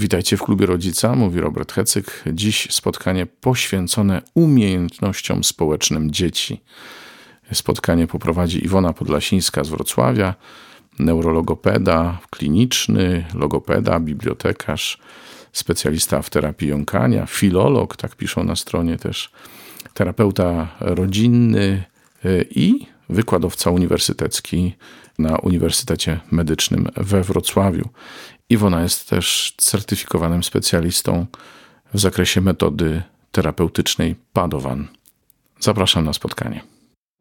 Witajcie 0.00 0.36
w 0.36 0.42
klubie 0.42 0.66
rodzica, 0.66 1.14
mówi 1.14 1.40
Robert 1.40 1.72
Hecyk. 1.72 2.24
Dziś 2.32 2.68
spotkanie 2.70 3.26
poświęcone 3.26 4.22
umiejętnościom 4.34 5.44
społecznym 5.44 6.10
dzieci. 6.10 6.60
Spotkanie 7.52 8.06
poprowadzi 8.06 8.64
Iwona 8.64 8.92
Podlasińska 8.92 9.64
z 9.64 9.68
Wrocławia, 9.68 10.34
neurologopeda 10.98 12.18
kliniczny, 12.30 13.24
logopeda, 13.34 14.00
bibliotekarz, 14.00 14.98
specjalista 15.52 16.22
w 16.22 16.30
terapii 16.30 16.68
jąkania, 16.68 17.26
filolog, 17.26 17.96
tak 17.96 18.16
piszą 18.16 18.44
na 18.44 18.56
stronie 18.56 18.98
też, 18.98 19.30
terapeuta 19.94 20.68
rodzinny 20.80 21.84
y, 22.24 22.46
i 22.50 22.86
wykładowca 23.08 23.70
uniwersytecki 23.70 24.74
na 25.18 25.38
Uniwersytecie 25.38 26.20
Medycznym 26.30 26.88
we 26.96 27.22
Wrocławiu. 27.22 27.88
Iwona 28.50 28.82
jest 28.82 29.10
też 29.10 29.54
certyfikowanym 29.56 30.42
specjalistą 30.42 31.26
w 31.94 32.00
zakresie 32.00 32.40
metody 32.40 33.02
terapeutycznej 33.32 34.16
Padowan. 34.32 34.88
Zapraszam 35.60 36.04
na 36.04 36.12
spotkanie. 36.12 36.60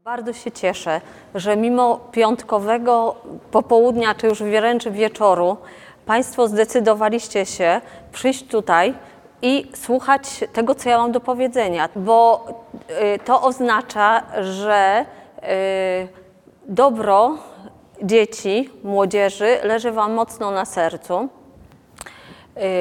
Bardzo 0.03 0.33
się 0.33 0.51
cieszę, 0.51 1.01
że 1.35 1.57
mimo 1.57 1.97
piątkowego 2.11 3.15
popołudnia, 3.51 4.15
czy 4.15 4.27
już 4.27 4.43
wręcz 4.43 4.87
wieczoru, 4.87 5.57
Państwo 6.05 6.47
zdecydowaliście 6.47 7.45
się 7.45 7.81
przyjść 8.11 8.47
tutaj 8.47 8.93
i 9.41 9.71
słuchać 9.73 10.43
tego, 10.53 10.75
co 10.75 10.89
ja 10.89 10.97
mam 10.97 11.11
do 11.11 11.19
powiedzenia, 11.19 11.89
bo 11.95 12.47
y, 13.15 13.19
to 13.25 13.41
oznacza, 13.41 14.23
że 14.43 15.05
y, 15.37 16.07
dobro 16.67 17.37
dzieci, 18.03 18.69
młodzieży 18.83 19.57
leży 19.63 19.91
Wam 19.91 20.13
mocno 20.13 20.51
na 20.51 20.65
sercu. 20.65 21.29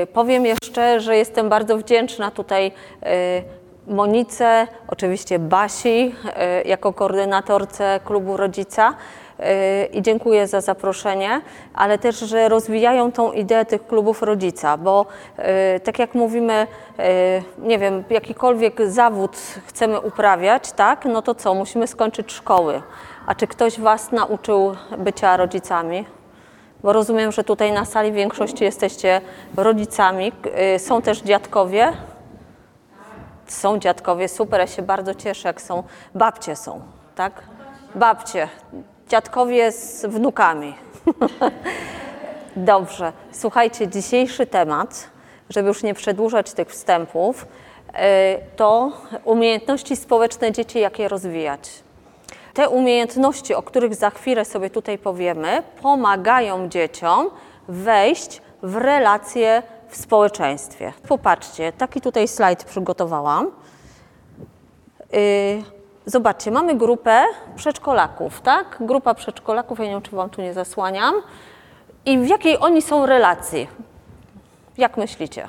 Y, 0.03 0.07
powiem 0.07 0.47
jeszcze, 0.47 1.01
że 1.01 1.17
jestem 1.17 1.49
bardzo 1.49 1.79
wdzięczna 1.79 2.31
tutaj 2.31 2.73
Monice, 3.87 4.67
oczywiście 4.89 5.39
Basi, 5.39 6.15
jako 6.65 6.93
koordynatorce 6.93 8.01
klubu 8.05 8.37
rodzica 8.37 8.95
i 9.93 10.03
dziękuję 10.03 10.47
za 10.47 10.61
zaproszenie, 10.61 11.41
ale 11.75 11.99
też, 11.99 12.19
że 12.19 12.49
rozwijają 12.49 13.13
tą 13.13 13.33
ideę 13.33 13.65
tych 13.65 13.87
klubów 13.87 14.23
rodzica, 14.23 14.77
bo 14.77 15.07
tak 15.85 15.99
jak 15.99 16.15
mówimy, 16.15 16.67
nie 17.59 17.79
wiem, 17.79 18.05
jakikolwiek 18.11 18.87
zawód 18.87 19.37
chcemy 19.67 20.01
uprawiać, 20.01 20.73
tak, 20.73 21.05
no 21.05 21.23
to 21.23 21.35
co, 21.35 21.55
musimy 21.55 21.87
skończyć 21.87 22.33
szkoły. 22.33 22.83
A 23.29 23.35
czy 23.35 23.47
ktoś 23.47 23.81
Was 23.81 24.13
nauczył 24.13 24.77
bycia 24.99 25.37
rodzicami? 25.37 26.05
Bo 26.83 26.93
rozumiem, 26.93 27.33
że 27.33 27.45
tutaj 27.45 27.73
na 27.73 27.85
sali 27.85 28.13
większości 28.13 28.65
jesteście 28.65 29.21
rodzicami. 29.57 30.33
Są 30.79 31.03
też 31.03 31.23
dziadkowie. 31.23 31.93
Są 33.47 33.79
dziadkowie, 33.79 34.29
super, 34.29 34.61
ja 34.61 34.67
się 34.67 34.83
bardzo 34.83 35.15
cieszę, 35.15 35.49
jak 35.49 35.61
są. 35.61 35.83
Babcie 36.15 36.57
są, 36.57 36.81
tak? 37.15 37.43
Babcie, 37.95 38.49
dziadkowie 39.09 39.73
z 39.73 40.07
wnukami. 40.07 40.75
Dobrze, 42.57 43.13
słuchajcie, 43.33 43.89
dzisiejszy 43.89 44.47
temat, 44.47 45.11
żeby 45.51 45.69
już 45.69 45.83
nie 45.83 45.95
przedłużać 45.95 46.53
tych 46.53 46.69
wstępów, 46.69 47.47
to 48.57 48.93
umiejętności 49.25 49.97
społeczne 49.97 50.53
dzieci, 50.53 50.79
jak 50.79 50.99
je 50.99 51.09
rozwijać. 51.09 51.88
Te 52.59 52.69
umiejętności, 52.69 53.55
o 53.55 53.63
których 53.63 53.95
za 53.95 54.11
chwilę 54.11 54.45
sobie 54.45 54.71
tutaj 54.71 54.99
powiemy, 54.99 55.63
pomagają 55.83 56.69
dzieciom 56.69 57.31
wejść 57.69 58.43
w 58.63 58.77
relacje 58.77 59.63
w 59.89 59.97
społeczeństwie. 59.97 60.93
Popatrzcie, 61.09 61.73
taki 61.73 62.01
tutaj 62.01 62.29
slajd 62.29 62.65
przygotowałam. 62.65 63.51
Zobaczcie, 66.07 66.51
mamy 66.51 66.75
grupę 66.75 67.25
przedszkolaków, 67.57 68.41
tak? 68.41 68.77
Grupa 68.81 69.15
przedszkolaków, 69.15 69.79
ja 69.79 69.85
nie 69.85 69.91
wiem, 69.91 70.03
czy 70.03 70.17
Wam 70.17 70.31
tu 70.31 70.43
nie 70.43 70.55
zasłaniam. 70.55 71.15
I 72.07 72.19
w 72.19 72.29
jakiej 72.29 72.59
oni 72.59 72.83
są 72.83 73.07
relacji? 73.07 73.69
Jak 74.79 74.97
myślicie 74.97 75.49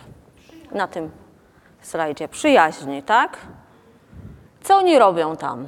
na 0.72 0.88
tym 0.88 1.12
slajdzie? 1.82 2.28
Przyjaźni, 2.28 3.04
tak? 3.04 3.38
Co 4.64 4.78
oni 4.78 5.00
robią 5.00 5.38
tam? 5.38 5.68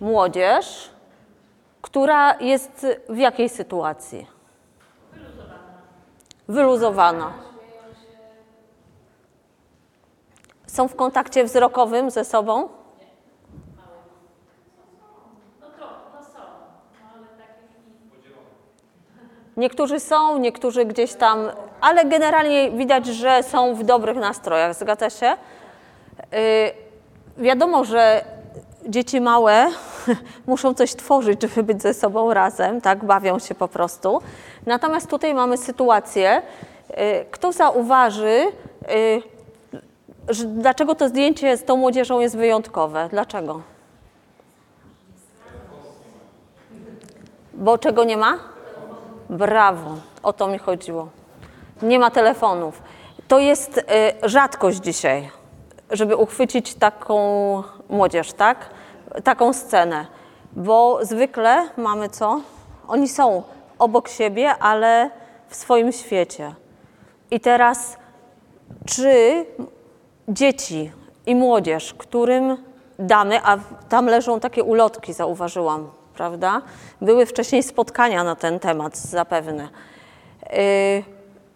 Młodzież, 0.00 0.90
która 1.82 2.40
jest 2.40 2.86
w 3.08 3.16
jakiej 3.16 3.48
sytuacji? 3.48 4.26
Wyluzowana. 6.48 7.32
Są 10.66 10.88
w 10.88 10.96
kontakcie 10.96 11.44
wzrokowym 11.44 12.10
ze 12.10 12.24
sobą? 12.24 12.68
Niektórzy 19.56 20.00
są, 20.00 20.38
niektórzy 20.38 20.84
gdzieś 20.84 21.14
tam, 21.14 21.50
ale 21.80 22.04
generalnie 22.04 22.70
widać, 22.70 23.06
że 23.06 23.42
są 23.42 23.74
w 23.74 23.84
dobrych 23.84 24.16
nastrojach. 24.16 24.74
Zgadza 24.74 25.10
się? 25.10 25.26
Yy, 26.32 26.38
wiadomo, 27.36 27.84
że 27.84 28.24
dzieci 28.88 29.20
małe 29.20 29.66
muszą 30.46 30.74
coś 30.74 30.94
tworzyć, 30.94 31.42
żeby 31.42 31.62
być 31.62 31.82
ze 31.82 31.94
sobą 31.94 32.34
razem, 32.34 32.80
tak? 32.80 33.04
Bawią 33.04 33.38
się 33.38 33.54
po 33.54 33.68
prostu. 33.68 34.20
Natomiast 34.66 35.10
tutaj 35.10 35.34
mamy 35.34 35.56
sytuację, 35.56 36.42
yy, 36.90 36.96
kto 37.30 37.52
zauważy, 37.52 38.52
że 40.28 40.44
dlaczego 40.44 40.94
to 40.94 41.08
zdjęcie 41.08 41.56
z 41.56 41.64
tą 41.64 41.76
młodzieżą 41.76 42.20
jest 42.20 42.36
wyjątkowe? 42.36 43.08
Dlaczego? 43.10 43.60
Bo 47.54 47.78
czego 47.78 48.04
nie 48.04 48.16
ma? 48.16 48.38
Brawo, 49.30 49.90
o 50.22 50.32
to 50.32 50.48
mi 50.48 50.58
chodziło. 50.58 51.08
Nie 51.82 51.98
ma 51.98 52.10
telefonów. 52.10 52.82
To 53.28 53.38
jest 53.38 53.78
y, 53.78 53.82
rzadkość 54.28 54.78
dzisiaj, 54.78 55.30
żeby 55.90 56.16
uchwycić 56.16 56.74
taką 56.74 57.62
młodzież, 57.88 58.32
tak? 58.32 58.70
Taką 59.24 59.52
scenę. 59.52 60.06
Bo 60.52 60.98
zwykle 61.02 61.68
mamy 61.76 62.08
co? 62.08 62.40
Oni 62.88 63.08
są 63.08 63.42
obok 63.78 64.08
siebie, 64.08 64.54
ale 64.60 65.10
w 65.48 65.56
swoim 65.56 65.92
świecie. 65.92 66.54
I 67.30 67.40
teraz, 67.40 67.96
czy 68.86 69.44
dzieci 70.28 70.92
i 71.26 71.34
młodzież, 71.34 71.94
którym 71.94 72.56
damy, 72.98 73.40
a 73.44 73.58
tam 73.88 74.06
leżą 74.06 74.40
takie 74.40 74.64
ulotki, 74.64 75.12
zauważyłam, 75.12 75.90
prawda? 76.14 76.62
Były 77.00 77.26
wcześniej 77.26 77.62
spotkania 77.62 78.24
na 78.24 78.36
ten 78.36 78.60
temat 78.60 78.96
zapewne. 78.96 79.68
Yy, 80.42 81.04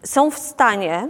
są 0.03 0.31
w 0.31 0.39
stanie 0.39 1.07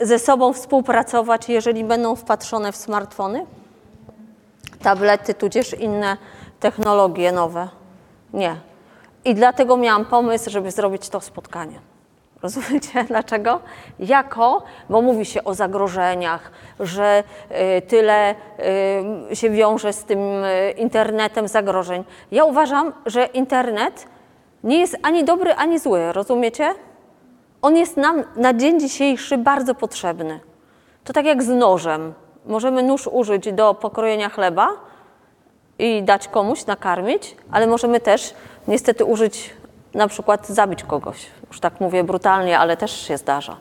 ze 0.00 0.18
sobą 0.18 0.52
współpracować, 0.52 1.48
jeżeli 1.48 1.84
będą 1.84 2.16
wpatrzone 2.16 2.72
w 2.72 2.76
smartfony, 2.76 3.46
tablety, 4.82 5.34
tudzież 5.34 5.74
inne 5.74 6.16
technologie 6.60 7.32
nowe? 7.32 7.68
Nie. 8.32 8.56
I 9.24 9.34
dlatego 9.34 9.76
miałam 9.76 10.04
pomysł, 10.04 10.50
żeby 10.50 10.70
zrobić 10.70 11.08
to 11.08 11.20
spotkanie. 11.20 11.80
Rozumiecie 12.42 13.04
dlaczego? 13.08 13.60
Jako, 13.98 14.62
bo 14.90 15.02
mówi 15.02 15.24
się 15.24 15.44
o 15.44 15.54
zagrożeniach, 15.54 16.50
że 16.80 17.24
y, 17.78 17.82
tyle 17.82 18.34
y, 19.30 19.36
się 19.36 19.50
wiąże 19.50 19.92
z 19.92 20.04
tym 20.04 20.18
y, 20.18 20.70
internetem 20.70 21.48
zagrożeń. 21.48 22.04
Ja 22.30 22.44
uważam, 22.44 22.92
że 23.06 23.24
internet 23.24 24.06
nie 24.64 24.78
jest 24.78 24.96
ani 25.02 25.24
dobry, 25.24 25.54
ani 25.54 25.78
zły, 25.78 26.12
rozumiecie? 26.12 26.74
On 27.62 27.76
jest 27.76 27.96
nam 27.96 28.24
na 28.36 28.54
dzień 28.54 28.80
dzisiejszy 28.80 29.38
bardzo 29.38 29.74
potrzebny. 29.74 30.40
To 31.04 31.12
tak 31.12 31.24
jak 31.24 31.42
z 31.42 31.48
nożem. 31.48 32.14
Możemy 32.46 32.82
nóż 32.82 33.06
użyć 33.06 33.52
do 33.52 33.74
pokrojenia 33.74 34.28
chleba 34.28 34.68
i 35.78 36.02
dać 36.02 36.28
komuś, 36.28 36.66
nakarmić, 36.66 37.36
ale 37.50 37.66
możemy 37.66 38.00
też 38.00 38.34
niestety 38.68 39.04
użyć 39.04 39.54
na 39.94 40.08
przykład 40.08 40.48
zabić 40.48 40.82
kogoś. 40.82 41.26
Już 41.48 41.60
tak 41.60 41.80
mówię 41.80 42.04
brutalnie, 42.04 42.58
ale 42.58 42.76
też 42.76 43.06
się 43.06 43.16
zdarza. 43.16 43.56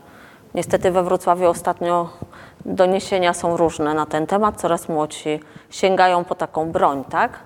Niestety 0.56 0.92
we 0.92 1.04
Wrocławiu 1.04 1.50
ostatnio 1.50 2.10
doniesienia 2.66 3.34
są 3.34 3.58
różne 3.58 3.94
na 3.94 4.06
ten 4.06 4.28
temat, 4.28 4.62
coraz 4.62 4.90
młodsi 4.90 5.40
sięgają 5.70 6.24
po 6.24 6.36
taką 6.36 6.72
broń, 6.72 7.04
tak? 7.10 7.40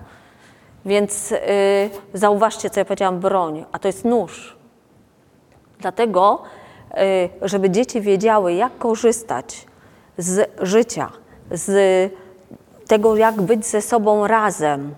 Więc 0.84 1.30
yy, 1.30 1.38
zauważcie, 2.14 2.70
co 2.70 2.80
ja 2.80 2.84
powiedziałam, 2.84 3.20
broń, 3.20 3.64
a 3.72 3.78
to 3.78 3.88
jest 3.88 4.04
nóż. 4.04 4.63
Dlatego, 5.84 6.42
yy, 6.94 7.00
żeby 7.42 7.70
dzieci 7.70 8.00
wiedziały, 8.00 8.54
jak 8.54 8.78
korzystać 8.78 9.66
z 10.18 10.50
życia, 10.60 11.10
z 11.50 12.12
tego, 12.86 13.16
jak 13.16 13.42
być 13.42 13.66
ze 13.66 13.82
sobą 13.82 14.26
razem 14.26 14.94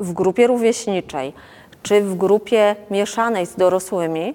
w 0.00 0.12
grupie 0.12 0.46
rówieśniczej 0.46 1.32
czy 1.82 2.00
w 2.02 2.16
grupie 2.16 2.76
mieszanej 2.90 3.46
z 3.46 3.56
dorosłymi, 3.56 4.34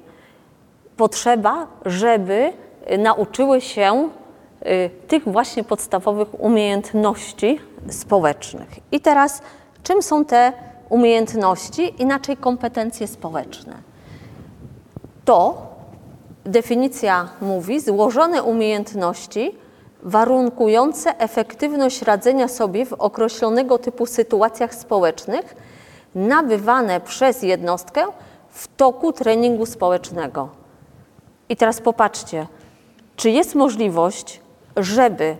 potrzeba, 0.97 1.67
żeby 1.85 2.53
nauczyły 2.97 3.61
się 3.61 4.09
y, 4.65 4.89
tych 5.07 5.23
właśnie 5.27 5.63
podstawowych 5.63 6.41
umiejętności 6.41 7.59
społecznych. 7.89 8.69
I 8.91 8.99
teraz, 8.99 9.41
czym 9.83 10.01
są 10.01 10.25
te 10.25 10.53
umiejętności, 10.89 12.01
inaczej 12.01 12.37
kompetencje 12.37 13.07
społeczne? 13.07 13.96
To 15.27 15.57
definicja 16.45 17.29
mówi 17.41 17.79
złożone 17.79 18.43
umiejętności 18.43 19.55
warunkujące 20.03 21.19
efektywność 21.19 22.01
radzenia 22.01 22.47
sobie 22.47 22.85
w 22.85 22.93
określonego 22.93 23.77
typu 23.77 24.05
sytuacjach 24.05 24.75
społecznych, 24.75 25.55
nabywane 26.15 27.01
przez 27.01 27.43
jednostkę 27.43 28.05
w 28.49 28.67
toku 28.67 29.13
treningu 29.13 29.65
społecznego. 29.65 30.49
I 31.49 31.55
teraz 31.55 31.81
popatrzcie, 31.81 32.47
czy 33.15 33.29
jest 33.29 33.55
możliwość, 33.55 34.41
żeby 34.77 35.37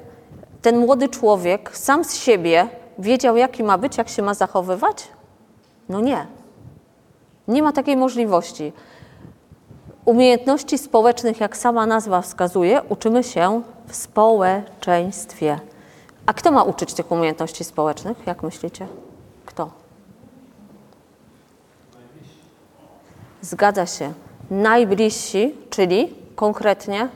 ten 0.62 0.78
młody 0.78 1.10
człowiek 1.10 1.78
sam 1.78 2.04
z 2.04 2.16
siebie 2.16 2.68
wiedział, 3.00 3.38
jaki 3.38 3.64
ma 3.64 3.78
być, 3.78 3.98
jak 3.98 4.10
się 4.10 4.22
ma 4.22 4.34
zachowywać? 4.34 5.08
No 5.90 6.02
nie. 6.02 6.28
Nie 7.48 7.64
ma 7.64 7.72
takiej 7.72 7.98
możliwości. 7.98 8.74
Umiejętności 10.08 10.78
społecznych, 10.78 11.40
jak 11.40 11.58
sama 11.58 11.86
nazwa 11.86 12.22
wskazuje, 12.22 12.82
uczymy 12.90 13.24
się 13.24 13.62
w 13.88 13.96
społeczeństwie. 13.96 15.60
A 16.26 16.34
kto 16.34 16.52
ma 16.52 16.64
uczyć 16.64 16.94
tych 16.94 17.12
umiejętności 17.12 17.64
społecznych? 17.64 18.18
Jak 18.28 18.44
myślicie? 18.44 18.88
Kto? 19.46 19.70
Zgadza 23.42 23.86
się. 23.86 24.14
Najbliżsi, 24.52 25.56
czyli 25.70 26.16
konkretnie 26.36 27.10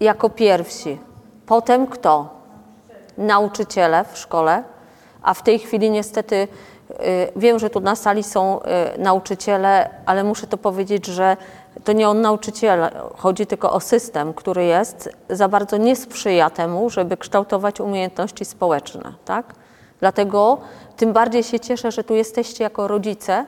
jako 0.00 0.30
pierwsi. 0.30 0.98
Potem 1.46 1.86
kto? 1.86 2.28
Nauczyciele 3.18 4.04
w 4.12 4.18
szkole, 4.18 4.64
a 5.22 5.34
w 5.34 5.42
tej 5.42 5.58
chwili 5.58 5.90
niestety 5.90 6.48
wiem, 7.36 7.58
że 7.58 7.70
tu 7.70 7.80
na 7.80 7.96
sali 7.96 8.22
są 8.22 8.60
y, 8.60 8.64
nauczyciele, 8.98 9.90
ale 10.06 10.24
muszę 10.24 10.46
to 10.46 10.58
powiedzieć, 10.58 11.06
że 11.06 11.36
to 11.84 11.92
nie 11.92 12.08
o 12.08 12.14
nauczyciela 12.14 12.90
chodzi, 13.16 13.46
tylko 13.46 13.72
o 13.72 13.80
system, 13.80 14.34
który 14.34 14.64
jest, 14.64 15.08
za 15.30 15.48
bardzo 15.48 15.76
nie 15.76 15.96
sprzyja 15.96 16.50
temu, 16.50 16.90
żeby 16.90 17.16
kształtować 17.16 17.80
umiejętności 17.80 18.44
społeczne. 18.44 19.12
Tak? 19.24 19.54
Dlatego 20.00 20.58
tym 20.96 21.12
bardziej 21.12 21.42
się 21.42 21.60
cieszę, 21.60 21.90
że 21.90 22.04
tu 22.04 22.14
jesteście 22.14 22.64
jako 22.64 22.88
rodzice, 22.88 23.46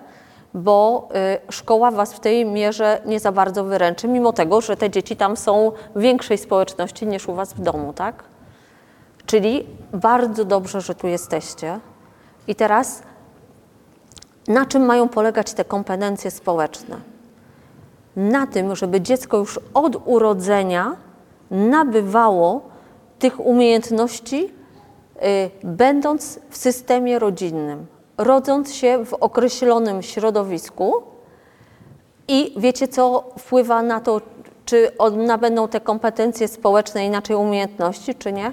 bo 0.54 1.08
y, 1.48 1.52
szkoła 1.52 1.90
Was 1.90 2.14
w 2.14 2.20
tej 2.20 2.46
mierze 2.46 3.00
nie 3.06 3.20
za 3.20 3.32
bardzo 3.32 3.64
wyręczy, 3.64 4.08
mimo 4.08 4.32
tego, 4.32 4.60
że 4.60 4.76
te 4.76 4.90
dzieci 4.90 5.16
tam 5.16 5.36
są 5.36 5.72
w 5.94 6.00
większej 6.00 6.38
społeczności 6.38 7.06
niż 7.06 7.28
u 7.28 7.34
Was 7.34 7.54
w 7.54 7.60
domu, 7.60 7.92
tak? 7.92 8.24
Czyli 9.26 9.66
bardzo 9.92 10.44
dobrze, 10.44 10.80
że 10.80 10.94
tu 10.94 11.06
jesteście. 11.06 11.80
I 12.48 12.54
teraz 12.54 13.02
na 14.48 14.66
czym 14.66 14.84
mają 14.84 15.08
polegać 15.08 15.52
te 15.52 15.64
kompetencje 15.64 16.30
społeczne? 16.30 16.96
Na 18.16 18.46
tym, 18.46 18.76
żeby 18.76 19.00
dziecko 19.00 19.36
już 19.36 19.60
od 19.74 19.96
urodzenia 20.04 20.96
nabywało 21.50 22.62
tych 23.18 23.40
umiejętności, 23.40 24.44
y, 24.44 25.50
będąc 25.64 26.38
w 26.50 26.56
systemie 26.56 27.18
rodzinnym 27.18 27.86
rodząc 28.18 28.74
się 28.74 29.04
w 29.04 29.14
określonym 29.14 30.02
środowisku 30.02 31.02
i 32.28 32.54
wiecie, 32.56 32.88
co 32.88 33.24
wpływa 33.38 33.82
na 33.82 34.00
to, 34.00 34.20
czy 34.64 34.90
nabędą 35.16 35.68
te 35.68 35.80
kompetencje 35.80 36.48
społeczne, 36.48 37.06
inaczej 37.06 37.36
umiejętności, 37.36 38.14
czy 38.14 38.32
nie? 38.32 38.52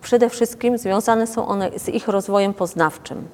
Przede 0.00 0.28
wszystkim 0.28 0.78
związane 0.78 1.26
są 1.26 1.48
one 1.48 1.70
z 1.78 1.88
ich 1.88 2.08
rozwojem 2.08 2.54
poznawczym. 2.54 3.28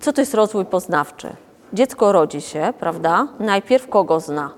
Co 0.00 0.12
to 0.12 0.20
jest 0.20 0.34
rozwój 0.34 0.64
poznawczy? 0.64 1.36
Dziecko 1.72 2.12
rodzi 2.12 2.40
się, 2.40 2.72
prawda? 2.78 3.28
Najpierw 3.40 3.88
kogo 3.88 4.20
zna? 4.20 4.50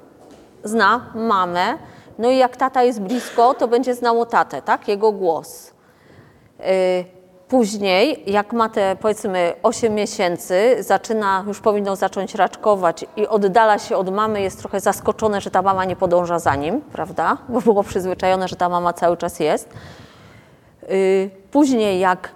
Zna 0.64 1.06
mamę, 1.14 1.78
no 2.18 2.30
i 2.30 2.36
jak 2.36 2.56
tata 2.56 2.82
jest 2.82 3.00
blisko, 3.00 3.54
to 3.54 3.68
będzie 3.68 3.94
znało 3.94 4.26
tatę, 4.26 4.62
tak? 4.62 4.88
Jego 4.88 5.12
głos. 5.12 5.72
Yy, 6.58 6.64
Później, 7.50 8.22
jak 8.26 8.52
ma 8.52 8.68
te 8.68 8.96
powiedzmy 9.00 9.52
8 9.62 9.94
miesięcy, 9.94 10.76
zaczyna, 10.80 11.44
już 11.46 11.60
powinno 11.60 11.96
zacząć 11.96 12.34
raczkować 12.34 13.04
i 13.16 13.26
oddala 13.26 13.78
się 13.78 13.96
od 13.96 14.10
mamy, 14.10 14.40
jest 14.40 14.58
trochę 14.58 14.80
zaskoczone, 14.80 15.40
że 15.40 15.50
ta 15.50 15.62
mama 15.62 15.84
nie 15.84 15.96
podąża 15.96 16.38
za 16.38 16.56
nim, 16.56 16.80
prawda? 16.80 17.36
Bo 17.48 17.60
było 17.60 17.82
przyzwyczajone, 17.82 18.48
że 18.48 18.56
ta 18.56 18.68
mama 18.68 18.92
cały 18.92 19.16
czas 19.16 19.40
jest. 19.40 19.68
Y, 20.90 21.30
później, 21.50 22.00
jak 22.00 22.30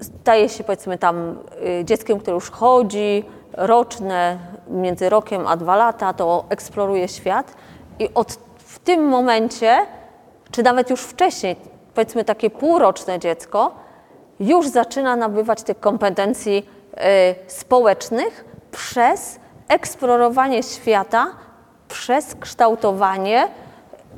staje 0.00 0.48
się 0.48 0.64
powiedzmy 0.64 0.98
tam 0.98 1.38
y, 1.80 1.84
dzieckiem, 1.84 2.18
które 2.18 2.34
już 2.34 2.50
chodzi, 2.50 3.24
roczne, 3.52 4.38
między 4.68 5.08
rokiem 5.08 5.46
a 5.46 5.56
dwa 5.56 5.76
lata, 5.76 6.12
to 6.12 6.44
eksploruje 6.48 7.08
świat 7.08 7.54
i 7.98 8.08
od, 8.14 8.32
w 8.58 8.78
tym 8.78 9.08
momencie, 9.08 9.76
czy 10.50 10.62
nawet 10.62 10.90
już 10.90 11.00
wcześniej, 11.00 11.56
powiedzmy 11.94 12.24
takie 12.24 12.50
półroczne 12.50 13.18
dziecko, 13.18 13.74
już 14.40 14.68
zaczyna 14.68 15.16
nabywać 15.16 15.62
tych 15.62 15.80
kompetencji 15.80 16.66
y, 16.94 17.00
społecznych 17.46 18.44
przez 18.70 19.40
eksplorowanie 19.68 20.62
świata, 20.62 21.26
przez 21.88 22.34
kształtowanie 22.34 23.48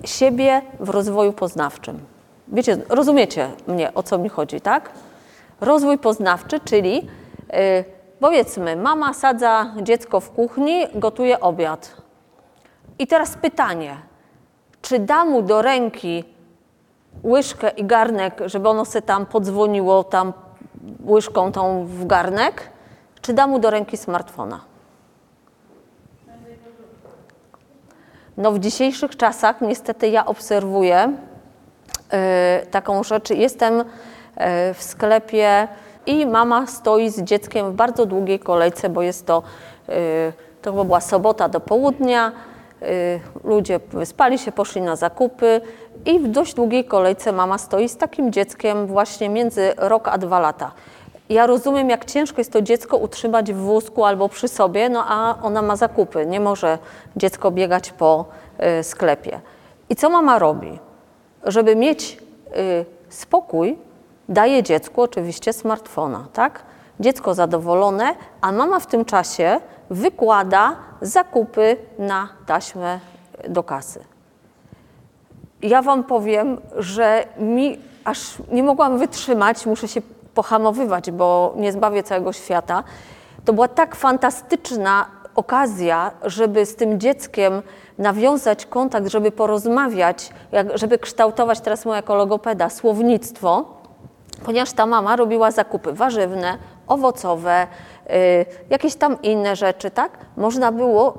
siebie 0.05 0.63
w 0.81 0.89
rozwoju 0.89 1.33
poznawczym. 1.33 2.01
Wiecie, 2.49 2.79
rozumiecie 2.89 3.51
mnie, 3.67 3.95
o 3.95 4.03
co 4.03 4.19
mi 4.19 4.29
chodzi, 4.29 4.61
tak? 4.61 4.91
Rozwój 5.61 5.99
poznawczy, 5.99 6.61
czyli 6.61 6.99
y, 6.99 7.85
powiedzmy, 8.21 8.77
mama 8.77 9.15
sadza 9.15 9.75
dziecko 9.83 10.21
w 10.21 10.31
kuchni, 10.31 10.87
gotuje 10.95 11.41
obiad. 11.41 11.97
I 12.99 13.07
teraz 13.07 13.37
pytanie, 13.37 13.97
czy 14.83 14.99
da 14.99 15.25
mu 15.25 15.43
do 15.43 15.63
ręki 15.63 16.25
łyżkę 17.25 17.71
i 17.71 17.85
garnek, 17.85 18.41
żeby 18.47 18.69
ono 18.69 18.85
se 18.85 19.03
tam 19.03 19.27
podzwoniło 19.27 20.05
tam 20.05 20.33
łyżką 21.07 21.53
tą 21.53 21.87
w 21.87 22.07
garnek, 22.07 22.71
czy 23.21 23.33
da 23.33 23.47
mu 23.47 23.59
do 23.59 23.71
ręki 23.71 23.97
smartfona? 23.97 24.61
No 28.37 28.53
w 28.53 28.59
dzisiejszych 28.59 29.17
czasach 29.17 29.61
niestety 29.61 30.09
ja 30.09 30.27
obserwuję 30.27 31.13
y, 32.63 32.67
taką 32.67 33.03
rzecz. 33.03 33.31
Jestem 33.31 33.85
w 34.75 34.83
sklepie 34.83 35.69
i 36.07 36.27
mama 36.27 36.67
stoi 36.67 37.11
z 37.11 37.23
dzieckiem 37.23 37.73
w 37.73 37.75
bardzo 37.75 38.07
długiej 38.07 38.39
kolejce, 38.39 38.89
bo 38.89 39.03
jest 39.03 39.27
to, 39.27 39.43
y, 39.89 39.93
to 40.63 40.71
chyba 40.71 40.85
była 40.85 41.01
sobota 41.01 41.49
do 41.49 41.61
południa, 41.61 42.33
Y, 42.83 43.21
ludzie 43.45 43.81
wyspali 43.93 44.39
się, 44.39 44.53
poszli 44.53 44.81
na 44.81 44.97
zakupy 44.97 45.61
i 46.07 46.19
w 46.19 46.29
dość 46.29 46.55
długiej 46.55 46.85
kolejce 46.85 47.33
mama 47.33 47.59
stoi 47.59 47.89
z 47.89 47.97
takim 47.97 48.33
dzieckiem 48.33 48.87
właśnie 48.87 49.29
między 49.29 49.73
rok 49.77 50.09
a 50.09 50.19
dwa 50.19 50.41
lata. 50.41 50.73
Ja 51.29 51.47
rozumiem, 51.47 51.91
jak 51.91 52.05
ciężko 52.05 52.41
jest 52.41 52.53
to 52.53 52.63
dziecko 52.63 52.97
utrzymać 52.97 53.53
w 53.53 53.57
wózku 53.57 54.05
albo 54.05 54.29
przy 54.29 54.49
sobie, 54.49 54.89
no 54.89 55.05
a 55.09 55.39
ona 55.43 55.63
ma 55.63 55.77
zakupy, 55.77 56.27
nie 56.27 56.41
może 56.41 56.79
dziecko 57.17 57.51
biegać 57.51 57.93
po 57.93 58.25
sklepie. 58.83 59.41
I 59.89 59.97
co 59.97 60.11
mama 60.11 60.39
robi? 60.39 60.79
Żeby 61.45 61.77
mieć 61.77 62.19
spokój, 63.09 63.79
daje 64.29 64.63
dziecku 64.63 65.03
oczywiście 65.03 65.53
smartfona, 65.53 66.27
tak? 66.33 66.63
Dziecko 67.01 67.35
zadowolone, 67.35 68.15
a 68.41 68.53
mama 68.53 68.81
w 68.81 68.87
tym 68.87 69.05
czasie 69.05 69.61
wykłada 69.91 70.77
zakupy 71.01 71.77
na 71.99 72.29
taśmę 72.47 73.01
do 73.49 73.63
kasy. 73.63 74.05
Ja 75.63 75.83
Wam 75.83 76.05
powiem, 76.05 76.61
że 76.77 77.25
mi 77.39 77.79
aż 78.05 78.35
nie 78.51 78.63
mogłam 78.63 78.99
wytrzymać, 78.99 79.67
muszę 79.67 79.89
się 79.89 80.01
pohamowywać, 80.35 81.11
bo 81.11 81.55
nie 81.57 81.73
zbawię 81.73 82.03
całego 82.03 82.33
świata. 82.33 82.85
To 83.45 83.53
była 83.53 83.69
tak 83.69 83.97
fantastyczna 83.97 85.07
okazja, 85.35 86.11
żeby 86.23 86.67
z 86.67 86.77
tym 86.77 87.01
dzieckiem 87.01 87.63
nawiązać 87.99 88.67
kontakt, 88.67 89.07
żeby 89.09 89.33
porozmawiać, 89.33 90.31
żeby 90.75 90.99
kształtować 90.99 91.61
teraz 91.61 91.85
moja 91.85 91.97
jako 91.97 92.15
logopeda 92.15 92.71
słownictwo, 92.71 93.78
ponieważ 94.45 94.73
ta 94.73 94.87
mama 94.87 95.17
robiła 95.17 95.51
zakupy 95.51 95.93
warzywne, 95.93 96.59
owocowe, 96.87 97.67
y, 98.07 98.47
jakieś 98.71 98.95
tam 98.95 99.23
inne 99.23 99.57
rzeczy, 99.57 99.91
tak? 99.91 100.19
Można 100.37 100.73
było, 100.73 101.15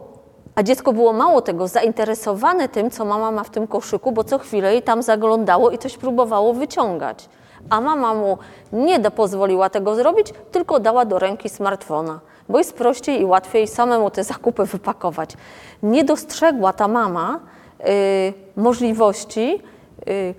a 0.55 0.63
dziecko 0.63 0.93
było 0.93 1.13
mało 1.13 1.41
tego 1.41 1.67
zainteresowane 1.67 2.69
tym, 2.69 2.91
co 2.91 3.05
mama 3.05 3.31
ma 3.31 3.43
w 3.43 3.49
tym 3.49 3.67
koszyku, 3.67 4.11
bo 4.11 4.23
co 4.23 4.39
chwilę 4.39 4.73
jej 4.73 4.83
tam 4.83 5.03
zaglądało 5.03 5.71
i 5.71 5.77
coś 5.77 5.97
próbowało 5.97 6.53
wyciągać. 6.53 7.29
A 7.69 7.81
mama 7.81 8.13
mu 8.13 8.38
nie 8.73 8.99
pozwoliła 9.11 9.69
tego 9.69 9.95
zrobić, 9.95 10.33
tylko 10.51 10.79
dała 10.79 11.05
do 11.05 11.19
ręki 11.19 11.49
smartfona, 11.49 12.19
bo 12.49 12.57
jest 12.57 12.73
prościej 12.73 13.21
i 13.21 13.25
łatwiej 13.25 13.67
samemu 13.67 14.11
te 14.11 14.23
zakupy 14.23 14.65
wypakować. 14.65 15.33
Nie 15.83 16.03
dostrzegła 16.03 16.73
ta 16.73 16.88
mama 16.88 17.39
y, 17.79 18.33
możliwości 18.55 19.61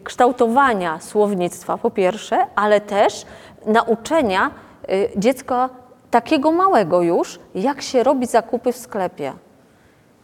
kształtowania 0.05 1.00
słownictwa 1.00 1.79
po 1.79 1.90
pierwsze, 1.90 2.47
ale 2.55 2.81
też 2.81 3.26
nauczenia 3.67 4.50
y, 4.90 5.11
dziecka 5.17 5.69
takiego 6.11 6.52
małego 6.52 7.02
już, 7.02 7.38
jak 7.55 7.83
się 7.83 8.02
robi 8.02 8.26
zakupy 8.26 8.73
w 8.73 8.76
sklepie. 8.76 9.33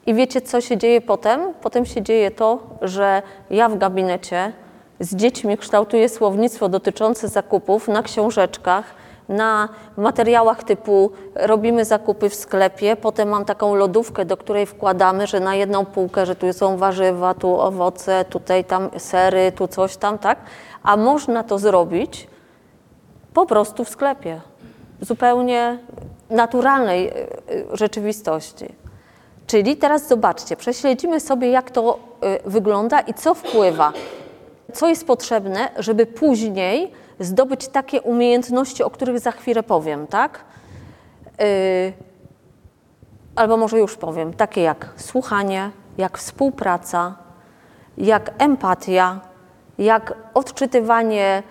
I 0.07 0.15
wiecie, 0.15 0.41
co 0.41 0.61
się 0.61 0.77
dzieje 0.77 1.01
potem? 1.01 1.55
Potem 1.61 1.87
się 1.87 2.03
dzieje 2.03 2.31
to, 2.31 2.59
że 2.83 3.23
ja 3.51 3.69
w 3.69 3.79
gabinecie 3.79 4.53
z 5.01 5.17
dziećmi 5.17 5.59
kształtuję 5.59 6.09
słownictwo 6.09 6.69
dotyczące 6.69 7.29
zakupów 7.29 7.89
na 7.89 8.03
książeczkach, 8.03 8.95
na 9.29 9.69
materiałach 9.97 10.65
typu 10.65 11.11
robimy 11.35 11.85
zakupy 11.85 12.29
w 12.29 12.35
sklepie, 12.35 12.97
potem 12.97 13.29
mam 13.29 13.45
taką 13.45 13.75
lodówkę, 13.75 14.25
do 14.25 14.37
której 14.37 14.67
wkładamy, 14.67 15.27
że 15.27 15.41
na 15.41 15.55
jedną 15.55 15.85
półkę, 15.85 16.27
że 16.27 16.35
tu 16.35 16.53
są 16.53 16.77
warzywa, 16.77 17.35
tu 17.35 17.61
owoce, 17.61 18.25
tutaj 18.25 18.65
tam 18.65 18.91
sery, 18.97 19.53
tu 19.53 19.69
coś 19.69 19.97
tam, 19.97 20.19
tak? 20.19 20.39
A 20.83 20.97
można 20.97 21.45
to 21.45 21.59
zrobić 21.59 22.29
po 23.35 23.47
prostu 23.47 23.85
w 23.85 23.89
sklepie. 23.89 24.41
Zupełnie 25.01 25.79
naturalnej 26.31 27.09
y, 27.09 27.13
y, 27.13 27.67
rzeczywistości. 27.73 28.67
Czyli 29.47 29.77
teraz 29.77 30.09
zobaczcie, 30.09 30.57
prześledzimy 30.57 31.21
sobie, 31.21 31.51
jak 31.51 31.71
to 31.71 31.99
y, 32.47 32.51
wygląda 32.51 33.01
i 33.01 33.15
co 33.15 33.35
wpływa. 33.35 33.93
Co 34.73 34.89
jest 34.89 35.07
potrzebne, 35.07 35.69
żeby 35.79 36.07
później 36.07 36.93
zdobyć 37.21 37.69
takie 37.69 38.03
umiejętności, 38.03 38.83
o 38.83 38.91
których 38.91 39.19
za 39.19 39.31
chwilę 39.31 39.63
powiem, 39.63 40.07
tak? 40.07 40.45
albo 43.37 43.57
może 43.57 43.79
już 43.79 43.97
powiem, 43.97 44.33
takie 44.33 44.63
jak 44.63 44.89
słuchanie, 44.97 45.71
jak 45.99 46.19
współpraca, 46.19 47.15
jak 47.99 48.31
empatia, 48.39 49.21
jak 49.79 50.15
odczytywanie 50.35 51.43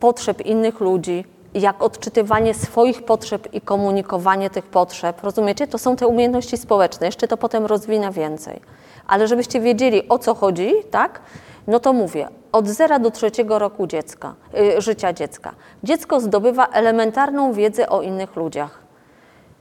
potrzeb 0.00 0.46
innych 0.46 0.80
ludzi, 0.80 1.24
jak 1.54 1.82
odczytywanie 1.82 2.54
swoich 2.54 3.02
potrzeb 3.02 3.54
i 3.54 3.60
komunikowanie 3.60 4.50
tych 4.50 4.66
potrzeb. 4.66 5.22
Rozumiecie? 5.22 5.66
To 5.66 5.78
są 5.78 5.96
te 5.96 6.06
umiejętności 6.06 6.56
społeczne. 6.56 7.06
Jeszcze 7.06 7.28
to 7.28 7.36
potem 7.36 7.66
rozwinę 7.66 8.10
więcej. 8.10 8.60
Ale 9.06 9.28
żebyście 9.28 9.60
wiedzieli, 9.60 10.08
o 10.08 10.18
co 10.18 10.34
chodzi, 10.34 10.72
tak? 10.90 11.20
No 11.66 11.80
to 11.80 11.92
mówię, 11.92 12.28
od 12.52 12.68
zera 12.68 12.98
do 12.98 13.10
trzeciego 13.10 13.58
roku 13.58 13.86
dziecka, 13.86 14.34
yy, 14.52 14.80
życia 14.80 15.12
dziecka. 15.12 15.54
Dziecko 15.82 16.20
zdobywa 16.20 16.66
elementarną 16.66 17.52
wiedzę 17.52 17.88
o 17.88 18.02
innych 18.02 18.36
ludziach. 18.36 18.78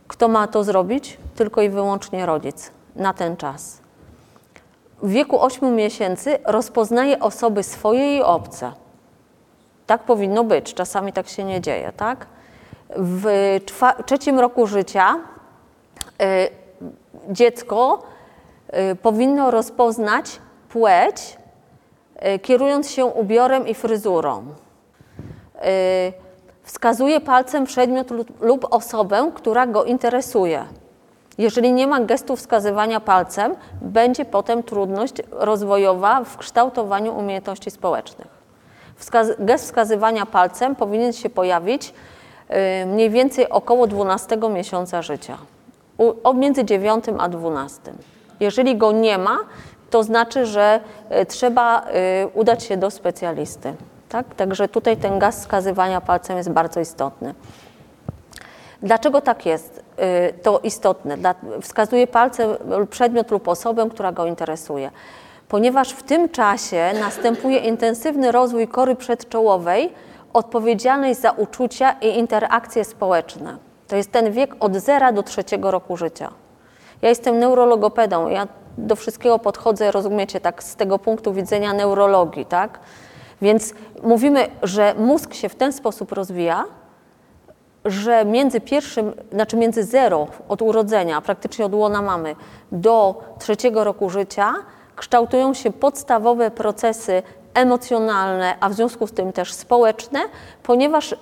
Kto 0.08 0.28
ma 0.28 0.48
to 0.48 0.64
zrobić? 0.64 1.18
Tylko 1.36 1.62
i 1.62 1.70
wyłącznie 1.70 2.26
rodzic 2.26 2.72
na 2.96 3.14
ten 3.14 3.38
czas. 3.38 3.82
W 5.04 5.10
wieku 5.10 5.42
8 5.42 5.76
miesięcy 5.76 6.38
rozpoznaje 6.46 7.20
osoby 7.20 7.64
swoje 7.64 8.18
i 8.18 8.22
obce 8.22 8.72
tak 9.88 10.04
powinno 10.04 10.44
być, 10.44 10.74
czasami 10.74 11.14
tak 11.14 11.28
się 11.28 11.44
nie 11.44 11.62
dzieje, 11.62 11.92
tak? 11.98 12.26
W 12.98 13.26
trzecim 14.06 14.40
roku 14.40 14.68
życia 14.68 15.20
y, 16.22 16.50
dziecko 17.30 18.04
y, 18.92 18.96
powinno 18.96 19.52
rozpoznać 19.52 20.40
płeć, 20.70 21.38
y, 21.38 21.43
kierując 22.42 22.92
się 22.92 23.06
ubiorem 23.06 23.68
i 23.68 23.74
fryzurą. 23.74 24.46
Wskazuje 26.64 27.22
palcem 27.22 27.66
przedmiot 27.66 28.08
lub 28.42 28.68
osobę, 28.70 29.32
która 29.36 29.68
go 29.68 29.84
interesuje. 29.84 30.66
Jeżeli 31.38 31.74
nie 31.74 31.88
ma 31.88 32.00
gestu 32.00 32.36
wskazywania 32.36 33.00
palcem, 33.00 33.56
będzie 33.82 34.26
potem 34.26 34.64
trudność 34.64 35.14
rozwojowa 35.32 36.24
w 36.24 36.38
kształtowaniu 36.38 37.18
umiejętności 37.18 37.72
społecznych. 37.72 38.28
Wskaz 38.96 39.28
gest 39.40 39.66
wskazywania 39.66 40.26
palcem 40.26 40.76
powinien 40.76 41.14
się 41.14 41.30
pojawić 41.30 41.94
y, 42.84 42.86
mniej 42.86 43.10
więcej 43.10 43.50
około 43.50 43.88
12 43.88 44.38
miesiąca 44.38 45.02
życia, 45.02 45.38
u, 45.98 46.34
między 46.34 46.66
9 46.66 47.06
a 47.20 47.30
12. 47.30 47.82
Jeżeli 48.40 48.78
go 48.78 48.92
nie 48.92 49.18
ma, 49.18 49.38
to 49.94 50.04
znaczy, 50.04 50.46
że 50.46 50.80
y, 51.22 51.26
trzeba 51.26 51.82
y, 51.82 52.28
udać 52.34 52.64
się 52.64 52.78
do 52.78 52.92
specjalisty. 52.92 53.74
Tak? 54.10 54.36
Także 54.36 54.68
tutaj 54.68 54.98
ten 54.98 55.20
gaz 55.20 55.40
wskazywania 55.40 56.02
palcem 56.02 56.38
jest 56.38 56.50
bardzo 56.50 56.80
istotny. 56.80 57.34
Dlaczego 58.82 59.22
tak 59.22 59.46
jest? 59.46 59.84
To 60.44 60.60
istotne. 60.60 61.18
Wskazuje 61.62 62.08
palcem 62.08 62.50
przedmiot 62.90 63.32
lub 63.32 63.48
osobę, 63.48 63.90
która 63.90 64.12
go 64.12 64.26
interesuje 64.26 64.92
ponieważ 65.48 65.90
w 65.90 66.04
tym 66.04 66.30
czasie 66.30 66.92
następuje 67.00 67.58
intensywny 67.58 68.32
rozwój 68.32 68.68
kory 68.68 68.96
przedczołowej 68.96 69.94
odpowiedzialnej 70.34 71.16
za 71.16 71.32
uczucia 71.32 71.92
i 71.92 72.08
interakcje 72.08 72.84
społeczne. 72.86 73.58
To 73.88 73.96
jest 73.96 74.12
ten 74.12 74.32
wiek 74.32 74.56
od 74.60 74.76
zera 74.76 75.12
do 75.12 75.24
trzeciego 75.24 75.72
roku 75.72 75.98
życia. 75.98 76.32
Ja 77.02 77.10
jestem 77.10 77.40
neurologopedą, 77.40 78.28
ja 78.30 78.48
do 78.78 78.96
wszystkiego 78.96 79.40
podchodzę, 79.40 79.92
rozumiecie, 79.92 80.40
tak 80.40 80.64
z 80.64 80.76
tego 80.76 81.00
punktu 81.00 81.34
widzenia 81.34 81.74
neurologii, 81.74 82.46
tak? 82.46 82.80
Więc 83.42 83.74
mówimy, 84.04 84.48
że 84.64 84.96
mózg 84.98 85.34
się 85.34 85.50
w 85.50 85.56
ten 85.56 85.74
sposób 85.74 86.12
rozwija, 86.12 86.66
że 87.86 88.26
między 88.26 88.62
pierwszym, 88.62 89.14
znaczy 89.32 89.58
między 89.58 89.84
zero 89.84 90.28
od 90.50 90.62
urodzenia, 90.62 91.22
praktycznie 91.22 91.66
od 91.66 91.74
łona 91.74 92.02
mamy, 92.02 92.36
do 92.72 93.24
trzeciego 93.40 93.84
roku 93.84 94.10
życia 94.10 94.54
kształtują 94.96 95.54
się 95.54 95.72
podstawowe 95.72 96.52
procesy 96.52 97.24
emocjonalne, 97.54 98.56
a 98.60 98.70
w 98.70 98.74
związku 98.74 99.08
z 99.08 99.12
tym 99.12 99.34
też 99.34 99.54
społeczne, 99.54 100.20
ponieważ 100.64 101.12
y, 101.12 101.18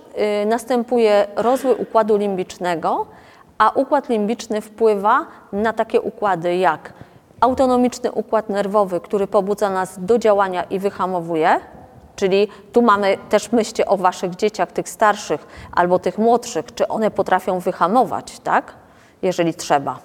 następuje 0.45 1.27
rozwój 1.35 1.73
układu 1.73 2.17
limbicznego, 2.17 3.05
a 3.57 3.69
układ 3.69 4.09
limbiczny 4.09 4.61
wpływa 4.61 5.25
na 5.51 5.73
takie 5.73 6.01
układy 6.01 6.55
jak 6.55 6.93
autonomiczny 7.41 8.11
układ 8.11 8.49
nerwowy, 8.49 8.99
który 8.99 9.27
pobudza 9.27 9.69
nas 9.69 9.95
do 9.99 10.17
działania 10.17 10.63
i 10.63 10.79
wyhamowuje, 10.79 11.59
czyli 12.15 12.47
tu 12.71 12.81
mamy 12.81 13.17
też 13.29 13.51
myślcie 13.51 13.85
o 13.85 13.97
waszych 13.97 14.35
dzieciach, 14.35 14.71
tych 14.71 14.89
starszych 14.89 15.47
albo 15.71 15.99
tych 15.99 16.17
młodszych, 16.17 16.73
czy 16.75 16.87
one 16.87 17.11
potrafią 17.11 17.59
wyhamować, 17.59 18.39
tak? 18.39 18.73
Jeżeli 19.21 19.53
trzeba. 19.53 19.99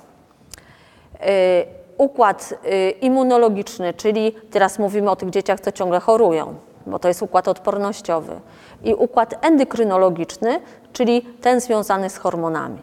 Y, 1.14 1.66
układ 1.98 2.54
y, 2.64 2.90
immunologiczny, 2.90 3.94
czyli 3.94 4.32
teraz 4.50 4.78
mówimy 4.78 5.10
o 5.10 5.16
tych 5.16 5.30
dzieciach, 5.30 5.60
co 5.60 5.72
ciągle 5.72 6.00
chorują, 6.00 6.54
bo 6.86 6.98
to 6.98 7.08
jest 7.08 7.22
układ 7.22 7.48
odpornościowy, 7.48 8.40
i 8.84 8.94
układ 8.94 9.46
endokrynologiczny, 9.46 10.60
czyli 10.92 11.22
ten 11.22 11.60
związany 11.60 12.10
z 12.10 12.16
hormonami. 12.16 12.82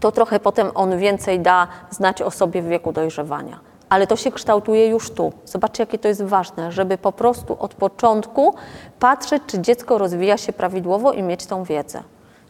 To 0.00 0.12
trochę 0.12 0.40
potem 0.40 0.70
on 0.74 0.98
więcej 0.98 1.40
da 1.40 1.68
znać 1.90 2.22
o 2.22 2.30
sobie 2.30 2.62
w 2.62 2.66
wieku 2.66 2.92
dojrzewania. 2.92 3.60
Ale 3.88 4.06
to 4.06 4.16
się 4.16 4.32
kształtuje 4.32 4.86
już 4.86 5.10
tu. 5.10 5.32
Zobaczcie, 5.44 5.82
jakie 5.82 5.98
to 5.98 6.08
jest 6.08 6.22
ważne, 6.22 6.72
żeby 6.72 6.98
po 6.98 7.12
prostu 7.12 7.56
od 7.58 7.74
początku 7.74 8.54
patrzeć, 8.98 9.42
czy 9.46 9.60
dziecko 9.60 9.98
rozwija 9.98 10.36
się 10.36 10.52
prawidłowo 10.52 11.12
i 11.12 11.22
mieć 11.22 11.46
tą 11.46 11.64
wiedzę. 11.64 12.02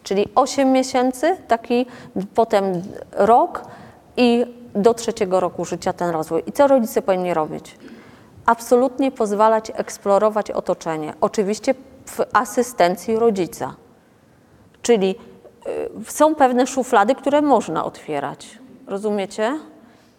Czyli 0.03 0.29
8 0.35 0.73
miesięcy, 0.73 1.37
taki 1.49 1.87
potem 2.35 2.83
rok 3.13 3.65
i 4.17 4.47
do 4.75 4.95
trzeciego 4.95 5.41
roku 5.41 5.65
życia 5.65 5.93
ten 5.93 6.11
rozwój. 6.11 6.43
I 6.47 6.53
co 6.53 6.67
rodzice 6.67 7.03
powinni 7.03 7.35
robić? 7.35 7.79
Absolutnie 8.47 9.11
pozwalać 9.11 9.73
eksplorować 9.75 10.51
otoczenie. 10.51 11.15
Oczywiście 11.21 11.75
w 12.07 12.21
asystencji 12.33 13.17
rodzica. 13.17 13.75
Czyli 14.83 15.15
są 16.07 16.35
pewne 16.35 16.67
szuflady, 16.67 17.14
które 17.14 17.43
można 17.43 17.85
otwierać. 17.85 18.59
Rozumiecie? 18.87 19.59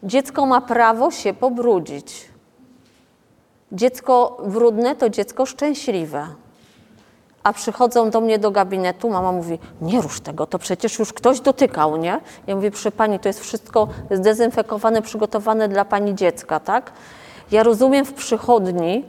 Dziecko 0.03 0.45
ma 0.45 0.61
prawo 0.61 1.11
się 1.11 1.33
pobrudzić. 1.33 2.29
Dziecko 3.71 4.37
brudne 4.45 4.95
to 4.95 5.09
dziecko 5.09 5.45
szczęśliwe. 5.45 6.27
a 7.43 7.53
przychodzą 7.53 8.09
do 8.09 8.21
mnie 8.21 8.39
do 8.39 8.51
gabinetu, 8.51 9.09
mama 9.09 9.31
mówi, 9.31 9.59
nie 9.81 10.01
rusz 10.01 10.21
tego, 10.21 10.45
to 10.45 10.59
przecież 10.59 10.99
już 10.99 11.13
ktoś 11.13 11.39
dotykał, 11.39 11.97
nie? 11.97 12.19
Ja 12.47 12.55
mówię, 12.55 12.71
proszę 12.71 12.91
pani, 12.91 13.19
to 13.19 13.29
jest 13.29 13.39
wszystko 13.39 13.87
zdezynfekowane, 14.11 15.01
przygotowane 15.01 15.67
dla 15.69 15.85
pani 15.85 16.15
dziecka, 16.15 16.59
tak? 16.59 16.91
Ja 17.51 17.63
rozumiem 17.63 18.05
w 18.05 18.13
przychodni, 18.13 18.97
y, 18.97 19.03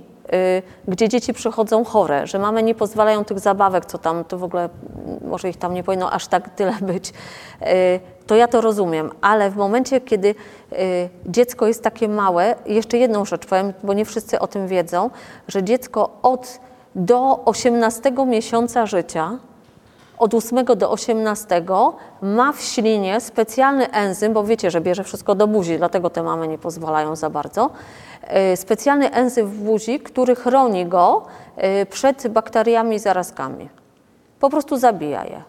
gdzie 0.89 1.09
dzieci 1.09 1.33
przychodzą 1.33 1.85
chore, 1.85 2.27
że 2.27 2.39
mamy 2.39 2.63
nie 2.63 2.75
pozwalają 2.75 3.25
tych 3.25 3.39
zabawek, 3.41 3.87
co 3.87 3.99
tam, 3.99 4.25
to 4.25 4.39
w 4.39 4.45
ogóle, 4.45 4.69
może 5.25 5.49
ich 5.49 5.57
tam 5.57 5.75
nie 5.75 5.85
powinno 5.85 6.11
aż 6.11 6.27
tak 6.27 6.49
tyle 6.49 6.73
być, 6.93 7.09
y, 7.09 7.65
to 8.27 8.35
ja 8.35 8.49
to 8.49 8.61
rozumiem, 8.61 9.11
ale 9.21 9.51
w 9.51 9.57
momencie, 9.57 10.01
kiedy 10.01 10.29
y, 10.29 11.09
dziecko 11.27 11.67
jest 11.67 11.83
takie 11.83 12.09
małe, 12.09 12.55
jeszcze 12.67 12.99
jedną 12.99 13.25
rzecz 13.25 13.47
powiem, 13.47 13.73
bo 13.83 13.93
nie 13.93 14.05
wszyscy 14.05 14.39
o 14.39 14.47
tym 14.47 14.69
wiedzą, 14.69 15.11
że 15.49 15.63
dziecko 15.63 16.11
od 16.23 16.61
do 16.95 17.45
18 17.45 18.13
miesiąca 18.27 18.87
życia, 18.87 19.39
od 20.19 20.35
8 20.35 20.65
do 20.65 20.91
18 20.91 21.65
ma 22.23 22.53
w 22.53 22.61
ślinie 22.61 23.21
specjalny 23.21 23.91
enzym, 23.91 24.33
bo 24.33 24.45
wiecie, 24.45 24.71
że 24.71 24.81
bierze 24.81 25.05
wszystko 25.05 25.35
do 25.35 25.47
buzi, 25.47 25.79
dlatego 25.79 26.11
te 26.11 26.23
mamy 26.23 26.49
nie 26.49 26.59
pozwalają 26.59 27.17
za 27.17 27.31
bardzo. 27.31 27.71
y, 28.53 28.57
Specjalny 28.57 29.13
enzym 29.13 29.47
w 29.47 29.59
buzi, 29.59 30.01
który 30.01 30.35
chroni 30.35 30.87
go 30.87 31.23
y, 31.83 31.87
przed 31.87 32.29
bakteriami 32.29 32.97
i 32.97 32.99
zarazkami. 32.99 33.69
Po 34.41 34.51
prostu 34.51 34.77
zabija 34.77 35.25
je. 35.25 35.43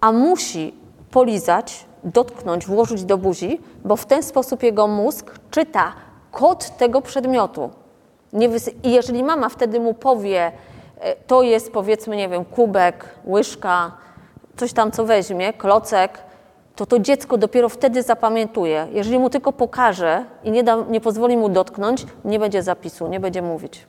A 0.00 0.12
musi 0.12 0.74
polizać, 1.10 1.86
dotknąć, 2.04 2.66
włożyć 2.66 3.04
do 3.04 3.18
buzi, 3.18 3.60
bo 3.84 3.96
w 3.96 4.06
ten 4.06 4.22
sposób 4.22 4.62
jego 4.62 4.86
mózg 4.86 5.38
czyta 5.50 5.92
kod 6.32 6.76
tego 6.76 7.02
przedmiotu. 7.02 7.70
I 8.82 8.90
jeżeli 8.92 9.24
mama 9.24 9.48
wtedy 9.48 9.80
mu 9.80 9.94
powie, 9.94 10.52
to 11.26 11.42
jest 11.42 11.72
powiedzmy, 11.72 12.16
nie 12.16 12.28
wiem, 12.28 12.44
kubek, 12.44 13.08
łyżka, 13.26 13.92
coś 14.56 14.72
tam 14.72 14.92
co 14.92 15.04
weźmie, 15.04 15.52
klocek, 15.52 16.18
to 16.76 16.86
to 16.86 16.98
dziecko 16.98 17.36
dopiero 17.36 17.68
wtedy 17.68 18.02
zapamiętuje. 18.02 18.88
Jeżeli 18.92 19.18
mu 19.18 19.30
tylko 19.30 19.52
pokaże 19.52 20.24
i 20.44 20.50
nie, 20.50 20.64
da, 20.64 20.76
nie 20.88 21.00
pozwoli 21.00 21.36
mu 21.36 21.48
dotknąć, 21.48 22.06
nie 22.24 22.38
będzie 22.38 22.62
zapisu, 22.62 23.06
nie 23.06 23.20
będzie 23.20 23.42
mówić. 23.42 23.86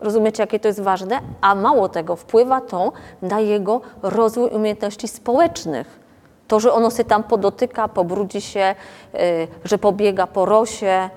Rozumiecie, 0.00 0.42
jakie 0.42 0.60
to 0.60 0.68
jest 0.68 0.80
ważne? 0.80 1.20
A 1.40 1.54
mało 1.54 1.88
tego, 1.88 2.16
wpływa 2.16 2.60
to 2.60 2.92
na 3.22 3.40
jego 3.40 3.80
rozwój 4.02 4.50
umiejętności 4.50 5.08
społecznych. 5.08 6.00
To, 6.48 6.60
że 6.60 6.72
ono 6.72 6.90
się 6.90 7.04
tam 7.04 7.22
podotyka, 7.22 7.88
pobrudzi 7.88 8.40
się, 8.40 8.74
y, 9.14 9.48
że 9.64 9.78
pobiega 9.78 10.26
po 10.26 10.44
rosie. 10.44 11.10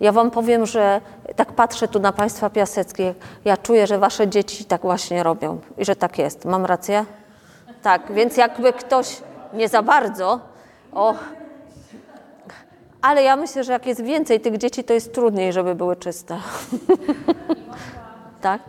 Ja 0.00 0.12
Wam 0.12 0.30
powiem, 0.30 0.66
że 0.66 1.00
tak 1.36 1.52
patrzę 1.52 1.88
tu 1.88 1.98
na 1.98 2.12
Państwa 2.12 2.50
Piaseckie, 2.50 3.14
ja 3.44 3.56
czuję, 3.56 3.86
że 3.86 3.98
Wasze 3.98 4.28
dzieci 4.28 4.64
tak 4.64 4.80
właśnie 4.82 5.22
robią 5.22 5.60
i 5.78 5.84
że 5.84 5.96
tak 5.96 6.18
jest. 6.18 6.44
Mam 6.44 6.66
rację? 6.66 7.04
Tak, 7.82 8.12
więc 8.12 8.36
jakby 8.36 8.72
ktoś 8.72 9.20
nie 9.52 9.68
za 9.68 9.82
bardzo, 9.82 10.40
o, 10.92 11.14
ale 13.02 13.22
ja 13.22 13.36
myślę, 13.36 13.64
że 13.64 13.72
jak 13.72 13.86
jest 13.86 14.02
więcej 14.02 14.40
tych 14.40 14.56
dzieci, 14.56 14.84
to 14.84 14.92
jest 14.92 15.14
trudniej, 15.14 15.52
żeby 15.52 15.74
były 15.74 15.96
czyste. 15.96 16.38
tak? 18.40 18.60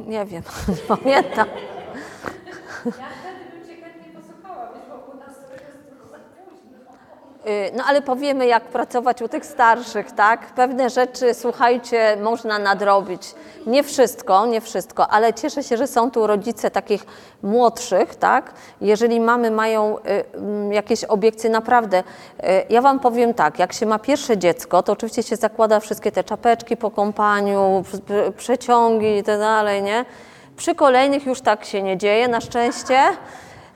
Nie 0.00 0.24
wiem, 0.26 0.42
nie 0.68 0.76
pamiętam. 0.96 1.46
No 7.76 7.84
ale 7.86 8.02
powiemy, 8.02 8.46
jak 8.46 8.64
pracować 8.64 9.22
u 9.22 9.28
tych 9.28 9.46
starszych, 9.46 10.12
tak? 10.12 10.46
Pewne 10.46 10.90
rzeczy, 10.90 11.34
słuchajcie, 11.34 12.16
można 12.22 12.58
nadrobić. 12.58 13.34
Nie 13.66 13.82
wszystko, 13.82 14.46
nie 14.46 14.60
wszystko, 14.60 15.08
ale 15.08 15.34
cieszę 15.34 15.62
się, 15.62 15.76
że 15.76 15.86
są 15.86 16.10
tu 16.10 16.26
rodzice 16.26 16.70
takich 16.70 17.06
młodszych, 17.42 18.14
tak? 18.14 18.52
Jeżeli 18.80 19.20
mamy 19.20 19.50
mają 19.50 19.98
y, 19.98 20.02
mm, 20.34 20.72
jakieś 20.72 21.04
obiekcje, 21.04 21.50
naprawdę. 21.50 21.98
y, 21.98 22.44
Ja 22.68 22.82
Wam 22.82 23.00
powiem 23.00 23.34
tak, 23.34 23.58
jak 23.58 23.72
się 23.72 23.86
ma 23.86 23.98
pierwsze 23.98 24.38
dziecko, 24.38 24.82
to 24.82 24.92
oczywiście 24.92 25.22
się 25.22 25.36
zakłada 25.36 25.80
wszystkie 25.80 26.12
te 26.12 26.24
czapeczki 26.24 26.76
po 26.76 26.90
kąpaniu, 26.90 27.84
przeciągi 28.36 29.16
i 29.16 29.22
tak 29.22 29.38
dalej, 29.38 29.82
nie? 29.82 30.04
Przy 30.56 30.74
kolejnych 30.74 31.26
już 31.26 31.40
tak 31.40 31.64
się 31.64 31.82
nie 31.82 31.96
dzieje, 31.96 32.28
na 32.28 32.40
szczęście. 32.40 33.00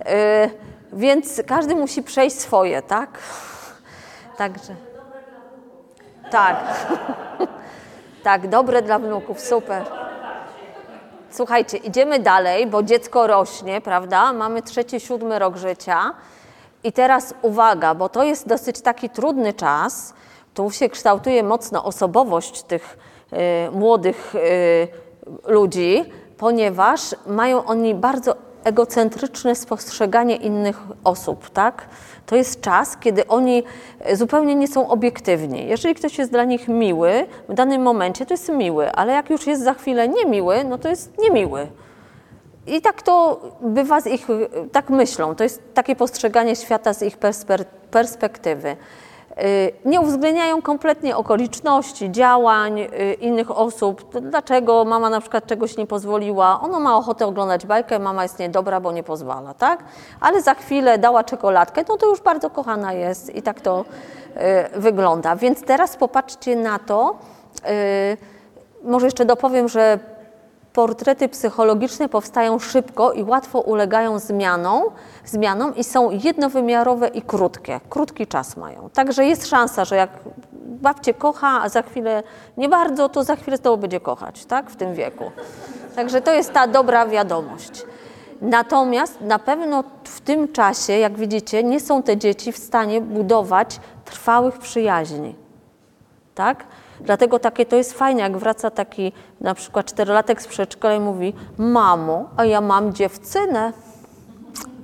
Y, 0.01 0.51
Więc 0.93 1.43
każdy 1.47 1.75
musi 1.75 2.03
przejść 2.03 2.41
swoje, 2.41 2.83
tak? 2.83 3.19
Także. 4.43 4.75
Tak. 6.31 6.57
tak, 8.29 8.49
dobre 8.49 8.83
dla 8.83 8.99
wnuków, 8.99 9.41
super. 9.41 9.85
Słuchajcie, 11.31 11.77
idziemy 11.77 12.19
dalej, 12.19 12.67
bo 12.67 12.83
dziecko 12.83 13.27
rośnie, 13.27 13.81
prawda? 13.81 14.33
Mamy 14.33 14.63
trzeci, 14.63 15.01
siódmy 15.01 15.39
rok 15.39 15.57
życia. 15.57 16.15
I 16.85 16.93
teraz 16.93 17.35
uwaga, 17.43 17.95
bo 17.95 18.09
to 18.09 18.23
jest 18.23 18.49
dosyć 18.49 18.81
taki 18.81 19.11
trudny 19.11 19.53
czas. 19.53 20.15
Tu 20.55 20.71
się 20.71 20.89
kształtuje 20.89 21.43
mocno 21.43 21.85
osobowość 21.85 22.63
tych 22.63 22.99
y, 23.33 23.71
młodych 23.71 24.35
y, 24.35 24.89
ludzi, 25.47 26.13
ponieważ 26.39 27.01
mają 27.27 27.65
oni 27.65 27.95
bardzo 27.95 28.37
egocentryczne 28.64 29.55
spostrzeganie 29.55 30.37
innych 30.37 30.81
osób, 31.05 31.51
tak? 31.51 31.88
To 32.27 32.37
jest 32.37 32.61
czas, 32.61 32.96
kiedy 32.96 33.27
oni 33.27 33.62
e, 34.01 34.16
zupełnie 34.16 34.55
nie 34.55 34.68
są 34.68 34.88
obiektywni. 34.88 35.66
Jeżeli 35.68 35.94
ktoś 35.94 36.18
jest 36.18 36.31
dla 36.31 36.44
nich 36.44 36.68
miły, 36.68 37.27
w 37.48 37.55
danym 37.55 37.83
momencie 37.83 38.27
to 38.27 38.35
jest 38.35 38.48
miły, 38.48 38.92
ale 38.92 39.12
jak 39.12 39.31
już 39.31 39.46
jest 39.46 39.64
za 39.64 39.75
chwilę 39.75 40.09
niemiły, 40.09 40.64
no 40.64 40.79
to 40.79 40.88
jest 40.88 41.18
niemiły. 41.18 41.66
I 42.66 42.81
tak 42.81 43.03
to 43.03 43.40
bywa 43.61 44.01
z 44.01 44.07
ich, 44.07 44.27
tak 44.72 44.90
myślą, 44.90 45.35
to 45.35 45.44
jest 45.44 45.75
takie 45.75 45.96
postrzeganie 45.96 46.57
świata 46.57 46.94
z 46.94 47.03
ich 47.03 47.18
perspektywy. 47.90 48.77
Y, 49.38 49.73
Nie 49.85 50.01
uwzględniają 50.01 50.62
kompletnie 50.62 51.16
okoliczności, 51.16 52.11
działań 52.11 52.81
y, 52.81 52.88
innych 53.21 53.59
osób. 53.59 54.18
Dlaczego 54.21 54.85
mama 54.85 55.11
na 55.11 55.21
przykład 55.21 55.47
czegoś 55.47 55.77
nie 55.77 55.87
pozwoliła? 55.87 56.61
Ono 56.61 56.81
ma 56.81 56.97
ochotę 56.97 57.27
oglądać 57.27 57.66
bajkę, 57.66 57.99
mama 57.99 58.23
jest 58.23 58.38
niedobra, 58.38 58.81
bo 58.81 58.92
nie 58.92 59.03
pozwala, 59.03 59.55
tak? 59.55 59.85
Ale 60.21 60.42
za 60.42 60.55
chwilę 60.55 60.99
dała 60.99 61.25
czekoladkę, 61.25 61.85
no 61.88 61.97
to 61.97 62.07
już 62.07 62.21
bardzo 62.21 62.51
kochana 62.51 62.92
jest 62.92 63.35
i 63.35 63.42
tak 63.42 63.61
to 63.61 63.85
y, 64.75 64.81
wygląda. 64.81 65.37
Więc 65.37 65.62
teraz 65.64 65.97
popatrzcie 65.97 66.57
na 66.57 66.79
to. 66.79 67.16
Może 68.85 69.07
jeszcze 69.07 69.25
dopowiem, 69.25 69.68
że 69.68 69.99
Portrety 70.73 71.29
psychologiczne 71.29 72.09
powstają 72.09 72.59
szybko 72.59 73.13
i 73.13 73.23
łatwo 73.23 73.61
ulegają 73.61 74.19
zmianom, 74.19 74.83
zmianom 75.25 75.77
i 75.77 75.85
są 75.85 76.11
jednowymiarowe 76.11 77.09
i 77.09 77.23
krótkie. 77.23 77.81
Krótki 77.91 78.27
czas 78.27 78.57
mają. 78.57 78.91
Także 78.91 79.25
jest 79.25 79.47
szansa, 79.47 79.85
że 79.85 79.97
jak 79.97 80.11
babcie 80.65 81.15
kocha, 81.15 81.63
a 81.63 81.69
za 81.69 81.83
chwilę 81.83 82.23
nie 82.57 82.69
bardzo, 82.69 83.09
to 83.09 83.25
za 83.25 83.37
chwilę 83.37 83.57
znowu 83.57 83.77
będzie 83.77 84.01
kochać, 84.01 84.45
tak? 84.45 84.71
W 84.71 84.77
tym 84.77 84.95
wieku. 84.95 85.31
Także 85.97 86.21
to 86.21 86.33
jest 86.33 86.53
ta 86.53 86.67
dobra 86.67 87.07
wiadomość. 87.07 87.85
Natomiast 88.41 89.21
na 89.21 89.39
pewno 89.39 89.85
w 90.05 90.21
tym 90.21 90.53
czasie, 90.53 90.93
jak 90.93 91.17
widzicie, 91.17 91.65
nie 91.65 91.81
są 91.81 92.03
te 92.03 92.17
dzieci 92.17 92.53
w 92.53 92.59
stanie 92.59 93.01
budować 93.01 93.81
trwałych 94.05 94.59
przyjaźni 94.59 95.35
tak? 96.35 96.65
Dlatego 97.05 97.38
takie 97.38 97.67
to 97.67 97.77
jest 97.77 97.93
fajne, 97.93 98.21
jak 98.21 98.37
wraca 98.37 98.71
taki 98.71 99.12
na 99.41 99.55
przykład 99.55 99.87
czterolatek 99.87 100.43
z 100.43 100.47
przedszkola 100.47 100.95
i 100.95 101.01
mówi 101.01 101.35
mamo, 101.59 102.29
a 102.37 102.45
ja 102.45 102.61
mam 102.61 102.93
dziewczynę, 102.95 103.73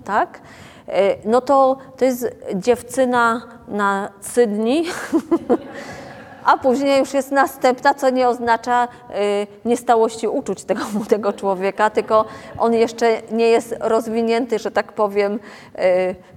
tak? 0.04 0.40
E, 0.88 1.16
No 1.24 1.40
to 1.40 1.76
to 1.96 2.04
jest 2.04 2.37
dziewczyna 2.54 3.42
na 3.68 4.09
trzy 4.22 4.46
dni, 4.46 4.85
a 6.44 6.57
później 6.59 6.98
już 6.98 7.14
jest 7.14 7.31
następna, 7.31 7.94
co 7.94 8.11
nie 8.11 8.28
oznacza 8.28 8.88
y, 9.11 9.46
niestałości 9.64 10.28
uczuć 10.28 10.64
tego 10.64 10.85
młodego 10.94 11.33
człowieka, 11.33 11.90
tylko 11.90 12.24
on 12.59 12.74
jeszcze 12.74 13.22
nie 13.33 13.48
jest 13.48 13.74
rozwinięty, 13.81 14.59
że 14.59 14.70
tak 14.70 14.92
powiem, 14.92 15.35
y, 15.35 15.38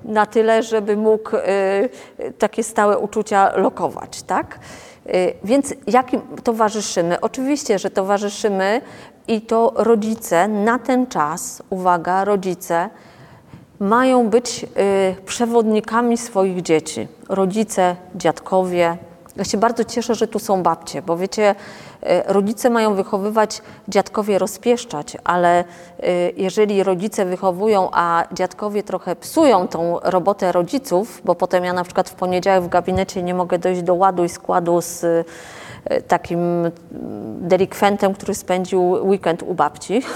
na 0.05 0.25
tyle, 0.25 0.63
żeby 0.63 0.97
mógł 0.97 1.31
takie 2.39 2.63
stałe 2.63 2.97
uczucia 2.99 3.57
lokować, 3.57 4.23
tak? 4.23 4.59
Y, 5.07 5.33
Więc 5.43 5.73
jakim 5.87 6.21
towarzyszymy? 6.43 7.19
Oczywiście, 7.19 7.79
że 7.79 7.89
towarzyszymy 7.89 8.81
i 9.27 9.41
to 9.41 9.73
rodzice 9.75 10.47
na 10.47 10.79
ten 10.79 11.07
czas, 11.07 11.63
uwaga, 11.69 12.25
rodzice, 12.25 12.89
mają 13.79 14.29
być 14.29 14.63
y, 14.63 15.25
przewodnikami 15.25 16.17
swoich 16.17 16.61
dzieci. 16.61 17.07
Rodzice, 17.29 17.95
dziadkowie, 18.15 18.97
Ja 19.35 19.43
się 19.43 19.57
bardzo 19.57 19.83
cieszę, 19.83 20.15
że 20.15 20.27
tu 20.27 20.39
są 20.39 20.63
babcie, 20.63 21.01
bo 21.01 21.17
wiecie, 21.17 21.55
e, 22.03 22.33
rodzice 22.33 22.69
mają 22.69 22.95
wychowywać, 22.95 23.61
dziadkowie 23.87 24.39
rozpieszczać, 24.39 25.17
ale 25.23 25.59
e, 25.59 25.63
jeżeli 26.37 26.83
rodzice 26.83 27.25
wychowują, 27.25 27.89
a 27.91 28.23
dziadkowie 28.33 28.83
trochę 28.83 29.15
psują 29.15 29.67
tą 29.67 29.99
robotę 30.03 30.51
rodziców, 30.51 31.21
bo 31.25 31.35
potem 31.35 31.63
ja 31.63 31.73
na 31.73 31.83
przykład 31.83 32.09
w 32.09 32.15
poniedziałek 32.15 32.63
w 32.63 32.69
gabinecie 32.69 33.23
nie 33.23 33.33
mogę 33.33 33.59
dojść 33.59 33.81
do 33.81 33.95
ładu 33.95 34.23
i 34.23 34.29
składu 34.29 34.81
z 34.81 35.03
e, 35.03 35.23
takim 36.01 36.71
delikwentem, 37.41 38.13
który 38.13 38.35
spędził 38.35 38.91
weekend 38.91 39.43
u 39.43 39.53
babci. 39.53 40.01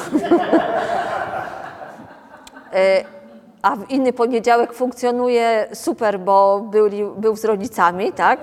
a 3.61 3.75
w 3.75 3.89
inny 3.89 4.13
poniedziałek 4.13 4.73
funkcjonuje 4.73 5.67
super, 5.73 6.19
bo 6.19 6.59
byli, 6.59 7.05
był 7.17 7.35
z 7.35 7.45
rodzicami, 7.45 8.11
tak? 8.11 8.39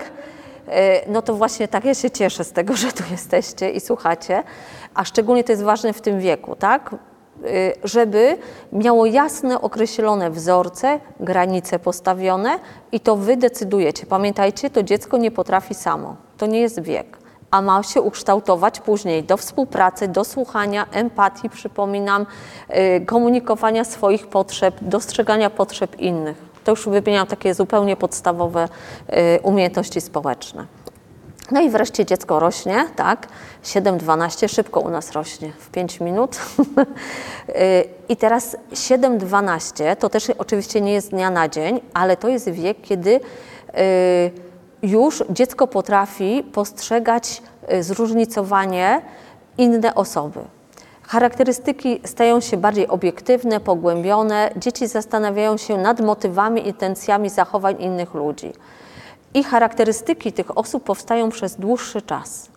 E, 0.67 1.11
no 1.11 1.21
to 1.21 1.35
właśnie 1.35 1.67
tak 1.67 1.85
ja 1.85 1.93
się 1.93 2.11
cieszę 2.11 2.43
z 2.43 2.51
tego, 2.51 2.75
że 2.83 2.91
tu 2.91 3.03
jesteście 3.11 3.69
i 3.69 3.79
słuchacie, 3.79 4.43
a 4.93 5.05
szczególnie 5.05 5.43
to 5.43 5.51
jest 5.51 5.63
ważne 5.63 5.93
w 5.93 6.01
tym 6.01 6.19
wieku, 6.19 6.55
tak? 6.55 6.95
E, 6.95 6.97
żeby 7.83 8.37
miało 8.71 9.05
jasne, 9.05 9.61
określone 9.61 10.31
wzorce, 10.31 10.99
granice 11.19 11.79
postawione 11.79 12.59
i 12.91 12.99
to 12.99 13.15
wy 13.15 13.37
decydujecie. 13.37 14.05
Pamiętajcie, 14.05 14.69
to 14.69 14.83
dziecko 14.83 15.17
nie 15.17 15.31
potrafi 15.31 15.73
samo, 15.73 16.15
to 16.37 16.45
nie 16.45 16.59
jest 16.59 16.81
wiek, 16.81 17.17
a 17.51 17.61
ma 17.61 17.83
się 17.83 18.01
ukształtować 18.01 18.79
później 18.79 19.23
do 19.23 19.37
współpracy, 19.37 20.07
do 20.07 20.23
słuchania, 20.23 20.87
empatii, 20.91 21.49
przypominam, 21.49 22.25
e, 22.67 23.01
komunikowania 23.01 23.83
swoich 23.83 24.27
potrzeb, 24.27 24.75
dostrzegania 24.81 25.49
potrzeb 25.49 25.99
innych. 25.99 26.52
To 26.63 26.71
już 26.71 26.89
wymieniam 26.89 27.27
takie 27.27 27.53
zupełnie 27.53 27.95
podstawowe 27.95 28.69
y, 29.09 29.39
umiejętności 29.41 30.01
społeczne. 30.01 30.65
No 31.51 31.61
i 31.61 31.69
wreszcie 31.69 32.05
dziecko 32.05 32.39
rośnie, 32.39 32.85
tak? 32.95 33.27
7-12 33.63 34.49
szybko 34.49 34.79
u 34.79 34.89
nas 34.89 35.11
rośnie 35.11 35.51
w 35.59 35.69
5 35.69 35.99
minut. 35.99 36.39
Y, 37.49 37.83
I 38.09 38.17
teraz 38.17 38.57
7-12 38.71 39.95
to 39.95 40.09
też 40.09 40.29
oczywiście 40.37 40.81
nie 40.81 40.93
jest 40.93 41.09
dnia 41.09 41.29
na 41.29 41.49
dzień, 41.49 41.81
ale 41.93 42.17
to 42.17 42.27
jest 42.27 42.49
wiek, 42.49 42.81
kiedy 42.81 43.09
y, 43.09 43.21
już 44.81 45.23
dziecko 45.29 45.67
potrafi 45.67 46.43
postrzegać 46.53 47.41
zróżnicowanie 47.79 49.01
inne 49.57 49.95
osoby. 49.95 50.39
Charakterystyki 51.07 52.01
stają 52.05 52.39
się 52.39 52.57
bardziej 52.57 52.87
obiektywne, 52.87 53.59
pogłębione. 53.59 54.49
Dzieci 54.57 54.87
zastanawiają 54.87 55.57
się 55.57 55.77
nad 55.77 55.99
motywami 56.01 56.61
i 56.61 56.67
intencjami 56.67 57.29
zachowań 57.29 57.75
innych 57.79 58.13
ludzi. 58.13 58.53
I 59.33 59.43
charakterystyki 59.43 60.33
tych 60.33 60.57
osób 60.57 60.83
powstają 60.83 61.29
przez 61.29 61.55
dłuższy 61.55 62.01
czas. 62.01 62.49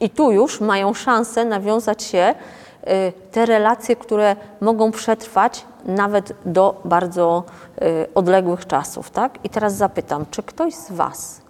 I 0.00 0.10
tu 0.10 0.32
już 0.32 0.60
mają 0.60 0.94
szansę 0.94 1.44
nawiązać 1.44 2.02
się 2.02 2.34
y, 2.82 3.12
te 3.30 3.46
relacje, 3.46 3.96
które 3.96 4.36
mogą 4.60 4.90
przetrwać 4.90 5.64
nawet 5.84 6.32
do 6.46 6.80
bardzo 6.84 7.44
y, 7.82 8.14
odległych 8.14 8.66
czasów. 8.66 9.10
Tak? 9.10 9.38
I 9.44 9.48
teraz 9.48 9.74
zapytam, 9.74 10.26
czy 10.30 10.42
ktoś 10.42 10.74
z 10.74 10.92
Was, 10.92 11.42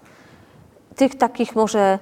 tych 0.97 1.19
takich 1.19 1.57
może 1.57 1.99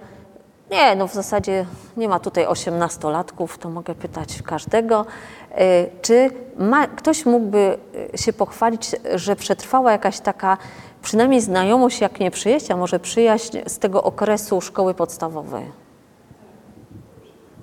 nie, 0.70 0.96
no 0.96 1.09
w 1.09 1.14
zasadzie 1.14 1.66
nie 1.96 2.09
ma 2.09 2.20
tutaj 2.20 2.46
osiemnastolatków, 2.46 3.59
to 3.59 3.70
mogę 3.70 3.94
pytać 3.94 4.42
każdego. 4.42 5.06
E, 5.50 5.87
czy 6.02 6.30
ma, 6.59 6.87
ktoś 6.87 7.26
mógłby 7.26 7.78
e, 8.14 8.18
się 8.18 8.33
pochwalić, 8.33 8.90
że 9.14 9.37
przetrwała 9.37 9.92
jakaś 9.92 10.20
taka 10.20 10.56
przynajmniej 11.02 11.40
znajomość, 11.40 12.00
jak 12.00 12.20
nie 12.20 12.30
przyjaźń, 12.30 12.72
a 12.72 12.76
może 12.76 13.00
przyjaźń 13.00 13.59
z 13.66 13.78
tego 13.78 14.02
okresu 14.02 14.61
szkoły 14.61 14.94
podstawowej? 14.94 15.64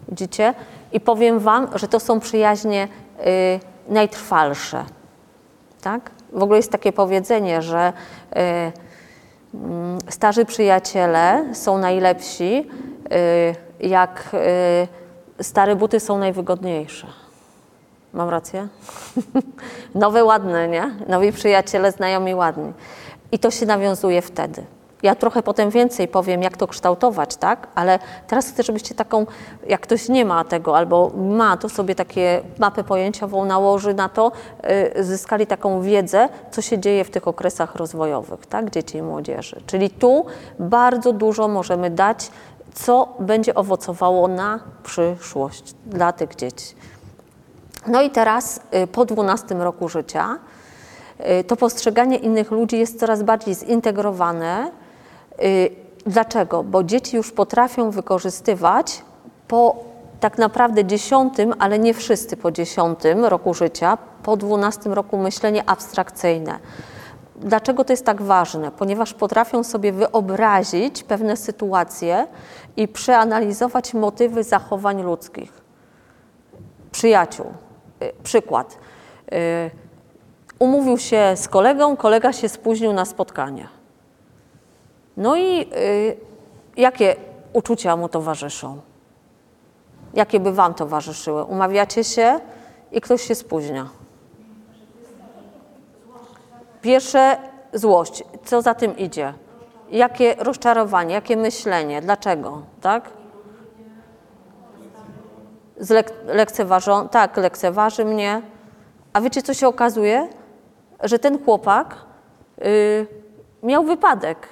Widzicie? 0.10 0.54
I 0.92 1.00
powiem 1.00 1.40
Wam, 1.40 1.68
że 1.76 1.88
to 1.88 2.00
są 2.00 2.20
przyjaźnie 2.20 2.88
y, 2.88 3.60
najtrwalsze. 3.94 4.86
Tak? 5.82 6.12
W 6.34 6.44
ogóle 6.44 6.60
jest 6.60 6.72
takie 6.72 6.94
powiedzenie, 6.94 7.62
że 7.62 7.94
y, 7.94 8.40
y, 10.10 10.12
starzy 10.12 10.46
przyjaciele 10.46 11.46
są 11.54 11.78
najlepsi, 11.78 12.70
Y, 12.97 12.97
jak 13.80 14.30
y, 15.40 15.44
stare 15.44 15.76
buty 15.76 16.00
są 16.00 16.18
najwygodniejsze. 16.18 17.08
Mam 18.14 18.30
rację? 18.30 18.68
Nowe 19.96 20.24
ładne, 20.24 20.68
nie? 20.68 20.92
Nowi 21.08 21.32
przyjaciele, 21.32 21.92
znajomi 21.92 22.36
ładni. 22.36 22.74
I 23.32 23.40
to 23.40 23.52
się 23.52 23.66
nawiązuje 23.66 24.22
wtedy. 24.22 24.64
Ja 25.04 25.16
trochę 25.16 25.44
potem 25.44 25.70
więcej 25.70 26.08
powiem, 26.08 26.44
jak 26.44 26.58
to 26.58 26.68
kształtować, 26.68 27.36
tak? 27.36 27.68
Ale 27.76 28.00
teraz 28.28 28.50
chcę, 28.50 28.64
żebyście 28.64 28.96
taką, 28.96 29.26
jak 29.68 29.82
ktoś 29.82 30.10
nie 30.10 30.26
ma 30.26 30.44
tego, 30.44 30.78
albo 30.78 31.12
ma, 31.18 31.58
to 31.58 31.70
sobie 31.70 31.96
takie 31.96 32.42
mapę 32.60 32.84
pojęciową 32.84 33.46
nałoży 33.46 33.94
na 33.94 34.10
to, 34.10 34.32
yy, 34.96 35.04
zyskali 35.04 35.48
taką 35.48 35.82
wiedzę, 35.82 36.30
co 36.52 36.62
się 36.62 36.80
dzieje 36.80 37.04
w 37.04 37.10
tych 37.10 37.28
okresach 37.28 37.76
rozwojowych, 37.76 38.46
tak? 38.46 38.70
Dzieci 38.70 38.98
i 38.98 39.02
młodzieży. 39.02 39.62
Czyli 39.66 39.90
tu 39.90 40.26
bardzo 40.60 41.14
dużo 41.14 41.48
możemy 41.48 41.90
dać 41.90 42.30
co 42.78 43.14
będzie 43.20 43.56
owocowało 43.56 44.28
na 44.28 44.60
przyszłość 44.84 45.74
dla 45.86 46.12
tych 46.12 46.36
dzieci. 46.36 46.76
No 47.88 48.02
i 48.02 48.10
teraz 48.10 48.60
y, 48.84 48.88
po 48.88 49.06
12 49.06 49.56
roku 49.56 49.90
życia 49.90 50.38
y, 51.40 51.44
to 51.44 51.56
postrzeganie 51.56 52.18
innych 52.18 52.52
ludzi 52.52 52.78
jest 52.80 53.00
coraz 53.00 53.24
bardziej 53.24 53.56
zintegrowane. 53.56 54.72
Y, 55.44 55.70
dlaczego? 56.06 56.64
Bo 56.64 56.84
dzieci 56.84 57.18
już 57.18 57.32
potrafią 57.32 57.92
wykorzystywać 57.92 59.02
po 59.48 59.76
tak 60.20 60.38
naprawdę 60.38 60.86
dziesiątym, 60.86 61.54
ale 61.60 61.80
nie 61.80 61.94
wszyscy 61.94 62.38
po 62.38 62.52
dziesiątym 62.52 63.26
roku 63.26 63.54
życia, 63.54 63.98
po 64.24 64.38
dwunastym 64.38 64.94
roku 64.94 65.18
myślenie 65.18 65.70
abstrakcyjne. 65.70 66.60
Dlaczego 67.36 67.84
to 67.84 67.94
jest 67.94 68.06
tak 68.06 68.22
ważne? 68.22 68.72
Ponieważ 68.72 69.14
potrafią 69.14 69.64
sobie 69.64 69.92
wyobrazić 69.92 71.04
pewne 71.04 71.38
sytuacje 71.38 72.28
i 72.78 72.88
przeanalizować 72.88 73.94
motywy 73.94 74.44
zachowań 74.44 75.04
ludzkich. 75.04 75.54
Przyjaciół. 76.92 77.46
Y, 78.04 78.14
przykład. 78.24 78.78
Y, 79.34 79.72
umówił 80.60 80.98
się 80.98 81.34
z 81.36 81.48
kolegą, 81.48 81.98
kolega 81.98 82.34
się 82.34 82.50
spóźnił 82.50 82.94
na 82.94 83.06
spotkanie. 83.06 83.68
No 85.18 85.36
i 85.36 85.62
y, 85.62 86.18
jakie 86.78 87.16
uczucia 87.54 87.98
mu 87.98 88.10
towarzyszą? 88.10 88.82
Jakie 90.14 90.40
by 90.40 90.52
Wam 90.52 90.74
towarzyszyły? 90.74 91.44
Umawiacie 91.44 92.04
się 92.04 92.40
i 92.92 93.02
ktoś 93.02 93.22
się 93.22 93.36
spóźnia. 93.36 93.90
Pierwsze 96.82 97.38
złość. 97.74 98.24
Co 98.46 98.62
za 98.62 98.74
tym 98.74 98.98
idzie? 98.98 99.34
Jakie 99.92 100.36
rozczarowanie, 100.40 101.14
jakie 101.14 101.38
myślenie, 101.38 102.02
dlaczego, 102.02 102.62
tak? 102.82 103.10
Zlek 105.78 106.14
lekceważą, 106.26 107.10
tak, 107.10 107.38
lekceważy 107.38 108.06
mnie. 108.06 108.42
A 109.14 109.22
wiecie, 109.22 109.42
co 109.42 109.54
się 109.54 109.68
okazuje? 109.68 110.28
Że 111.04 111.20
ten 111.20 111.44
chłopak 111.44 111.96
yy, 112.58 113.08
miał 113.64 113.84
wypadek, 113.84 114.48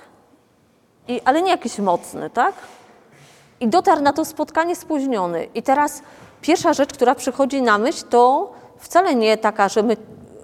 I, 1.07 1.21
ale 1.25 1.41
nie 1.41 1.51
jakiś 1.51 1.79
mocny, 1.79 2.29
tak? 2.29 2.53
I 3.59 3.67
dotarł 3.67 4.01
na 4.01 4.13
to 4.13 4.25
spotkanie 4.25 4.75
spóźniony. 4.75 5.47
I 5.55 5.63
teraz 5.63 6.01
pierwsza 6.41 6.73
rzecz, 6.73 6.93
która 6.93 7.15
przychodzi 7.15 7.61
na 7.61 7.77
myśl, 7.77 8.05
to 8.09 8.53
wcale 8.77 9.15
nie 9.15 9.37
taka, 9.37 9.69
że 9.69 9.83
my 9.83 9.97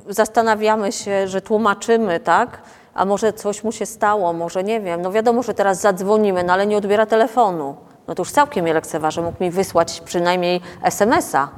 zastanawiamy 0.10 0.92
się, 0.92 1.28
że 1.28 1.42
tłumaczymy, 1.42 2.20
tak? 2.20 2.62
A 2.94 3.06
może 3.06 3.34
coś 3.34 3.64
mu 3.64 3.72
się 3.72 3.86
stało, 3.86 4.34
może 4.34 4.64
nie 4.64 4.82
wiem. 4.82 5.02
No 5.02 5.12
wiadomo, 5.12 5.44
że 5.44 5.54
teraz 5.54 5.82
zadzwonimy, 5.82 6.44
no 6.44 6.54
ale 6.54 6.68
nie 6.68 6.78
odbiera 6.78 7.06
telefonu. 7.06 7.76
No 8.08 8.16
to 8.16 8.22
już 8.22 8.32
całkiem 8.32 8.68
je 8.68 8.74
lekceważy. 8.74 9.22
Mógł 9.22 9.44
mi 9.44 9.52
wysłać 9.52 10.02
przynajmniej 10.06 10.62
SMS-a, 10.84 11.50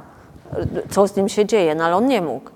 co 0.90 1.06
z 1.06 1.16
nim 1.16 1.28
się 1.28 1.46
dzieje, 1.46 1.74
no 1.74 1.84
ale 1.84 1.96
on 1.96 2.06
nie 2.06 2.22
mógł. 2.22 2.50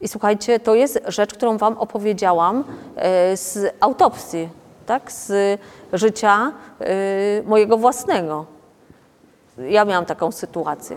I 0.00 0.08
słuchajcie, 0.08 0.60
to 0.60 0.74
jest 0.74 1.00
rzecz, 1.06 1.34
którą 1.34 1.58
Wam 1.58 1.78
opowiedziałam 1.78 2.64
e, 2.96 3.36
z 3.36 3.74
autopsji, 3.80 4.48
tak? 4.86 5.12
z 5.12 5.60
życia 5.92 6.52
e, 6.80 6.86
mojego 7.42 7.76
własnego. 7.76 8.46
Ja 9.58 9.84
miałam 9.84 10.04
taką 10.04 10.32
sytuację. 10.32 10.96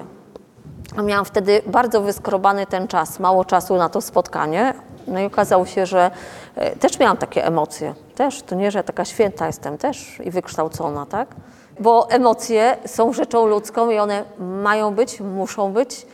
Miałam 1.03 1.25
wtedy 1.25 1.61
bardzo 1.67 2.01
wyskrobany 2.01 2.65
ten 2.65 2.87
czas, 2.87 3.19
mało 3.19 3.45
czasu 3.45 3.75
na 3.75 3.89
to 3.89 4.01
spotkanie. 4.01 4.73
No 5.07 5.19
i 5.19 5.25
okazało 5.25 5.65
się, 5.65 5.85
że 5.85 6.11
e, 6.55 6.75
też 6.75 6.99
miałam 6.99 7.17
takie 7.17 7.45
emocje. 7.45 7.93
Też, 8.15 8.41
to 8.41 8.55
nie, 8.55 8.71
że 8.71 8.83
taka 8.83 9.05
święta 9.05 9.47
jestem 9.47 9.77
też 9.77 10.19
i 10.23 10.31
wykształcona, 10.31 11.05
tak? 11.05 11.35
Bo 11.79 12.09
emocje 12.09 12.77
są 12.85 13.13
rzeczą 13.13 13.45
ludzką 13.45 13.89
i 13.89 13.97
one 13.97 14.23
mają 14.39 14.95
być, 14.95 15.19
muszą 15.19 15.73
być 15.73 16.05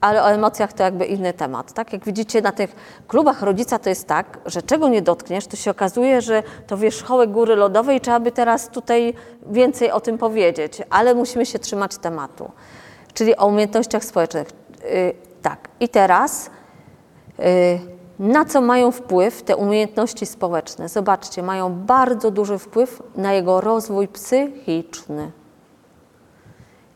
ale 0.00 0.22
o 0.22 0.30
emocjach 0.30 0.72
to 0.72 0.82
jakby 0.82 1.06
inny 1.06 1.32
temat. 1.32 1.72
Tak? 1.72 1.92
Jak 1.92 2.04
widzicie 2.04 2.42
na 2.42 2.52
tych 2.52 2.76
klubach 3.08 3.42
rodzica 3.42 3.78
to 3.78 3.88
jest 3.88 4.06
tak, 4.06 4.38
że 4.46 4.62
czego 4.62 4.88
nie 4.88 5.02
dotkniesz, 5.02 5.46
to 5.46 5.56
się 5.56 5.70
okazuje, 5.70 6.20
że 6.20 6.42
to 6.66 6.76
wierzchołek 6.76 7.30
góry 7.30 7.56
lodowej 7.56 7.96
i 7.96 8.00
trzeba 8.00 8.20
by 8.20 8.32
teraz 8.32 8.68
tutaj 8.68 9.14
więcej 9.46 9.90
o 9.90 10.00
tym 10.00 10.18
powiedzieć, 10.18 10.82
ale 10.90 11.14
musimy 11.14 11.46
się 11.46 11.58
trzymać 11.58 11.98
tematu. 11.98 12.50
Czyli 13.14 13.36
o 13.36 13.46
umiejętnościach 13.46 14.04
społecznych. 14.04 14.48
Yy, 14.84 15.14
tak, 15.42 15.68
i 15.80 15.88
teraz 15.88 16.50
yy, 17.38 17.44
na 18.18 18.44
co 18.44 18.60
mają 18.60 18.90
wpływ 18.90 19.42
te 19.42 19.56
umiejętności 19.56 20.26
społeczne? 20.26 20.88
Zobaczcie, 20.88 21.42
mają 21.42 21.74
bardzo 21.74 22.30
duży 22.30 22.58
wpływ 22.58 23.02
na 23.16 23.32
jego 23.32 23.60
rozwój 23.60 24.08
psychiczny. 24.08 25.30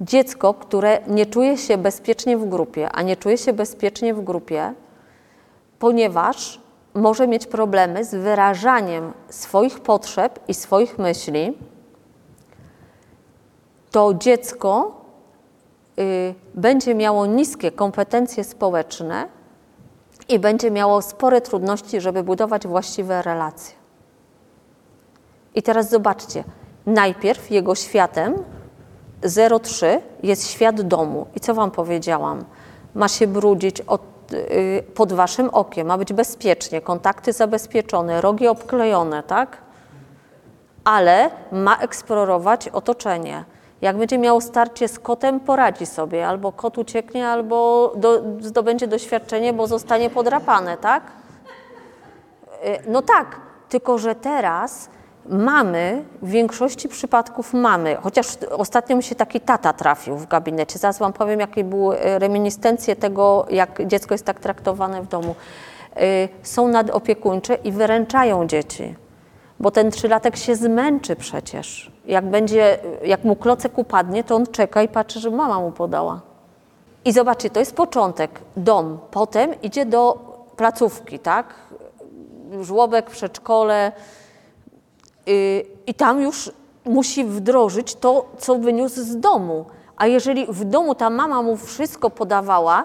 Dziecko, 0.00 0.54
które 0.54 1.00
nie 1.06 1.26
czuje 1.26 1.58
się 1.58 1.78
bezpiecznie 1.78 2.38
w 2.38 2.48
grupie, 2.48 2.90
a 2.92 3.02
nie 3.02 3.16
czuje 3.16 3.38
się 3.38 3.52
bezpiecznie 3.52 4.14
w 4.14 4.24
grupie, 4.24 4.74
ponieważ 5.78 6.60
może 6.94 7.28
mieć 7.28 7.46
problemy 7.46 8.04
z 8.04 8.14
wyrażaniem 8.14 9.12
swoich 9.28 9.80
potrzeb 9.80 10.40
i 10.48 10.54
swoich 10.54 10.98
myśli, 10.98 11.58
to 13.90 14.14
dziecko 14.14 15.00
y, 15.98 16.34
będzie 16.54 16.94
miało 16.94 17.26
niskie 17.26 17.70
kompetencje 17.70 18.44
społeczne 18.44 19.28
i 20.32 20.38
będzie 20.38 20.70
miało 20.70 21.02
spore 21.02 21.40
trudności, 21.40 22.00
żeby 22.00 22.22
budować 22.22 22.66
właściwe 22.66 23.22
relacje. 23.22 23.74
I 25.54 25.62
teraz 25.62 25.90
zobaczcie, 25.90 26.44
najpierw 26.86 27.50
jego 27.50 27.74
światem 27.74 28.34
03 29.62 30.00
jest 30.22 30.50
świat 30.50 30.80
domu. 30.80 31.26
I 31.34 31.40
co 31.40 31.54
Wam 31.54 31.70
powiedziałam? 31.70 32.44
Ma 32.94 33.08
się 33.08 33.26
brudzić 33.26 33.80
od, 33.80 34.02
yy, 34.32 34.82
pod 34.94 35.12
Waszym 35.12 35.50
okiem, 35.50 35.86
ma 35.86 35.98
być 35.98 36.12
bezpiecznie, 36.12 36.80
kontakty 36.80 37.32
zabezpieczone, 37.32 38.20
rogi 38.20 38.48
obklejone, 38.48 39.22
tak? 39.22 39.58
Ale 40.84 41.30
ma 41.52 41.76
eksplorować 41.76 42.68
otoczenie. 42.68 43.44
Jak 43.82 43.96
będzie 43.96 44.18
miał 44.18 44.40
starcie 44.40 44.88
z 44.88 44.98
kotem, 44.98 45.40
poradzi 45.40 45.86
sobie. 45.86 46.28
Albo 46.28 46.52
kot 46.52 46.78
ucieknie, 46.78 47.28
albo 47.28 47.92
do, 47.96 48.22
zdobędzie 48.40 48.86
doświadczenie, 48.86 49.52
bo 49.52 49.66
zostanie 49.66 50.10
podrapane, 50.10 50.76
tak? 50.76 51.02
Yy, 52.64 52.78
no 52.86 53.02
tak, 53.02 53.40
tylko 53.68 53.98
że 53.98 54.14
teraz 54.14 54.88
Mamy, 55.28 56.04
w 56.22 56.30
większości 56.30 56.88
przypadków 56.88 57.54
mamy, 57.54 57.96
chociaż 58.02 58.26
ostatnio 58.50 58.96
mi 58.96 59.02
się 59.02 59.14
taki 59.14 59.40
tata 59.40 59.72
trafił 59.72 60.16
w 60.16 60.26
gabinecie. 60.26 60.78
Zaraz 60.78 60.98
Wam 60.98 61.12
powiem, 61.12 61.40
jakie 61.40 61.64
były 61.64 61.98
e, 61.98 62.18
reminiscencje 62.18 62.96
tego, 62.96 63.46
jak 63.50 63.86
dziecko 63.86 64.14
jest 64.14 64.24
tak 64.24 64.40
traktowane 64.40 65.02
w 65.02 65.08
domu. 65.08 65.34
E, 65.96 66.28
są 66.42 66.68
nadopiekuńcze 66.68 67.54
i 67.54 67.72
wyręczają 67.72 68.46
dzieci, 68.46 68.94
bo 69.62 69.70
ten 69.70 69.90
trzylatek 69.90 70.36
się 70.36 70.56
zmęczy 70.56 71.16
przecież. 71.16 71.92
Jak, 72.06 72.30
będzie, 72.30 72.78
jak 73.04 73.24
mu 73.24 73.36
klocek 73.36 73.78
upadnie, 73.78 74.24
to 74.24 74.36
on 74.36 74.46
czeka 74.46 74.82
i 74.82 74.88
patrzy, 74.88 75.20
że 75.20 75.30
mama 75.30 75.60
mu 75.60 75.70
podała. 75.70 76.20
I 77.04 77.12
zobaczcie, 77.12 77.50
to 77.50 77.60
jest 77.60 77.76
początek, 77.76 78.40
dom. 78.56 78.98
Potem 79.10 79.60
idzie 79.62 79.86
do 79.86 80.18
placówki, 80.56 81.18
tak? 81.18 81.54
Żłobek, 82.60 83.10
przedszkole, 83.10 83.92
Y, 85.28 85.66
i 85.86 85.94
tam 85.94 86.20
już 86.20 86.50
musi 86.84 87.24
wdrożyć 87.24 87.94
to, 87.94 88.26
co 88.38 88.58
wyniósł 88.58 89.02
z 89.02 89.20
domu. 89.20 89.64
A 89.96 90.06
jeżeli 90.06 90.46
w 90.46 90.64
domu 90.64 90.94
ta 90.94 91.10
mama 91.10 91.42
mu 91.42 91.56
wszystko 91.56 92.10
podawała, 92.10 92.84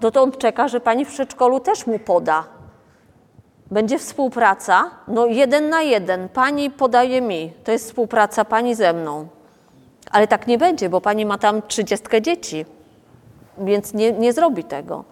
to, 0.00 0.10
to 0.10 0.22
on 0.22 0.32
czeka, 0.32 0.68
że 0.68 0.80
pani 0.80 1.04
w 1.04 1.08
przedszkolu 1.08 1.60
też 1.60 1.86
mu 1.86 1.98
poda. 1.98 2.44
Będzie 3.70 3.98
współpraca, 3.98 4.90
no 5.08 5.26
jeden 5.26 5.68
na 5.68 5.82
jeden. 5.82 6.28
Pani 6.28 6.70
podaje 6.70 7.20
mi, 7.20 7.52
to 7.64 7.72
jest 7.72 7.86
współpraca 7.86 8.44
pani 8.44 8.74
ze 8.74 8.92
mną. 8.92 9.28
Ale 10.10 10.26
tak 10.26 10.46
nie 10.46 10.58
będzie, 10.58 10.88
bo 10.88 11.00
pani 11.00 11.26
ma 11.26 11.38
tam 11.38 11.62
trzydziestkę 11.62 12.22
dzieci, 12.22 12.66
więc 13.58 13.94
nie, 13.94 14.12
nie 14.12 14.32
zrobi 14.32 14.64
tego. 14.64 15.04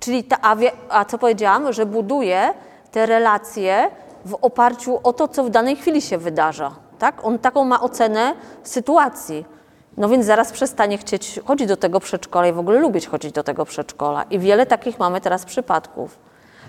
Czyli 0.00 0.24
ta, 0.24 0.36
a, 0.42 0.56
wie, 0.56 0.72
a 0.88 1.04
co 1.04 1.18
powiedziałam, 1.18 1.72
że 1.72 1.86
buduje 1.86 2.54
te 2.92 3.06
relacje 3.06 3.90
w 4.24 4.34
oparciu 4.42 5.00
o 5.02 5.12
to, 5.12 5.28
co 5.28 5.44
w 5.44 5.50
danej 5.50 5.76
chwili 5.76 6.02
się 6.02 6.18
wydarza. 6.18 6.74
Tak? 6.98 7.24
On 7.24 7.38
taką 7.38 7.64
ma 7.64 7.80
ocenę 7.80 8.34
sytuacji. 8.62 9.44
No 9.96 10.08
więc 10.08 10.26
zaraz 10.26 10.52
przestanie 10.52 10.98
chcieć 10.98 11.40
chodzić 11.46 11.68
do 11.68 11.76
tego 11.76 12.00
przedszkola 12.00 12.46
i 12.46 12.52
w 12.52 12.58
ogóle 12.58 12.80
lubić 12.80 13.06
chodzić 13.06 13.32
do 13.32 13.42
tego 13.42 13.64
przedszkola. 13.64 14.22
I 14.22 14.38
wiele 14.38 14.66
takich 14.66 14.98
mamy 14.98 15.20
teraz 15.20 15.44
przypadków. 15.44 16.18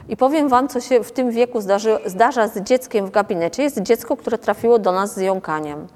I 0.10 0.18
powiem 0.18 0.50
Wam, 0.50 0.68
co 0.68 0.82
się 0.82 1.04
w 1.04 1.12
tym 1.12 1.32
wieku 1.32 1.62
zdarzy, 1.62 1.98
zdarza 2.06 2.48
z 2.48 2.62
dzieckiem 2.62 3.06
w 3.06 3.12
gabinecie. 3.12 3.64
Jest 3.64 3.82
dziecko, 3.82 4.18
które 4.18 4.38
trafiło 4.38 4.80
do 4.80 4.92
nas 4.92 5.16
z 5.16 5.22
jąkaniem 5.22 5.88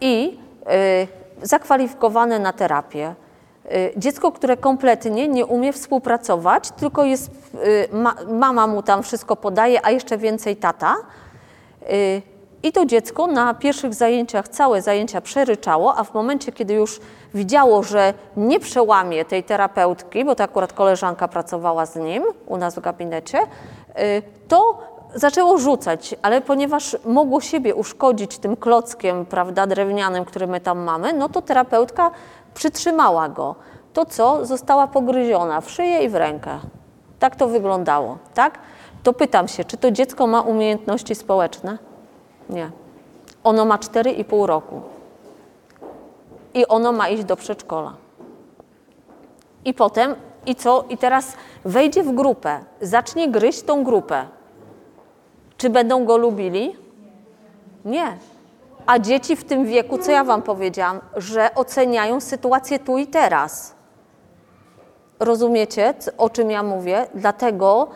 i 0.00 0.38
y, 1.42 1.46
zakwalifikowane 1.46 2.38
na 2.38 2.52
terapię. 2.52 3.14
Y, 3.72 3.92
dziecko, 3.96 4.32
które 4.32 4.56
kompletnie 4.56 5.28
nie 5.28 5.46
umie 5.46 5.72
współpracować, 5.72 6.70
tylko 6.70 7.04
jest, 7.04 7.30
y, 7.54 7.88
ma, 7.92 8.14
mama 8.28 8.66
mu 8.66 8.82
tam 8.82 9.02
wszystko 9.02 9.36
podaje, 9.36 9.86
a 9.86 9.90
jeszcze 9.90 10.18
więcej 10.18 10.56
tata. 10.56 10.96
Y, 11.92 12.22
I 12.62 12.72
to 12.72 12.86
dziecko 12.86 13.26
na 13.26 13.54
pierwszych 13.54 13.94
zajęciach 13.94 14.48
całe 14.48 14.82
zajęcia 14.82 15.20
przeryczało, 15.20 15.96
a 15.96 16.04
w 16.04 16.14
momencie, 16.14 16.52
kiedy 16.52 16.74
już 16.74 17.00
widziało, 17.36 17.82
że 17.82 18.14
nie 18.36 18.60
przełamie 18.60 19.24
tej 19.24 19.44
terapeutki, 19.44 20.24
bo 20.24 20.34
to 20.34 20.44
akurat 20.44 20.72
koleżanka 20.72 21.28
pracowała 21.28 21.86
z 21.86 21.96
nim 21.96 22.24
u 22.46 22.56
nas 22.56 22.74
w 22.74 22.80
gabinecie, 22.80 23.38
to 24.48 24.78
zaczęło 25.14 25.58
rzucać, 25.58 26.14
ale 26.22 26.40
ponieważ 26.40 26.96
mogło 27.04 27.40
siebie 27.40 27.74
uszkodzić 27.74 28.38
tym 28.38 28.56
klockiem 28.56 29.26
prawda, 29.26 29.66
drewnianym, 29.66 30.24
który 30.24 30.46
my 30.46 30.60
tam 30.60 30.78
mamy, 30.78 31.12
no 31.12 31.28
to 31.28 31.42
terapeutka 31.42 32.10
przytrzymała 32.54 33.28
go. 33.28 33.54
To 33.92 34.06
co? 34.06 34.46
Została 34.46 34.86
pogryziona 34.86 35.60
w 35.60 35.70
szyję 35.70 36.04
i 36.04 36.08
w 36.08 36.14
rękę. 36.14 36.50
Tak 37.18 37.36
to 37.36 37.48
wyglądało, 37.48 38.18
tak? 38.34 38.58
To 39.02 39.12
pytam 39.12 39.48
się, 39.48 39.64
czy 39.64 39.76
to 39.76 39.90
dziecko 39.90 40.26
ma 40.26 40.40
umiejętności 40.40 41.14
społeczne? 41.14 41.78
Nie. 42.50 42.70
Ono 43.44 43.64
ma 43.64 43.76
4,5 43.76 44.46
roku. 44.46 44.95
I 46.56 46.66
ono 46.66 46.92
ma 46.92 47.08
iść 47.08 47.24
do 47.24 47.36
przedszkola. 47.36 47.94
I 49.64 49.74
potem, 49.74 50.14
i 50.46 50.54
co? 50.54 50.84
I 50.88 50.98
teraz 50.98 51.32
wejdzie 51.64 52.02
w 52.02 52.14
grupę, 52.14 52.60
zacznie 52.80 53.28
gryźć 53.28 53.62
tą 53.62 53.84
grupę. 53.84 54.26
Czy 55.56 55.70
będą 55.70 56.04
go 56.04 56.16
lubili? 56.16 56.76
Nie. 57.84 58.18
A 58.86 58.98
dzieci 58.98 59.36
w 59.36 59.44
tym 59.44 59.64
wieku, 59.64 59.98
co 59.98 60.10
ja 60.10 60.24
Wam 60.24 60.42
powiedziałam, 60.42 61.00
że 61.16 61.54
oceniają 61.54 62.20
sytuację 62.20 62.78
tu 62.78 62.98
i 62.98 63.06
teraz. 63.06 63.74
Rozumiecie, 65.20 65.94
o 66.18 66.30
czym 66.30 66.50
ja 66.50 66.62
mówię? 66.62 67.06
Dlatego 67.14 67.88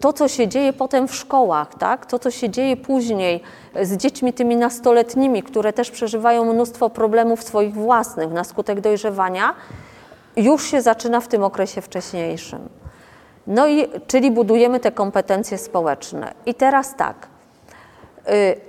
to, 0.00 0.12
co 0.12 0.28
się 0.28 0.48
dzieje 0.48 0.72
potem 0.72 1.08
w 1.08 1.14
szkołach, 1.14 1.74
tak? 1.74 2.06
to, 2.06 2.18
co 2.18 2.30
się 2.30 2.50
dzieje 2.50 2.76
później 2.76 3.42
z 3.82 3.96
dziećmi 3.96 4.32
tymi 4.32 4.56
nastoletnimi, 4.56 5.42
które 5.42 5.72
też 5.72 5.90
przeżywają 5.90 6.52
mnóstwo 6.52 6.90
problemów 6.90 7.42
swoich 7.42 7.74
własnych 7.74 8.30
na 8.30 8.44
skutek 8.44 8.80
dojrzewania, 8.80 9.54
już 10.36 10.64
się 10.64 10.82
zaczyna 10.82 11.20
w 11.20 11.28
tym 11.28 11.44
okresie 11.44 11.80
wcześniejszym. 11.80 12.68
No 13.46 13.68
i 13.68 13.88
czyli 14.06 14.30
budujemy 14.30 14.80
te 14.80 14.92
kompetencje 14.92 15.58
społeczne. 15.58 16.34
I 16.46 16.54
teraz 16.54 16.96
tak. 16.96 17.26
Y, 18.28 18.60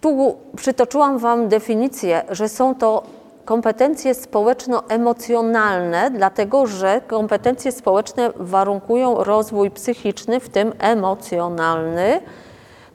tu 0.00 0.36
przytoczyłam 0.56 1.18
Wam 1.18 1.48
definicję, 1.48 2.22
że 2.30 2.48
są 2.48 2.74
to 2.74 3.02
kompetencje 3.44 4.14
społeczno-emocjonalne, 4.14 6.10
dlatego 6.10 6.66
że 6.66 7.00
kompetencje 7.06 7.72
społeczne 7.72 8.30
warunkują 8.36 9.24
rozwój 9.24 9.70
psychiczny, 9.70 10.40
w 10.40 10.48
tym 10.48 10.72
emocjonalny. 10.78 12.20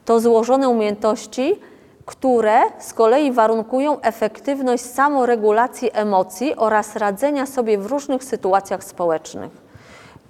To 0.04 0.20
złożone 0.20 0.68
umiejętności, 0.68 1.60
które 2.06 2.60
z 2.78 2.94
kolei 2.94 3.32
warunkują 3.32 4.00
efektywność 4.00 4.84
samoregulacji 4.84 5.90
emocji 5.92 6.56
oraz 6.56 6.96
radzenia 6.96 7.46
sobie 7.46 7.78
w 7.78 7.86
różnych 7.86 8.24
sytuacjach 8.24 8.84
społecznych. 8.84 9.50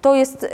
To 0.01 0.15
jest 0.15 0.43
y, 0.43 0.47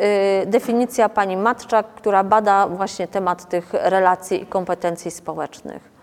definicja 0.46 1.10
pani 1.10 1.38
Matczak, 1.38 1.88
która 1.88 2.24
bada 2.24 2.68
właśnie 2.68 3.08
temat 3.08 3.50
tych 3.50 3.74
relacji 3.74 4.42
i 4.42 4.46
kompetencji 4.46 5.12
społecznych. 5.12 5.95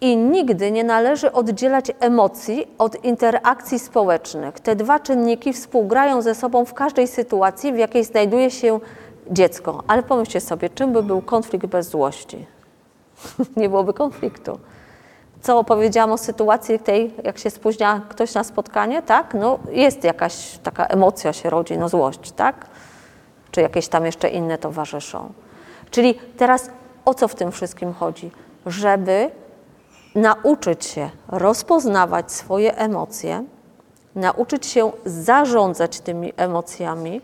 I 0.00 0.16
nigdy 0.16 0.70
nie 0.70 0.84
należy 0.84 1.32
oddzielać 1.32 1.92
emocji 2.00 2.66
od 2.78 3.04
interakcji 3.04 3.78
społecznych. 3.78 4.60
Te 4.60 4.76
dwa 4.76 4.98
czynniki 4.98 5.52
współgrają 5.52 6.22
ze 6.22 6.34
sobą 6.34 6.64
w 6.64 6.74
każdej 6.74 7.08
sytuacji, 7.08 7.72
w 7.72 7.78
jakiej 7.78 8.04
znajduje 8.04 8.50
się 8.50 8.80
dziecko. 9.30 9.82
Ale 9.86 10.02
pomyślcie 10.02 10.40
sobie, 10.40 10.70
czym 10.70 10.92
by 10.92 11.02
był 11.02 11.22
konflikt 11.22 11.66
bez 11.66 11.88
złości? 11.88 12.46
nie 13.56 13.68
byłoby 13.68 13.94
konfliktu. 13.94 14.58
co 15.42 15.58
opowiedziałam 15.58 16.12
o 16.12 16.18
sytuacji 16.18 16.78
tej, 16.78 17.14
jak 17.24 17.38
się 17.38 17.50
spóźnia 17.50 18.00
ktoś 18.08 18.34
na 18.34 18.44
spotkanie, 18.44 19.02
tak? 19.02 19.34
No 19.34 19.58
jest 19.70 20.04
jakaś 20.04 20.58
taka 20.62 20.86
emocja 20.86 21.32
się 21.32 21.50
rodzi, 21.50 21.78
no 21.78 21.88
złość, 21.88 22.32
tak? 22.32 22.66
Czy 23.50 23.60
jakieś 23.60 23.88
tam 23.88 24.06
jeszcze 24.06 24.28
inne 24.28 24.58
towarzyszą. 24.58 25.32
Czyli 25.90 26.14
teraz 26.36 26.70
o 27.04 27.14
co 27.14 27.28
w 27.28 27.34
tym 27.34 27.52
wszystkim 27.52 27.92
chodzi? 27.92 28.30
Żeby 28.66 29.30
nauczyć 30.14 30.84
się 30.84 31.10
rozpoznawać 31.28 32.32
swoje 32.32 32.76
emocje, 32.76 33.44
nauczyć 34.14 34.66
się 34.66 34.92
zarządzać 35.04 36.00
tymi 36.00 36.32
emocjami, 36.36 37.20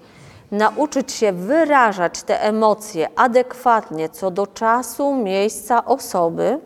nauczyć 0.51 1.13
się 1.13 1.33
wyrażać 1.33 2.23
te 2.23 2.43
emocje 2.43 3.09
adekwatnie 3.17 4.09
co 4.09 4.31
do 4.31 4.47
czasu, 4.47 5.15
miejsca, 5.15 5.85
osoby 5.85 6.61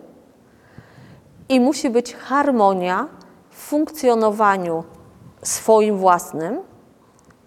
i 1.49 1.61
musi 1.61 1.91
być 1.91 2.15
harmonia 2.15 3.09
w 3.51 3.57
funkcjonowaniu 3.57 4.85
swoim 5.43 5.99
własnym, 5.99 6.61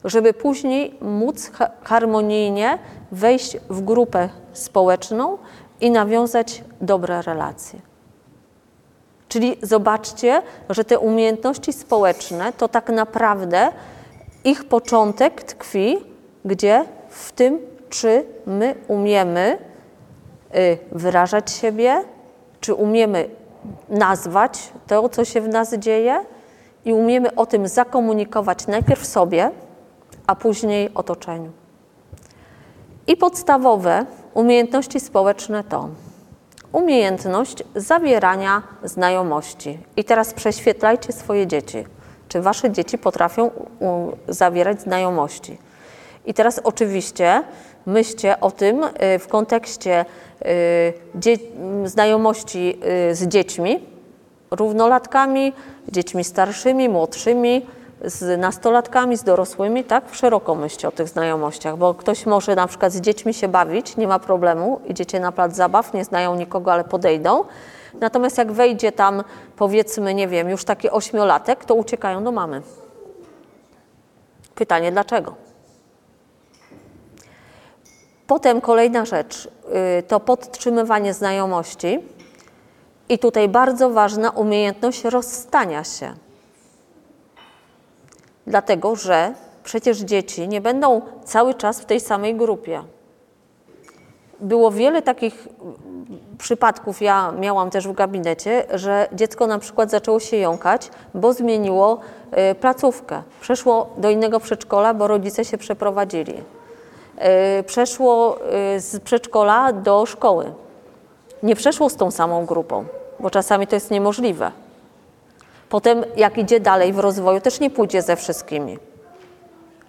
żeby 0.04 0.34
później 0.34 0.98
móc 1.02 1.52
harmonijnie 1.84 2.80
wejść 3.12 3.58
w 3.70 3.82
grupę 3.82 4.30
społeczną 4.54 5.38
i 5.82 5.92
nawiązać 5.92 6.64
dobre 6.82 7.22
relacje. 7.22 7.93
Czyli 9.34 9.58
zobaczcie, 9.62 10.42
że 10.70 10.84
te 10.84 11.00
umiejętności 11.00 11.74
społeczne 11.74 12.54
to 12.54 12.68
tak 12.68 12.90
naprawdę 12.90 13.72
ich 14.44 14.66
początek 14.66 15.44
tkwi 15.44 15.98
gdzie? 16.46 16.86
W 17.10 17.32
tym, 17.32 17.60
czy 17.90 18.26
my 18.46 18.76
umiemy 18.88 19.58
y, 20.56 20.78
wyrażać 20.92 21.52
siebie, 21.52 22.04
czy 22.60 22.74
umiemy 22.74 23.30
nazwać 23.90 24.72
to, 24.88 25.10
co 25.10 25.26
się 25.26 25.42
w 25.42 25.48
nas 25.48 25.74
dzieje 25.74 26.26
i 26.86 26.94
umiemy 26.94 27.36
o 27.36 27.46
tym 27.46 27.68
zakomunikować 27.68 28.68
najpierw 28.68 29.06
sobie, 29.06 29.52
a 30.28 30.36
później 30.36 30.90
otoczeniu. 30.94 31.52
I 33.08 33.18
podstawowe 33.18 34.06
umiejętności 34.34 35.00
społeczne 35.00 35.64
to 35.64 35.90
umiejętność 36.74 37.64
zawierania 37.76 38.64
znajomości. 38.84 39.78
I 39.98 40.04
teraz 40.04 40.34
prześwietlajcie 40.34 41.14
swoje 41.14 41.48
dzieci. 41.48 41.86
Czy 42.28 42.42
wasze 42.42 42.72
dzieci 42.72 42.98
potrafią 42.98 43.52
zawierać 44.28 44.82
znajomości? 44.82 45.58
I 46.26 46.34
teraz 46.34 46.60
oczywiście 46.64 47.44
myślcie 47.86 48.40
o 48.40 48.52
tym 48.52 48.84
y, 48.84 49.20
w 49.20 49.28
kontekście 49.28 50.06
y, 51.26 51.90
znajomości 51.90 52.78
y, 53.12 53.16
z 53.16 53.28
dziećmi, 53.28 53.80
równolatkami, 54.52 55.54
dziećmi 55.92 56.24
starszymi, 56.24 56.90
młodszymi, 56.90 57.66
z 58.04 58.40
nastolatkami, 58.40 59.18
z 59.18 59.24
dorosłymi, 59.24 59.84
tak? 59.84 60.04
Szeroko 60.12 60.56
myślcie 60.56 60.88
o 60.88 60.92
tych 60.92 61.08
znajomościach, 61.08 61.78
bo 61.78 61.94
ktoś 61.94 62.26
może 62.26 62.56
na 62.56 62.68
przykład 62.68 62.92
z 62.92 63.02
dziećmi 63.02 63.34
się 63.34 63.48
bawić, 63.48 63.98
nie 63.98 64.08
ma 64.08 64.20
problemu, 64.20 64.82
idziecie 64.88 65.20
na 65.20 65.32
plac 65.32 65.56
zabaw, 65.56 65.94
nie 65.94 66.06
znają 66.06 66.36
nikogo, 66.36 66.74
ale 66.74 66.84
podejdą. 66.84 67.44
Natomiast 68.00 68.38
jak 68.38 68.52
wejdzie 68.52 68.92
tam, 68.92 69.24
powiedzmy, 69.56 70.14
nie 70.14 70.28
wiem, 70.28 70.50
już 70.50 70.66
taki 70.66 70.90
ośmiolatek, 70.90 71.66
to 71.66 71.76
uciekają 71.76 72.24
do 72.24 72.32
mamy. 72.32 72.62
Pytanie 74.56 74.92
dlaczego? 74.92 75.36
Potem 78.28 78.62
kolejna 78.62 79.06
rzecz 79.06 79.46
y, 80.00 80.04
to 80.04 80.20
podtrzymywanie 80.20 81.14
znajomości. 81.14 82.00
I 83.10 83.20
tutaj 83.20 83.50
bardzo 83.50 83.90
ważna 83.90 84.30
umiejętność 84.30 85.04
rozstania 85.04 85.84
się. 85.84 86.14
Dlatego, 88.48 88.96
że 88.96 89.34
przecież 89.64 89.98
dzieci 89.98 90.48
nie 90.48 90.62
będą 90.62 91.02
cały 91.24 91.54
czas 91.54 91.82
w 91.82 91.86
tej 91.86 92.00
samej 92.00 92.36
grupie. 92.36 92.84
Było 94.40 94.72
wiele 94.72 95.02
takich 95.02 95.48
przypadków, 96.38 97.02
ja 97.02 97.32
miałam 97.32 97.70
też 97.70 97.88
w 97.88 97.94
gabinecie, 97.94 98.64
że 98.74 99.08
dziecko 99.14 99.48
na 99.48 99.60
przykład 99.60 99.92
zaczęło 99.92 100.20
się 100.20 100.38
jąkać, 100.38 100.90
bo 101.14 101.34
zmieniło 101.34 102.00
y, 102.52 102.56
placówkę. 102.56 103.24
Przeszło 103.42 103.90
do 103.98 104.10
innego 104.10 104.40
przedszkola, 104.40 104.94
bo 104.94 105.08
rodzice 105.08 105.46
się 105.46 105.58
przeprowadzili. 105.58 106.34
Y, 107.60 107.64
przeszło 107.64 108.38
y, 108.76 108.80
z 108.80 109.04
przedszkola 109.04 109.74
do 109.74 110.06
szkoły. 110.06 110.54
Nie 111.44 111.56
przeszło 111.56 111.90
z 111.90 111.96
tą 111.96 112.12
samą 112.12 112.46
grupą, 112.46 112.86
bo 113.20 113.30
czasami 113.30 113.68
to 113.68 113.76
jest 113.76 113.92
niemożliwe. 113.92 114.52
Potem, 115.74 116.06
jak 116.16 116.38
idzie 116.38 116.60
dalej 116.60 116.94
w 116.94 117.00
rozwoju, 117.00 117.42
też 117.42 117.60
nie 117.60 117.70
pójdzie 117.70 118.02
ze 118.02 118.16
wszystkimi. 118.16 118.78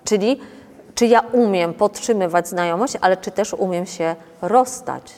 Czyli, 0.04 0.40
czy 0.94 1.06
ja 1.06 1.20
umiem 1.20 1.74
podtrzymywać 1.74 2.48
znajomość, 2.48 2.94
ale 3.00 3.16
czy 3.16 3.30
też 3.30 3.52
umiem 3.54 3.86
się 3.86 4.16
rozstać. 4.42 5.14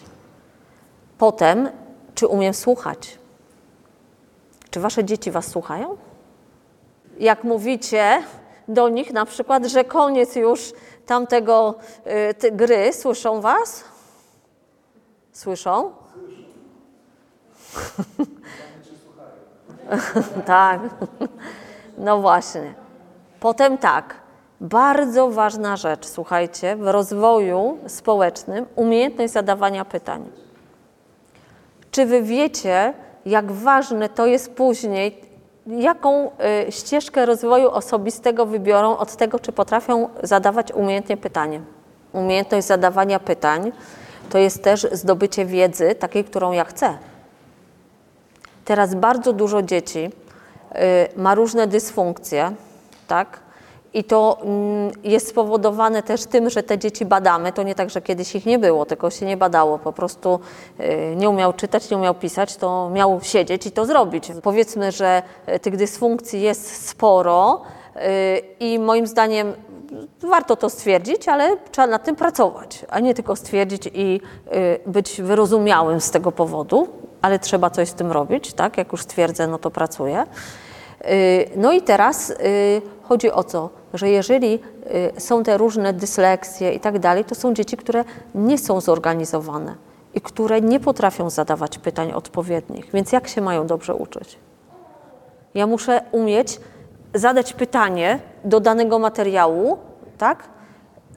Potem, 1.18 1.68
czy 2.14 2.26
umiem 2.26 2.55
słuchać. 2.55 3.18
Czy 4.70 4.81
wasze 4.81 5.05
dzieci 5.05 5.31
was 5.31 5.46
słuchają? 5.46 5.96
Jak 7.18 7.44
mówicie 7.44 8.22
do 8.68 8.88
nich 8.88 9.12
na 9.12 9.26
przykład, 9.26 9.66
że 9.66 9.85
koniec 9.85 10.37
już 10.37 10.72
tamtego 11.07 11.74
y, 12.44 12.52
gry, 12.52 12.92
słyszą 12.92 13.40
was? 13.40 13.85
Słyszą? 15.33 15.90
tak. 20.46 20.81
No 21.99 22.20
właśnie. 22.20 22.75
Potem 23.40 23.79
tak. 23.79 24.14
Bardzo 24.61 25.31
ważna 25.31 25.77
rzecz, 25.77 26.07
słuchajcie, 26.07 26.77
w 26.77 26.88
rozwoju 26.88 27.79
społecznym 27.87 28.66
umiejętność 28.77 29.33
zadawania 29.33 29.85
pytań. 29.85 30.31
Czy 31.90 32.07
wy 32.07 32.22
wiecie, 32.22 32.94
jak 33.27 33.53
ważne 33.53 34.09
to 34.09 34.27
jest 34.27 34.55
później, 34.55 35.20
jaką 35.66 36.31
y, 36.68 36.72
ścieżkę 36.72 37.27
rozwoju 37.27 37.70
osobistego 37.70 38.46
wybiorą 38.46 38.96
od 38.96 39.16
tego, 39.16 39.38
czy 39.38 39.53
potrafią 39.53 40.09
zadawać 40.22 40.72
umiejętnie 40.72 41.16
pytanie? 41.16 41.61
Umiejętność 42.12 42.66
zadawania 42.66 43.18
pytań 43.18 43.72
to 44.31 44.38
jest 44.38 44.62
też 44.62 44.87
zdobycie 44.92 45.44
wiedzy, 45.46 45.94
takiej, 45.94 46.25
którą 46.25 46.53
ja 46.53 46.64
chcę. 46.64 46.99
Teraz 48.66 48.94
bardzo 48.94 49.33
dużo 49.33 49.62
dzieci 49.62 49.98
y, 49.98 50.11
ma 51.16 51.35
różne 51.35 51.66
dysfunkcje, 51.66 52.52
tak? 53.09 53.40
I 53.94 54.05
to 54.05 54.38
mm, 54.42 54.90
jest 55.05 55.29
spowodowane 55.29 56.02
też 56.02 56.26
tym, 56.26 56.50
że 56.50 56.62
te 56.62 56.79
dzieci 56.79 57.05
badamy. 57.05 57.52
To 57.52 57.62
nie 57.62 57.74
tak, 57.74 57.90
że 57.90 58.02
kiedyś 58.02 58.35
ich 58.35 58.46
nie 58.46 58.59
było, 58.59 58.87
tylko 58.87 59.11
się 59.11 59.26
nie 59.26 59.37
badało. 59.37 59.79
Po 59.79 59.92
prostu 59.92 60.40
y, 60.81 61.14
nie 61.16 61.31
umiał 61.31 61.52
czytać, 61.52 61.90
nie 61.90 61.96
umiał 61.96 62.14
pisać, 62.14 62.57
to 62.57 62.90
miał 62.90 63.20
siedzieć 63.22 63.66
i 63.66 63.72
to 63.72 63.87
zrobić. 63.87 64.33
Powiedzmy, 64.42 64.92
że 64.92 65.22
y, 65.48 65.59
tych 65.59 65.76
dysfunkcji 65.76 66.40
jest 66.40 66.88
sporo 66.88 67.62
i 68.61 68.79
moim 68.79 69.07
zdaniem 69.07 69.52
warto 70.22 70.57
to 70.57 70.70
stwierdzić, 70.70 71.29
ale 71.29 71.57
trzeba 71.70 71.87
nad 71.87 72.05
tym 72.05 72.16
pracować, 72.16 72.87
a 72.88 73.00
nie 73.00 73.14
tylko 73.14 73.37
stwierdzić 73.37 73.90
i 73.94 74.20
być 74.87 75.22
wyrozumiałym 75.22 76.00
z 76.00 76.11
tego 76.11 76.33
powodu 76.33 76.88
ale 77.22 77.38
trzeba 77.38 77.70
coś 77.70 77.88
z 77.88 77.94
tym 77.94 78.12
robić, 78.12 78.52
tak? 78.52 78.79
Jak 78.79 78.92
już 78.92 79.02
stwierdzę, 79.02 79.46
no 79.46 79.59
to 79.59 79.70
pracuję. 79.70 80.26
Y, 81.11 81.50
no 81.57 81.72
i 81.72 81.83
teraz 81.83 82.31
y, 82.31 82.35
chodzi 83.02 83.33
o 83.33 83.44
co? 83.44 83.70
Że 83.94 84.09
jeżeli 84.09 84.55
y, 85.16 85.20
są 85.20 85.42
te 85.42 85.59
różne 85.59 85.92
dysleksje 85.92 86.72
i 86.72 86.81
tak 86.81 86.98
dalej, 86.98 87.24
to 87.24 87.35
są 87.35 87.55
dzieci, 87.55 87.76
które 87.76 88.05
nie 88.35 88.59
są 88.59 88.81
zorganizowane 88.81 89.74
i 90.14 90.20
które 90.20 90.61
nie 90.61 90.81
potrafią 90.81 91.31
zadawać 91.31 91.79
pytań 91.79 92.12
odpowiednich. 92.12 92.90
Więc 92.94 93.12
jak 93.12 93.29
się 93.29 93.40
mają 93.40 93.66
dobrze 93.66 93.94
uczyć? 93.94 94.38
Ja 95.55 95.66
muszę 95.66 96.00
umieć 96.12 96.61
zadać 97.14 97.52
pytanie 97.52 98.18
do 98.44 98.61
danego 98.61 98.98
materiału, 98.98 99.79
tak? 100.18 100.48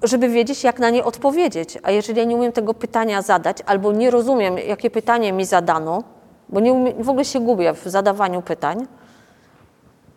Żeby 0.04 0.30
wiedzieć, 0.30 0.64
jak 0.64 0.80
na 0.80 0.90
nie 0.90 1.04
odpowiedzieć. 1.06 1.78
A 1.84 1.92
jeżeli 1.92 2.20
ja 2.20 2.26
nie 2.26 2.36
umiem 2.36 2.52
tego 2.52 2.74
pytania 2.74 3.22
zadać, 3.22 3.58
albo 3.66 3.92
nie 3.92 4.12
rozumiem, 4.12 4.58
jakie 4.58 4.90
pytanie 4.90 5.34
mi 5.34 5.46
zadano, 5.46 6.04
bo 6.50 6.60
nie 6.60 6.74
umiem, 6.74 7.04
w 7.04 7.10
ogóle 7.10 7.26
się 7.26 7.40
gubię 7.40 7.74
w 7.74 7.84
zadawaniu 7.84 8.42
pytań, 8.42 8.88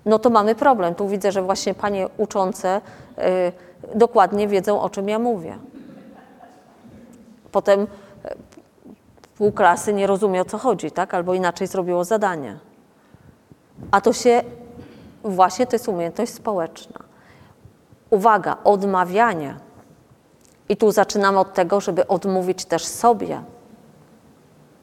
no 0.04 0.18
to 0.18 0.30
mamy 0.30 0.54
problem. 0.54 0.94
Tu 0.94 1.08
widzę, 1.08 1.32
że 1.32 1.42
właśnie 1.42 1.74
panie 1.74 2.08
uczące 2.16 2.80
y, 3.18 3.92
dokładnie 3.94 4.48
wiedzą, 4.48 4.80
o 4.80 4.90
czym 4.90 5.08
ja 5.08 5.18
mówię. 5.18 5.58
Potem 7.52 7.80
y, 7.80 7.86
pół 9.38 9.52
klasy 9.52 9.92
nie 9.92 10.06
rozumie, 10.06 10.40
o 10.40 10.44
co 10.44 10.58
chodzi, 10.58 10.90
tak? 10.90 11.14
albo 11.14 11.34
inaczej 11.34 11.66
zrobiło 11.66 12.04
zadanie. 12.04 12.58
A 13.90 14.00
to 14.00 14.12
się 14.12 14.42
właśnie 15.24 15.66
to 15.66 15.76
jest 15.76 15.88
umiejętność 15.88 16.34
społeczna. 16.34 17.00
Uwaga, 18.10 18.56
odmawianie 18.64 19.54
i 20.72 20.76
tu 20.76 20.92
zaczynamy 20.92 21.38
od 21.38 21.54
tego, 21.54 21.80
żeby 21.80 22.08
odmówić 22.08 22.64
też 22.64 22.84
sobie 22.84 23.42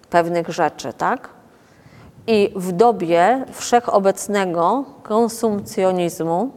pewnych 0.10 0.50
rzeczy, 0.50 0.94
tak? 0.94 1.30
I 2.28 2.54
w 2.56 2.72
dobie 2.72 3.46
wszechobecnego 3.52 4.86
konsumpcjonizmu, 5.04 6.52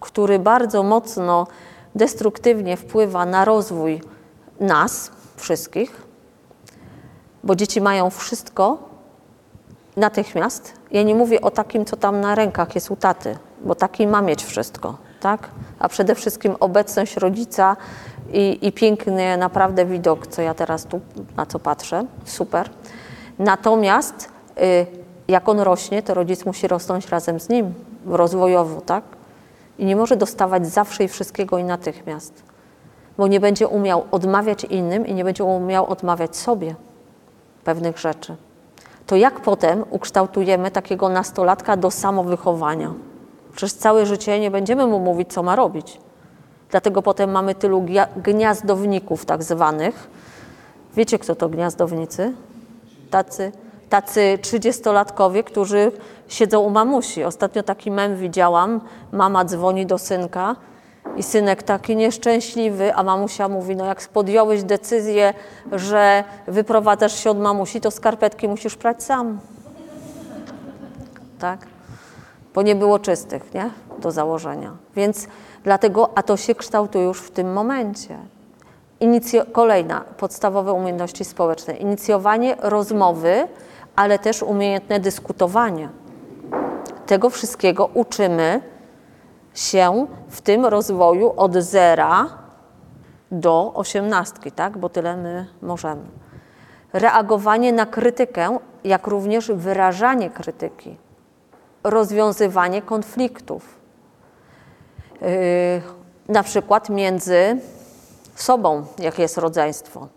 który 0.00 0.38
bardzo 0.38 0.82
mocno 0.82 1.46
destruktywnie 1.94 2.76
wpływa 2.76 3.26
na 3.26 3.44
rozwój 3.44 4.00
nas, 4.60 5.10
wszystkich, 5.36 6.02
bo 7.44 7.54
dzieci 7.54 7.80
mają 7.80 8.10
wszystko 8.10 8.78
natychmiast. 9.96 10.72
Ja 10.90 11.02
nie 11.02 11.14
mówię 11.14 11.40
o 11.40 11.50
takim, 11.50 11.84
co 11.84 11.96
tam 11.96 12.20
na 12.20 12.34
rękach 12.34 12.74
jest 12.74 12.90
u 12.90 12.96
taty, 12.96 13.38
bo 13.60 13.74
taki 13.74 14.06
ma 14.06 14.22
mieć 14.22 14.44
wszystko, 14.44 14.96
tak? 15.20 15.48
A 15.78 15.88
przede 15.88 16.14
wszystkim 16.14 16.56
obecność 16.60 17.16
rodzica 17.16 17.76
i, 18.34 18.66
i 18.66 18.72
piękny 18.72 19.36
naprawdę 19.36 19.86
widok, 19.86 20.26
co 20.26 20.42
ja 20.42 20.54
teraz 20.54 20.84
tu 20.84 21.00
na 21.36 21.46
co 21.46 21.58
patrzę, 21.58 22.04
super. 22.24 22.70
Natomiast 23.38 24.28
y, 24.62 24.86
jak 25.28 25.48
on 25.48 25.60
rośnie, 25.60 26.02
to 26.02 26.14
rodzic 26.14 26.46
musi 26.46 26.68
rosnąć 26.68 27.08
razem 27.08 27.40
z 27.40 27.48
nim 27.48 27.74
rozwojowo, 28.06 28.80
tak? 28.80 29.04
I 29.78 29.84
nie 29.84 29.96
może 29.96 30.16
dostawać 30.16 30.66
zawsze 30.66 31.04
i 31.04 31.08
wszystkiego 31.08 31.58
i 31.58 31.64
natychmiast, 31.64 32.42
bo 33.18 33.26
nie 33.26 33.40
będzie 33.40 33.68
umiał 33.68 34.04
odmawiać 34.10 34.64
innym 34.64 35.06
i 35.06 35.14
nie 35.14 35.24
będzie 35.24 35.44
umiał 35.44 35.86
odmawiać 35.86 36.36
sobie 36.36 36.74
pewnych 37.64 37.98
rzeczy. 37.98 38.36
To 39.06 39.16
jak 39.16 39.40
potem 39.40 39.84
ukształtujemy 39.90 40.70
takiego 40.70 41.08
nastolatka 41.08 41.76
do 41.76 41.90
samowychowania? 41.90 42.94
Przez 43.56 43.74
całe 43.74 44.06
życie 44.06 44.40
nie 44.40 44.50
będziemy 44.50 44.86
mu 44.86 45.00
mówić, 45.00 45.32
co 45.32 45.42
ma 45.42 45.56
robić. 45.56 46.00
Dlatego 46.74 47.02
potem 47.02 47.30
mamy 47.30 47.54
tylu 47.54 47.84
gniazdowników 48.16 49.24
tak 49.24 49.42
zwanych. 49.42 50.08
Wiecie, 50.96 51.18
kto 51.18 51.34
to 51.34 51.48
gniazdownicy? 51.48 52.32
Tacy, 53.10 53.52
tacy 53.88 54.38
trzydziestolatkowie, 54.42 55.44
którzy 55.44 55.92
siedzą 56.28 56.60
u 56.60 56.70
mamusi. 56.70 57.24
Ostatnio 57.24 57.62
taki 57.62 57.90
mem 57.90 58.16
widziałam. 58.16 58.80
Mama 59.12 59.44
dzwoni 59.44 59.86
do 59.86 59.98
synka 59.98 60.56
i 61.16 61.22
synek 61.22 61.62
taki 61.62 61.96
nieszczęśliwy, 61.96 62.94
a 62.94 63.02
mamusia 63.02 63.48
mówi, 63.48 63.76
no 63.76 63.84
jak 63.84 64.08
podjąłeś 64.08 64.62
decyzję, 64.62 65.34
że 65.72 66.24
wyprowadzasz 66.46 67.14
się 67.14 67.30
od 67.30 67.38
mamusi, 67.38 67.80
to 67.80 67.90
skarpetki 67.90 68.48
musisz 68.48 68.76
prać 68.76 69.02
sam. 69.02 69.38
Tak? 71.38 71.66
Bo 72.54 72.62
nie 72.62 72.76
było 72.76 72.98
czystych, 72.98 73.54
nie? 73.54 73.70
Do 73.98 74.10
założenia. 74.10 74.76
Więc 74.96 75.28
dlatego, 75.64 76.10
a 76.14 76.22
to 76.22 76.36
się 76.36 76.54
kształtuje 76.54 77.04
już 77.04 77.20
w 77.20 77.30
tym 77.30 77.52
momencie. 77.52 78.18
Kolejna, 79.52 80.00
podstawowe 80.00 80.72
umiejętności 80.72 81.24
społeczne. 81.24 81.74
Inicjowanie 81.74 82.56
rozmowy, 82.60 83.48
ale 83.96 84.18
też 84.18 84.42
umiejętne 84.42 85.00
dyskutowanie. 85.00 85.88
Tego 87.06 87.30
wszystkiego 87.30 87.90
uczymy 87.94 88.60
się 89.54 90.06
w 90.28 90.40
tym 90.40 90.66
rozwoju 90.66 91.32
od 91.36 91.54
zera 91.54 92.28
do 93.30 93.72
osiemnastki, 93.74 94.52
tak? 94.52 94.78
bo 94.78 94.88
tyle 94.88 95.16
my 95.16 95.46
możemy. 95.62 96.02
Reagowanie 96.92 97.72
na 97.72 97.86
krytykę, 97.86 98.58
jak 98.84 99.06
również 99.06 99.50
wyrażanie 99.50 100.30
krytyki, 100.30 100.96
rozwiązywanie 101.84 102.82
konfliktów, 102.82 103.83
na 106.28 106.42
przykład 106.42 106.88
między 106.88 107.56
sobą, 108.34 108.86
jak 108.98 109.18
jest 109.18 109.38
rodzeństwo. 109.38 110.08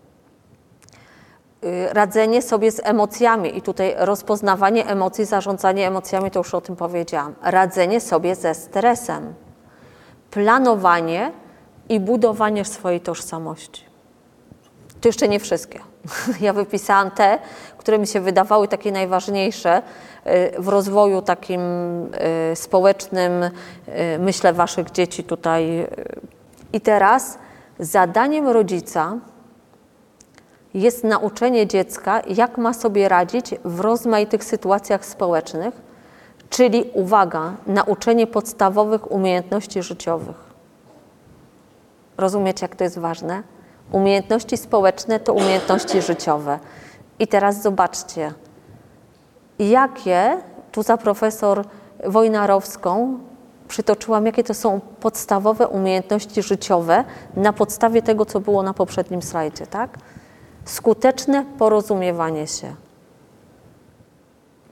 Yy, 1.62 1.92
radzenie 1.92 2.42
sobie 2.42 2.72
z 2.72 2.80
emocjami 2.84 3.58
i 3.58 3.62
tutaj 3.62 3.94
rozpoznawanie 3.98 4.86
emocji, 4.86 5.24
zarządzanie 5.24 5.86
emocjami, 5.86 6.30
to 6.30 6.40
już 6.40 6.54
o 6.54 6.60
tym 6.60 6.76
powiedziałam. 6.76 7.34
Radzenie 7.42 8.00
sobie 8.00 8.34
ze 8.34 8.54
stresem, 8.54 9.34
planowanie 10.30 11.32
i 11.88 12.00
budowanie 12.00 12.64
swojej 12.64 13.00
tożsamości. 13.00 13.84
To 15.00 15.08
jeszcze 15.08 15.28
nie 15.28 15.40
wszystkie. 15.40 15.80
Ja 16.40 16.52
wypisałam 16.52 17.10
te, 17.10 17.38
które 17.78 17.98
mi 17.98 18.06
się 18.06 18.20
wydawały 18.20 18.68
takie 18.68 18.92
najważniejsze 18.92 19.78
y, 19.78 19.82
w 20.58 20.68
rozwoju 20.68 21.22
takim 21.22 21.60
y, 22.52 22.56
społecznym, 22.56 23.42
y, 23.42 23.50
myślę, 24.18 24.52
waszych 24.52 24.90
dzieci 24.90 25.24
tutaj. 25.24 25.86
I 26.72 26.80
teraz 26.80 27.38
zadaniem 27.78 28.48
rodzica 28.48 29.16
jest 30.74 31.04
nauczenie 31.04 31.66
dziecka, 31.66 32.22
jak 32.28 32.58
ma 32.58 32.74
sobie 32.74 33.08
radzić 33.08 33.54
w 33.64 33.80
rozmaitych 33.80 34.44
sytuacjach 34.44 35.04
społecznych, 35.04 35.74
czyli 36.50 36.90
uwaga, 36.94 37.52
nauczenie 37.66 38.26
podstawowych 38.26 39.12
umiejętności 39.12 39.82
życiowych. 39.82 40.36
Rozumiecie, 42.16 42.64
jak 42.64 42.76
to 42.76 42.84
jest 42.84 42.98
ważne? 42.98 43.42
Umiejętności 43.92 44.56
społeczne 44.56 45.20
to 45.20 45.32
umiejętności 45.32 46.02
życiowe. 46.02 46.58
I 47.18 47.26
teraz 47.26 47.62
zobaczcie, 47.62 48.32
jakie 49.58 50.38
tu 50.72 50.82
za 50.82 50.96
profesor 50.96 51.64
Wojnarowską 52.06 53.18
przytoczyłam, 53.68 54.26
jakie 54.26 54.44
to 54.44 54.54
są 54.54 54.80
podstawowe 55.00 55.68
umiejętności 55.68 56.42
życiowe 56.42 57.04
na 57.36 57.52
podstawie 57.52 58.02
tego, 58.02 58.24
co 58.24 58.40
było 58.40 58.62
na 58.62 58.74
poprzednim 58.74 59.22
slajdzie, 59.22 59.66
tak? 59.66 59.98
Skuteczne 60.64 61.44
porozumiewanie 61.58 62.46
się. 62.46 62.74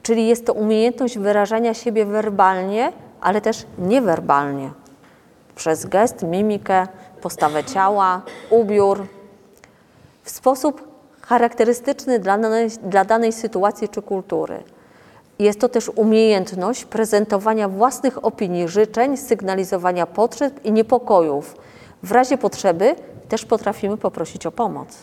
Czyli 0.03 0.27
jest 0.27 0.45
to 0.45 0.53
umiejętność 0.53 1.17
wyrażania 1.17 1.73
siebie 1.73 2.05
werbalnie, 2.05 2.91
ale 3.21 3.41
też 3.41 3.65
niewerbalnie. 3.77 4.71
Przez 5.55 5.85
gest, 5.85 6.23
mimikę, 6.23 6.87
postawę 7.21 7.63
ciała, 7.63 8.21
ubiór. 8.49 9.07
W 10.23 10.29
sposób 10.29 10.87
charakterystyczny 11.21 12.19
dla 12.19 12.37
danej, 12.37 12.69
dla 12.83 13.05
danej 13.05 13.33
sytuacji 13.33 13.89
czy 13.89 14.01
kultury. 14.01 14.63
Jest 15.39 15.59
to 15.59 15.69
też 15.69 15.89
umiejętność 15.89 16.85
prezentowania 16.85 17.69
własnych 17.69 18.25
opinii, 18.25 18.67
życzeń, 18.67 19.17
sygnalizowania 19.17 20.05
potrzeb 20.05 20.65
i 20.65 20.71
niepokojów. 20.71 21.55
W 22.03 22.11
razie 22.11 22.37
potrzeby 22.37 22.95
też 23.29 23.45
potrafimy 23.45 23.97
poprosić 23.97 24.45
o 24.45 24.51
pomoc. 24.51 24.97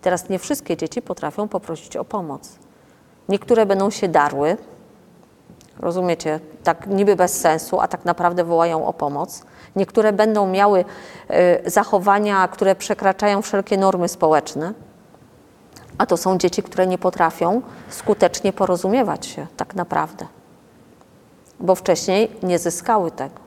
Teraz 0.00 0.28
nie 0.28 0.38
wszystkie 0.38 0.76
dzieci 0.76 1.02
potrafią 1.02 1.48
poprosić 1.48 1.96
o 1.96 2.04
pomoc. 2.04 2.58
Niektóre 3.28 3.66
będą 3.66 3.90
się 3.90 4.08
darły, 4.08 4.56
rozumiecie, 5.78 6.40
tak 6.64 6.86
niby 6.86 7.16
bez 7.16 7.40
sensu, 7.40 7.80
a 7.80 7.88
tak 7.88 8.04
naprawdę 8.04 8.44
wołają 8.44 8.86
o 8.86 8.92
pomoc. 8.92 9.42
Niektóre 9.76 10.12
będą 10.12 10.46
miały 10.46 10.84
y, 11.64 11.70
zachowania, 11.70 12.48
które 12.48 12.74
przekraczają 12.74 13.42
wszelkie 13.42 13.76
normy 13.76 14.08
społeczne, 14.08 14.74
a 16.00 16.06
to 16.06 16.16
są 16.16 16.38
dzieci, 16.38 16.62
które 16.62 16.86
nie 16.86 16.98
potrafią 16.98 17.62
skutecznie 17.88 18.52
porozumiewać 18.52 19.26
się 19.26 19.46
tak 19.56 19.74
naprawdę, 19.74 20.26
bo 21.60 21.74
wcześniej 21.74 22.30
nie 22.42 22.58
zyskały 22.58 23.10
tego. 23.10 23.40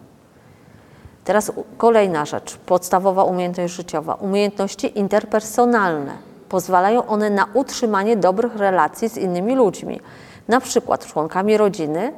Teraz 1.24 1.52
kolejna 1.78 2.26
rzecz, 2.26 2.58
podstawowa 2.58 3.24
umiejętność 3.24 3.74
życiowa, 3.74 4.14
umiejętności 4.14 5.00
interpersonalne 5.00 6.18
Pozwalają 6.50 7.08
one 7.08 7.30
na 7.30 7.48
utrzymanie 7.54 8.18
dobrych 8.18 8.56
relacji 8.56 9.10
z 9.10 9.18
innymi 9.18 9.56
ludźmi, 9.56 10.00
na 10.48 10.62
przykład 10.62 11.06
członkami 11.06 11.58
rodziny, 11.58 12.14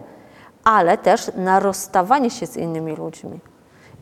ale 0.64 0.98
też 0.98 1.32
na 1.36 1.60
rozstawanie 1.60 2.30
się 2.30 2.48
z 2.48 2.58
innymi 2.58 2.96
ludźmi. 2.96 3.40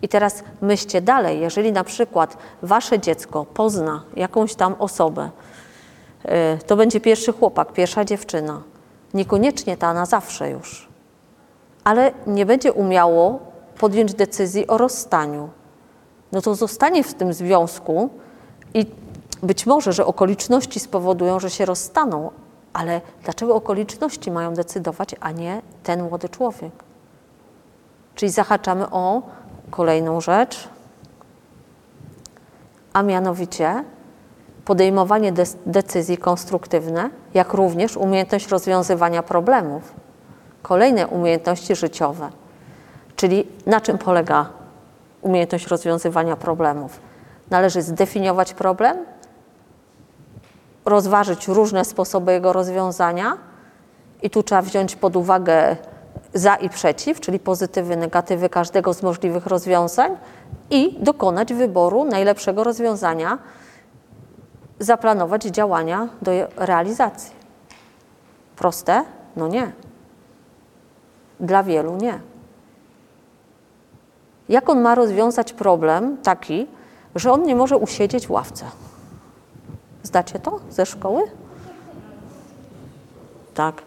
I 0.01 0.07
teraz 0.07 0.43
myślcie 0.61 1.01
dalej, 1.01 1.39
jeżeli 1.39 1.71
na 1.71 1.83
przykład 1.83 2.37
wasze 2.61 2.99
dziecko 2.99 3.45
pozna 3.45 4.03
jakąś 4.15 4.55
tam 4.55 4.75
osobę, 4.79 5.29
to 6.67 6.75
będzie 6.75 7.01
pierwszy 7.01 7.33
chłopak, 7.33 7.73
pierwsza 7.73 8.05
dziewczyna, 8.05 8.61
niekoniecznie 9.13 9.77
ta 9.77 9.93
na 9.93 10.05
zawsze 10.05 10.49
już, 10.49 10.89
ale 11.83 12.11
nie 12.27 12.45
będzie 12.45 12.73
umiało 12.73 13.39
podjąć 13.79 14.13
decyzji 14.13 14.67
o 14.67 14.77
rozstaniu. 14.77 15.49
No 16.31 16.41
to 16.41 16.55
zostanie 16.55 17.03
w 17.03 17.13
tym 17.13 17.33
związku 17.33 18.09
i 18.73 18.85
być 19.43 19.65
może, 19.65 19.93
że 19.93 20.05
okoliczności 20.05 20.79
spowodują, 20.79 21.39
że 21.39 21.49
się 21.49 21.65
rozstaną, 21.65 22.31
ale 22.73 23.01
dlaczego 23.23 23.55
okoliczności 23.55 24.31
mają 24.31 24.53
decydować, 24.53 25.15
a 25.19 25.31
nie 25.31 25.61
ten 25.83 26.03
młody 26.03 26.29
człowiek? 26.29 26.71
Czyli 28.15 28.31
zahaczamy 28.31 28.89
o 28.89 29.21
kolejną 29.71 30.21
rzecz, 30.21 30.69
a 32.93 33.03
mianowicie 33.03 33.83
podejmowanie 34.65 35.31
de 35.31 35.43
decyzji 35.65 36.17
konstruktywne, 36.17 37.09
jak 37.33 37.53
również 37.53 37.97
umiejętność 37.97 38.47
rozwiązywania 38.47 39.23
problemów. 39.23 39.93
Kolejne 40.61 41.07
umiejętności 41.07 41.75
życiowe. 41.75 42.29
Czyli 43.15 43.47
na 43.65 43.81
czym 43.81 43.97
polega 43.97 44.49
umiejętność 45.21 45.67
rozwiązywania 45.67 46.35
problemów? 46.35 46.99
Należy 47.49 47.81
zdefiniować 47.81 48.53
problem, 48.53 48.97
rozważyć 50.85 51.47
różne 51.47 51.85
sposoby 51.85 52.31
jego 52.31 52.53
rozwiązania 52.53 53.37
I 54.21 54.29
tu 54.29 54.43
trzeba 54.43 54.61
wziąć 54.61 54.95
pod 54.95 55.15
uwagę 55.15 55.75
za 56.33 56.55
i 56.55 56.69
przeciw, 56.69 57.19
czyli 57.19 57.39
pozytywy, 57.39 57.95
negatywy 57.95 58.49
każdego 58.49 58.93
z 58.93 59.03
możliwych 59.03 59.45
rozwiązań 59.45 60.17
i 60.69 60.97
dokonać 60.99 61.53
wyboru 61.53 62.03
najlepszego 62.03 62.63
rozwiązania, 62.63 63.37
zaplanować 64.79 65.43
działania 65.43 66.07
do 66.21 66.31
realizacji. 66.57 67.35
Proste? 68.55 69.03
No 69.35 69.47
nie. 69.47 69.71
Dla 71.39 71.63
wielu 71.63 71.95
nie. 71.95 72.19
Jak 74.49 74.69
on 74.69 74.81
ma 74.81 74.95
rozwiązać 74.95 75.53
problem 75.53 76.17
taki, 76.17 76.67
że 77.15 77.31
on 77.31 77.43
nie 77.43 77.55
może 77.55 77.77
usiedzieć 77.77 78.27
w 78.27 78.31
ławce? 78.31 78.65
Zdacie 80.03 80.39
to 80.39 80.59
ze 80.69 80.85
szkoły? 80.85 81.23
Tak. 83.53 83.81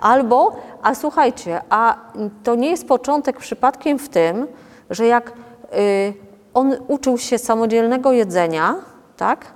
Albo, 0.00 0.56
a 0.82 0.94
słuchajcie, 0.94 1.60
a 1.70 1.96
to 2.44 2.54
nie 2.54 2.70
jest 2.70 2.88
początek 2.88 3.38
przypadkiem 3.38 3.98
w 3.98 4.08
tym, 4.08 4.46
że 4.90 5.06
jak 5.06 5.32
y, 5.72 6.14
on 6.54 6.76
uczył 6.88 7.18
się 7.18 7.38
samodzielnego 7.38 8.12
jedzenia, 8.12 8.74
tak, 9.16 9.46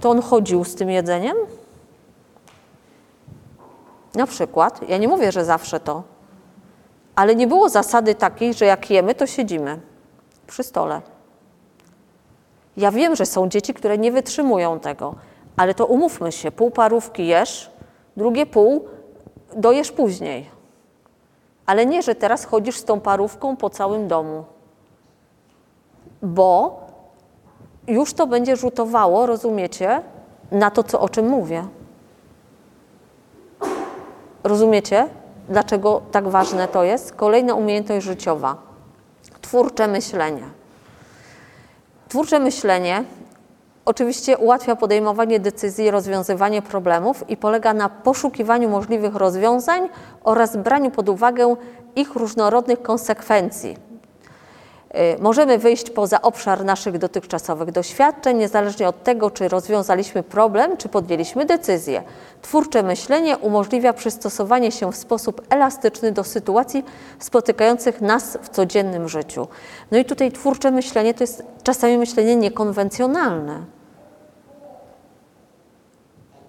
to 0.00 0.10
on 0.10 0.22
chodził 0.22 0.64
z 0.64 0.74
tym 0.74 0.90
jedzeniem? 0.90 1.36
Na 4.14 4.26
przykład, 4.26 4.88
ja 4.88 4.98
nie 4.98 5.08
mówię, 5.08 5.32
że 5.32 5.44
zawsze 5.44 5.80
to, 5.80 6.02
ale 7.14 7.34
nie 7.34 7.46
było 7.46 7.68
zasady 7.68 8.14
takiej, 8.14 8.54
że 8.54 8.64
jak 8.64 8.90
jemy, 8.90 9.14
to 9.14 9.26
siedzimy 9.26 9.80
przy 10.46 10.62
stole. 10.62 11.02
Ja 12.76 12.90
wiem, 12.90 13.16
że 13.16 13.26
są 13.26 13.48
dzieci, 13.48 13.74
które 13.74 13.98
nie 13.98 14.12
wytrzymują 14.12 14.80
tego, 14.80 15.14
ale 15.56 15.74
to 15.74 15.86
umówmy 15.86 16.32
się, 16.32 16.50
pół 16.50 16.70
parówki 16.70 17.26
jesz, 17.26 17.70
drugie 18.16 18.46
pół 18.46 18.88
dojesz 19.56 19.92
później. 19.92 20.50
Ale 21.66 21.86
nie, 21.86 22.02
że 22.02 22.14
teraz 22.14 22.44
chodzisz 22.44 22.76
z 22.76 22.84
tą 22.84 23.00
parówką 23.00 23.56
po 23.56 23.70
całym 23.70 24.08
domu, 24.08 24.44
bo 26.22 26.80
już 27.90 28.14
to 28.14 28.26
będzie 28.26 28.56
rzutowało, 28.56 29.26
rozumiecie, 29.26 30.02
na 30.50 30.70
to, 30.70 30.82
co, 30.82 31.00
o 31.00 31.08
czym 31.08 31.28
mówię. 31.28 31.64
Rozumiecie, 34.44 35.06
dlaczego 35.48 36.02
tak 36.12 36.28
ważne 36.28 36.68
to 36.68 36.84
jest? 36.84 37.12
Kolejna 37.12 37.54
umiejętność 37.54 38.06
życiowa 38.06 38.70
twórcze 39.50 39.88
myślenie. 39.88 40.42
Twórcze 42.08 42.38
myślenie 42.38 43.04
oczywiście 43.84 44.38
ułatwia 44.38 44.76
podejmowanie 44.76 45.40
decyzji, 45.40 45.90
rozwiązywanie 45.90 46.62
problemów 46.62 47.30
i 47.30 47.36
polega 47.36 47.74
na 47.74 47.88
poszukiwaniu 47.88 48.68
możliwych 48.68 49.14
rozwiązań 49.14 49.88
oraz 50.24 50.56
braniu 50.56 50.90
pod 50.90 51.08
uwagę 51.08 51.56
ich 51.96 52.14
różnorodnych 52.14 52.82
konsekwencji 52.82 53.89
możemy 55.18 55.58
wyjść 55.58 55.90
poza 55.90 56.22
obszar 56.22 56.64
naszych 56.64 56.98
dotychczasowych 56.98 57.70
doświadczeń, 57.72 58.36
niezależnie 58.36 58.88
od 58.88 59.02
tego, 59.02 59.30
czy 59.30 59.48
rozwiązaliśmy 59.48 60.22
problem, 60.22 60.76
czy 60.76 60.88
podjęliśmy 60.88 61.46
decyzję. 61.46 62.02
Twórcze 62.42 62.82
myślenie 62.82 63.38
umożliwia 63.38 63.92
przystosowanie 63.92 64.72
się 64.72 64.92
w 64.92 64.96
sposób 64.96 65.42
elastyczny 65.50 66.12
do 66.12 66.24
sytuacji 66.24 66.84
spotykających 67.18 68.00
nas 68.00 68.38
w 68.42 68.48
codziennym 68.48 69.08
życiu. 69.08 69.48
No 69.90 69.98
i 69.98 70.04
tutaj 70.04 70.32
twórcze 70.32 70.70
myślenie 70.70 71.14
to 71.14 71.22
jest 71.22 71.42
czasami 71.62 71.98
myślenie 71.98 72.36
niekonwencjonalne. 72.36 73.64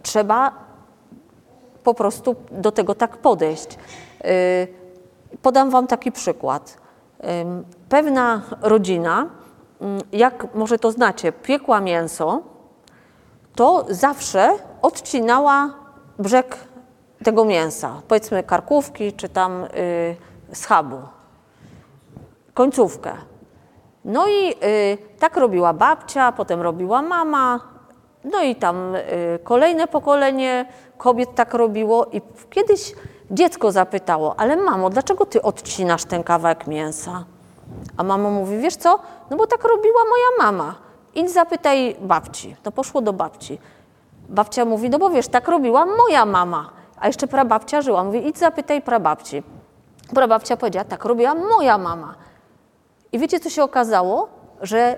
Trzeba 0.03 0.51
po 1.83 1.93
prostu 1.93 2.35
do 2.51 2.71
tego 2.71 2.95
tak 2.95 3.17
podejść. 3.17 3.77
Y, 4.25 5.37
podam 5.41 5.69
Wam 5.69 5.87
taki 5.87 6.11
przykład 6.11 6.80
pewna 7.89 8.41
rodzina, 8.61 9.29
mm, 9.81 10.01
jak 10.11 10.55
może 10.55 10.79
to 10.79 10.91
znacie, 10.91 11.31
piekła 11.31 11.81
mięso, 11.81 12.41
to 13.55 13.85
zawsze 13.89 14.49
odcinała 14.81 15.73
brzeg 16.19 16.57
tego 17.23 17.45
mięsa, 17.45 18.01
powiedzmy 18.07 18.43
karkówki 18.43 19.13
czy 19.13 19.29
tam 19.29 19.63
y, 19.63 20.15
schabu, 20.53 20.97
końcówkę. 22.53 23.13
No 24.05 24.27
i 24.27 24.51
y, 24.51 24.97
tak 25.19 25.37
robiła 25.37 25.73
babcia, 25.73 26.31
potem 26.31 26.61
robiła 26.61 27.01
mama, 27.01 27.59
no 28.23 28.41
i 28.41 28.55
tam 28.55 28.95
y, 28.95 29.39
kolejne 29.43 29.87
pokolenie 29.87 30.65
kobiet 30.97 31.35
tak 31.35 31.53
robiło 31.53 32.05
i 32.05 32.21
kiedyś 32.49 32.93
dziecko 33.31 33.71
zapytało, 33.71 34.39
ale 34.39 34.55
mamo, 34.55 34.89
dlaczego 34.89 35.25
ty 35.25 35.41
odcinasz 35.41 36.05
ten 36.05 36.23
kawałek 36.23 36.67
mięsa? 36.67 37.23
A 37.97 38.03
mama 38.03 38.29
mówi, 38.29 38.57
wiesz 38.57 38.75
co, 38.75 38.99
no 39.29 39.37
bo 39.37 39.47
tak 39.47 39.63
robiła 39.63 40.01
moja 40.09 40.51
mama. 40.51 40.75
Idź 41.15 41.31
zapytaj 41.31 41.95
babci. 42.01 42.55
No 42.65 42.71
poszło 42.71 43.01
do 43.01 43.13
babci. 43.13 43.59
Babcia 44.29 44.65
mówi, 44.65 44.89
no 44.89 44.99
bo 44.99 45.09
wiesz, 45.09 45.27
tak 45.27 45.47
robiła 45.47 45.85
moja 45.85 46.25
mama. 46.25 46.69
A 46.99 47.07
jeszcze 47.07 47.27
prababcia 47.27 47.81
żyła. 47.81 48.03
Mówi, 48.03 48.27
idź 48.27 48.37
zapytaj 48.37 48.81
prababci. 48.81 49.43
Prababcia 50.13 50.57
powiedziała, 50.57 50.85
tak 50.85 51.05
robiła 51.05 51.35
moja 51.35 51.77
mama. 51.77 52.15
I 53.11 53.19
wiecie, 53.19 53.39
co 53.39 53.49
się 53.49 53.63
okazało? 53.63 54.27
Że 54.61 54.97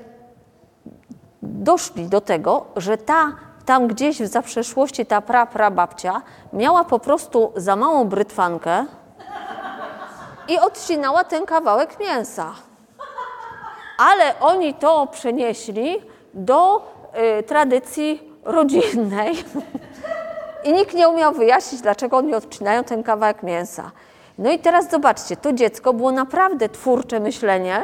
doszli 1.42 2.06
do 2.06 2.22
tego, 2.22 2.66
że 2.76 2.98
ta 2.98 3.32
tam 3.66 3.88
gdzieś 3.88 4.22
w 4.22 4.28
zaprzeszłości 4.28 5.06
ta 5.06 5.22
pra, 5.22 5.46
prababcia 5.46 6.22
miała 6.54 6.84
po 6.84 7.00
prostu 7.00 7.52
za 7.56 7.76
małą 7.76 8.06
brytwankę, 8.06 8.86
i 10.48 10.60
odcinała 10.60 11.24
ten 11.24 11.46
kawałek 11.46 12.00
mięsa. 12.00 12.54
Ale 13.98 14.40
oni 14.40 14.74
to 14.74 15.08
przenieśli 15.08 16.02
do 16.34 16.82
y, 17.40 17.44
tradycji 17.44 18.34
rodzinnej 18.44 19.44
i 20.64 20.74
nikt 20.74 20.94
nie 20.94 21.10
umiał 21.10 21.34
wyjaśnić, 21.34 21.82
dlaczego 21.82 22.18
oni 22.18 22.36
odcinają 22.36 22.84
ten 22.84 23.04
kawałek 23.04 23.44
mięsa. 23.44 23.92
No 24.38 24.52
i 24.52 24.60
teraz 24.60 24.90
zobaczcie, 24.90 25.38
to 25.38 25.54
dziecko 25.54 25.94
było 25.94 26.12
naprawdę 26.12 26.70
twórcze 26.70 27.20
myślenie, 27.20 27.84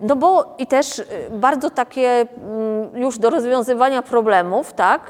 no 0.00 0.16
bo 0.16 0.54
i 0.58 0.66
też 0.66 0.98
y, 0.98 1.04
bardzo 1.30 1.70
takie 1.70 2.08
mm, 2.08 2.96
już 2.96 3.18
do 3.18 3.30
rozwiązywania 3.30 4.02
problemów, 4.02 4.72
tak, 4.72 5.00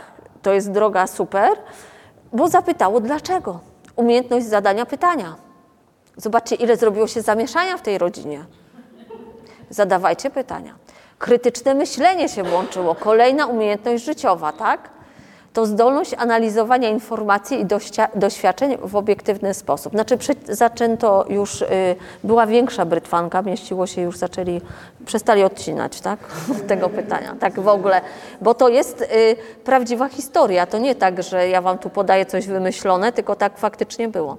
to 0.43 0.53
jest 0.53 0.71
droga 0.71 1.07
super, 1.07 1.51
bo 2.33 2.49
zapytało 2.49 3.01
dlaczego. 3.01 3.61
Umiejętność 3.97 4.47
zadania 4.47 4.87
pytania. 4.87 5.37
Zobaczcie, 6.17 6.57
ile 6.57 6.77
zrobiło 6.77 7.07
się 7.07 7.23
zamieszania 7.23 7.77
w 7.77 7.83
tej 7.83 7.99
rodzinie. 7.99 8.45
Zadawajcie 9.71 10.31
pytania. 10.31 10.75
Krytyczne 11.19 11.75
myślenie 11.75 12.29
się 12.29 12.43
włączyło, 12.43 12.95
kolejna 12.95 13.47
umiejętność 13.47 14.05
życiowa, 14.05 14.53
tak? 14.53 14.91
To 15.53 15.67
zdolność 15.67 16.15
analizowania 16.19 16.89
informacji 16.89 17.61
i 17.61 17.67
doświadczeń 18.15 18.77
w 18.83 18.97
obiektywny 18.97 19.55
sposób. 19.55 19.93
Znaczy, 19.93 20.19
zaczęto 20.49 21.25
już, 21.29 21.63
y, 21.63 21.67
była 22.25 22.47
większa 22.47 22.85
brytwanka, 22.85 23.43
mieściło 23.43 23.87
się 23.87 24.03
już, 24.03 24.17
zaczęli, 24.17 24.61
przestali 25.07 25.45
odcinać, 25.45 26.01
tak? 26.01 26.19
Tego 26.69 26.89
pytania, 26.89 27.37
tak 27.41 27.61
w 27.61 27.69
ogóle, 27.69 28.01
bo 28.41 28.55
to 28.55 28.69
jest 28.69 29.01
y, 29.01 29.07
prawdziwa 29.65 30.09
historia. 30.09 30.67
To 30.67 30.79
nie 30.79 30.95
tak, 30.95 31.23
że 31.23 31.49
ja 31.49 31.63
Wam 31.63 31.79
tu 31.79 31.91
podaję 31.91 32.27
coś 32.27 32.47
wymyślone, 32.47 33.13
tylko 33.13 33.37
tak 33.37 33.59
faktycznie 33.59 34.09
było. 34.09 34.37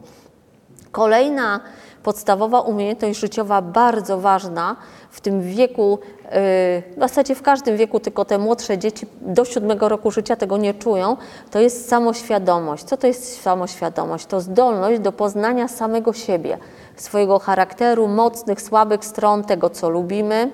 Kolejna 0.91 1.59
podstawowa 2.03 2.61
umiejętność 2.61 3.19
życiowa, 3.19 3.61
bardzo 3.61 4.19
ważna 4.19 4.75
w 5.09 5.21
tym 5.21 5.41
wieku, 5.41 5.99
y, 6.25 6.29
w 6.31 6.99
zasadzie 6.99 7.35
w 7.35 7.41
każdym 7.41 7.77
wieku, 7.77 7.99
tylko 7.99 8.25
te 8.25 8.37
młodsze 8.37 8.77
dzieci 8.77 9.05
do 9.21 9.45
siódmego 9.45 9.89
roku 9.89 10.11
życia 10.11 10.35
tego 10.35 10.57
nie 10.57 10.73
czują, 10.73 11.17
to 11.51 11.59
jest 11.59 11.89
samoświadomość. 11.89 12.83
Co 12.83 12.97
to 12.97 13.07
jest 13.07 13.41
samoświadomość? 13.41 14.25
To 14.25 14.41
zdolność 14.41 14.99
do 14.99 15.11
poznania 15.11 15.67
samego 15.67 16.13
siebie, 16.13 16.57
swojego 16.95 17.39
charakteru, 17.39 18.07
mocnych, 18.07 18.61
słabych 18.61 19.05
stron, 19.05 19.43
tego 19.43 19.69
co 19.69 19.89
lubimy, 19.89 20.51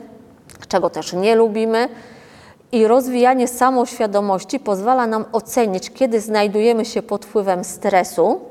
czego 0.68 0.89
też 0.89 1.14
nie 1.14 1.36
lubimy. 1.36 1.89
I 2.72 2.88
rozwijanie 2.88 3.48
samoświadomości 3.48 4.60
pozwala 4.60 5.08
nam 5.08 5.26
ocenić, 5.32 5.89
kiedy 5.89 6.22
znajdujemy 6.22 6.86
się 6.86 7.02
pod 7.02 7.26
wpływem 7.26 7.64
stresu, 7.64 8.41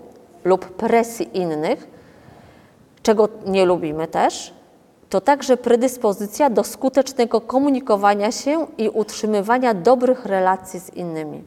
lub 0.45 0.77
presji 0.77 1.39
innych, 1.39 1.96
czego 3.07 3.29
nie 3.47 3.67
lubimy 3.67 4.09
też, 4.09 4.55
to 5.09 5.21
także 5.21 5.57
predyspozycja 5.57 6.51
do 6.51 6.65
skutecznego 6.65 7.41
komunikowania 7.41 8.33
się 8.33 8.67
i 8.79 8.89
utrzymywania 8.89 9.75
dobrych 9.75 10.25
relacji 10.25 10.81
z 10.81 10.91
innymi. 10.91 11.45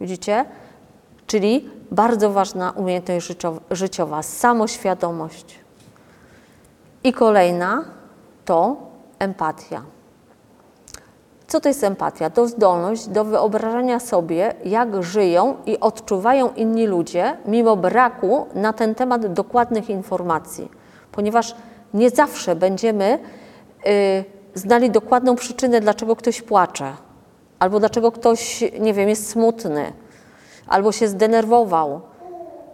Widzicie? 0.00 0.44
Czyli 1.26 1.70
bardzo 1.90 2.30
ważna 2.30 2.70
umiejętność 2.70 3.32
życiowa 3.70 4.22
samoświadomość. 4.22 5.58
I 7.04 7.12
kolejna 7.12 7.84
to 8.44 8.76
empatia. 9.18 9.82
Co 11.48 11.60
to 11.60 11.68
jest 11.68 11.84
empatia? 11.84 12.30
To 12.30 12.48
zdolność 12.48 13.08
do 13.08 13.24
wyobrażania 13.24 14.00
sobie, 14.00 14.54
jak 14.64 15.02
żyją 15.02 15.54
i 15.66 15.80
odczuwają 15.80 16.54
inni 16.54 16.86
ludzie, 16.86 17.36
mimo 17.46 17.76
braku 17.76 18.46
na 18.54 18.72
ten 18.72 18.94
temat 18.94 19.26
dokładnych 19.32 19.90
informacji, 19.90 20.70
ponieważ 21.12 21.54
nie 21.94 22.10
zawsze 22.10 22.56
będziemy 22.56 23.18
y, 23.86 24.24
znali 24.54 24.90
dokładną 24.90 25.36
przyczynę, 25.36 25.80
dlaczego 25.80 26.16
ktoś 26.16 26.42
płacze, 26.42 26.92
albo 27.58 27.80
dlaczego 27.80 28.12
ktoś, 28.12 28.64
nie 28.80 28.94
wiem, 28.94 29.08
jest 29.08 29.30
smutny, 29.30 29.92
albo 30.66 30.92
się 30.92 31.08
zdenerwował. 31.08 32.00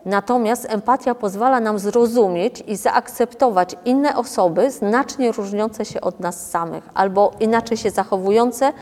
Natomiast 0.05 0.67
empatia 0.71 1.15
pozwala 1.15 1.61
nam 1.61 1.79
zrozumieć 1.79 2.65
i 2.67 2.77
zaakceptować 2.77 3.77
inne 3.85 4.17
osoby 4.17 4.71
znacznie 4.71 5.33
różniące 5.33 5.85
się 5.85 6.01
od 6.01 6.21
nas 6.21 6.51
samych, 6.51 6.89
albo 6.95 7.33
inaczej 7.41 7.77
się 7.77 7.91
zachowujące 7.91 8.73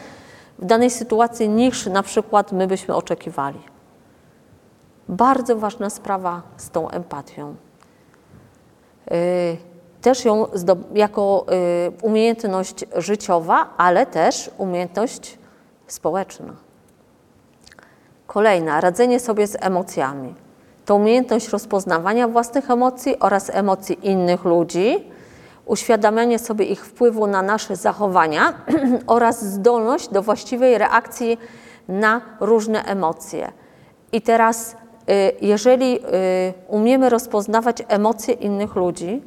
w 0.59 0.65
danej 0.65 0.91
sytuacji 0.91 1.49
niż 1.49 1.87
na 1.87 2.03
przykład 2.03 2.53
my 2.53 2.67
byśmy 2.67 2.95
oczekiwali. 2.95 3.59
Bardzo 5.09 5.57
ważna 5.57 5.91
sprawa 5.91 6.43
z 6.57 6.71
tą 6.71 6.91
empatią. 6.91 7.55
Yy, 9.11 9.17
też 10.03 10.25
ją 10.25 10.47
jako 10.95 11.47
yy, 11.49 11.93
umiejętność 12.03 12.85
życiowa, 12.97 13.69
ale 13.77 14.07
też 14.07 14.51
umiejętność 14.59 15.39
społeczna. 15.87 16.53
Kolejna, 18.27 18.81
radzenie 18.81 19.21
sobie 19.21 19.47
z 19.47 19.57
emocjami. 19.61 20.35
To 20.87 20.95
umiejętność 20.95 21.49
rozpoznawania 21.49 22.29
własnych 22.29 22.71
emocji 22.71 23.19
oraz 23.19 23.51
emocji 23.51 24.09
innych 24.09 24.45
ludzi, 24.45 25.13
uświadamianie 25.67 26.39
sobie 26.39 26.65
ich 26.65 26.87
wpływu 26.87 27.27
na 27.27 27.43
nasze 27.43 27.77
zachowania 27.77 28.53
oraz 29.07 29.45
zdolność 29.45 30.09
do 30.09 30.23
właściwej 30.23 30.79
reakcji 30.79 31.39
na 31.89 32.21
różne 32.41 32.85
emocje. 32.85 33.53
I 34.13 34.23
teraz, 34.23 34.77
y, 35.11 35.33
jeżeli 35.41 35.97
y, 35.97 36.03
umiemy 36.69 37.09
rozpoznawać 37.09 37.83
emocje 37.89 38.35
innych 38.35 38.75
ludzi, 38.75 39.23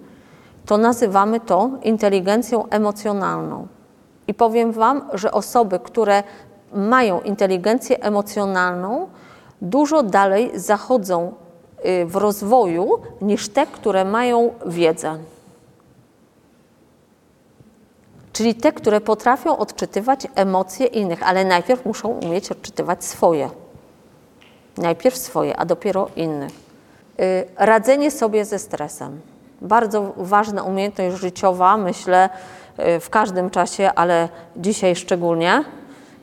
to 0.65 0.77
nazywamy 0.77 1.39
to 1.39 1.69
inteligencją 1.83 2.69
emocjonalną. 2.69 3.67
I 4.27 4.33
powiem 4.33 4.71
Wam, 4.71 5.09
że 5.13 5.31
osoby, 5.31 5.79
które 5.79 6.23
mają 6.73 7.21
inteligencję 7.21 8.03
emocjonalną, 8.03 9.07
dużo 9.61 10.03
dalej 10.03 10.51
zachodzą 10.55 11.33
w 12.05 12.15
rozwoju 12.15 12.89
niż 13.21 13.49
te, 13.49 13.65
które 13.65 14.05
mają 14.05 14.53
wiedzę. 14.65 15.17
Czyli 18.33 18.55
te, 18.55 18.71
które 18.71 19.01
potrafią 19.01 19.57
odczytywać 19.57 20.27
emocje 20.35 20.85
innych, 20.85 21.23
ale 21.23 21.45
najpierw 21.45 21.85
muszą 21.85 22.09
umieć 22.09 22.51
odczytywać 22.51 23.05
swoje. 23.05 23.49
Najpierw 24.77 25.17
swoje, 25.17 25.57
a 25.57 25.65
dopiero 25.65 26.09
innych. 26.15 26.51
Y, 27.19 27.47
radzenie 27.57 28.11
sobie 28.11 28.45
ze 28.45 28.59
stresem. 28.59 29.21
Bardzo 29.61 30.13
ważna 30.17 30.63
umiejętność 30.63 31.17
życiowa, 31.17 31.77
myślę, 31.77 32.29
y, 32.79 32.99
w 32.99 33.09
każdym 33.09 33.49
czasie, 33.49 33.91
ale 33.95 34.29
dzisiaj 34.55 34.95
szczególnie 34.95 35.63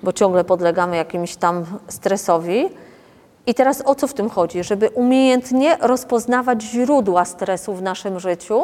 bo 0.03 0.13
ciągle 0.13 0.45
podlegamy 0.45 0.97
jakimś 0.97 1.37
tam 1.37 1.65
stresowi. 1.89 2.69
I 3.47 3.55
teraz 3.55 3.82
o 3.86 3.95
co 3.95 4.07
w 4.07 4.14
tym 4.14 4.30
chodzi? 4.30 4.64
Żeby 4.64 4.88
umiejętnie 4.88 5.76
rozpoznawać 5.80 6.62
źródła 6.62 7.24
stresu 7.24 7.74
w 7.74 7.82
naszym 7.82 8.20
życiu 8.20 8.62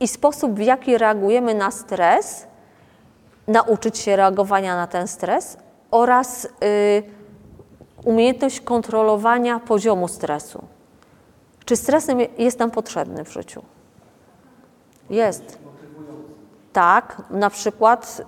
i 0.00 0.08
sposób, 0.08 0.52
w 0.52 0.58
jaki 0.58 0.98
reagujemy 0.98 1.54
na 1.54 1.70
stres, 1.70 2.46
nauczyć 3.48 3.98
się 3.98 4.16
reagowania 4.16 4.76
na 4.76 4.86
ten 4.86 5.08
stres 5.08 5.56
oraz 5.90 6.44
y, 6.44 6.48
umiejętność 8.04 8.60
kontrolowania 8.60 9.58
poziomu 9.60 10.08
stresu. 10.08 10.64
Czy 11.64 11.76
stres 11.76 12.06
jest 12.38 12.58
nam 12.58 12.70
potrzebny 12.70 13.24
w 13.24 13.32
życiu? 13.32 13.62
Jest. 15.10 15.58
Tak, 16.72 17.22
na 17.30 17.50
przykład 17.50 18.22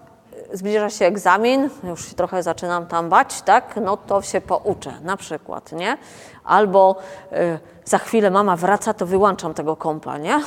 zbliża 0.53 0.90
się 0.90 1.05
egzamin, 1.05 1.70
już 1.84 2.09
się 2.09 2.14
trochę 2.14 2.43
zaczynam 2.43 2.86
tam 2.86 3.09
bać, 3.09 3.43
tak, 3.43 3.76
no 3.82 3.97
to 3.97 4.22
się 4.22 4.40
pouczę 4.40 4.93
na 5.03 5.16
przykład, 5.16 5.72
nie? 5.72 5.99
Albo 6.45 6.97
y, 7.32 7.59
za 7.84 7.99
chwilę 7.99 8.30
mama 8.30 8.57
wraca, 8.57 8.95
to 8.95 9.07
wyłączam 9.07 9.55
tego 9.55 9.76
kąpa, 9.76 10.18
nie? 10.18 10.40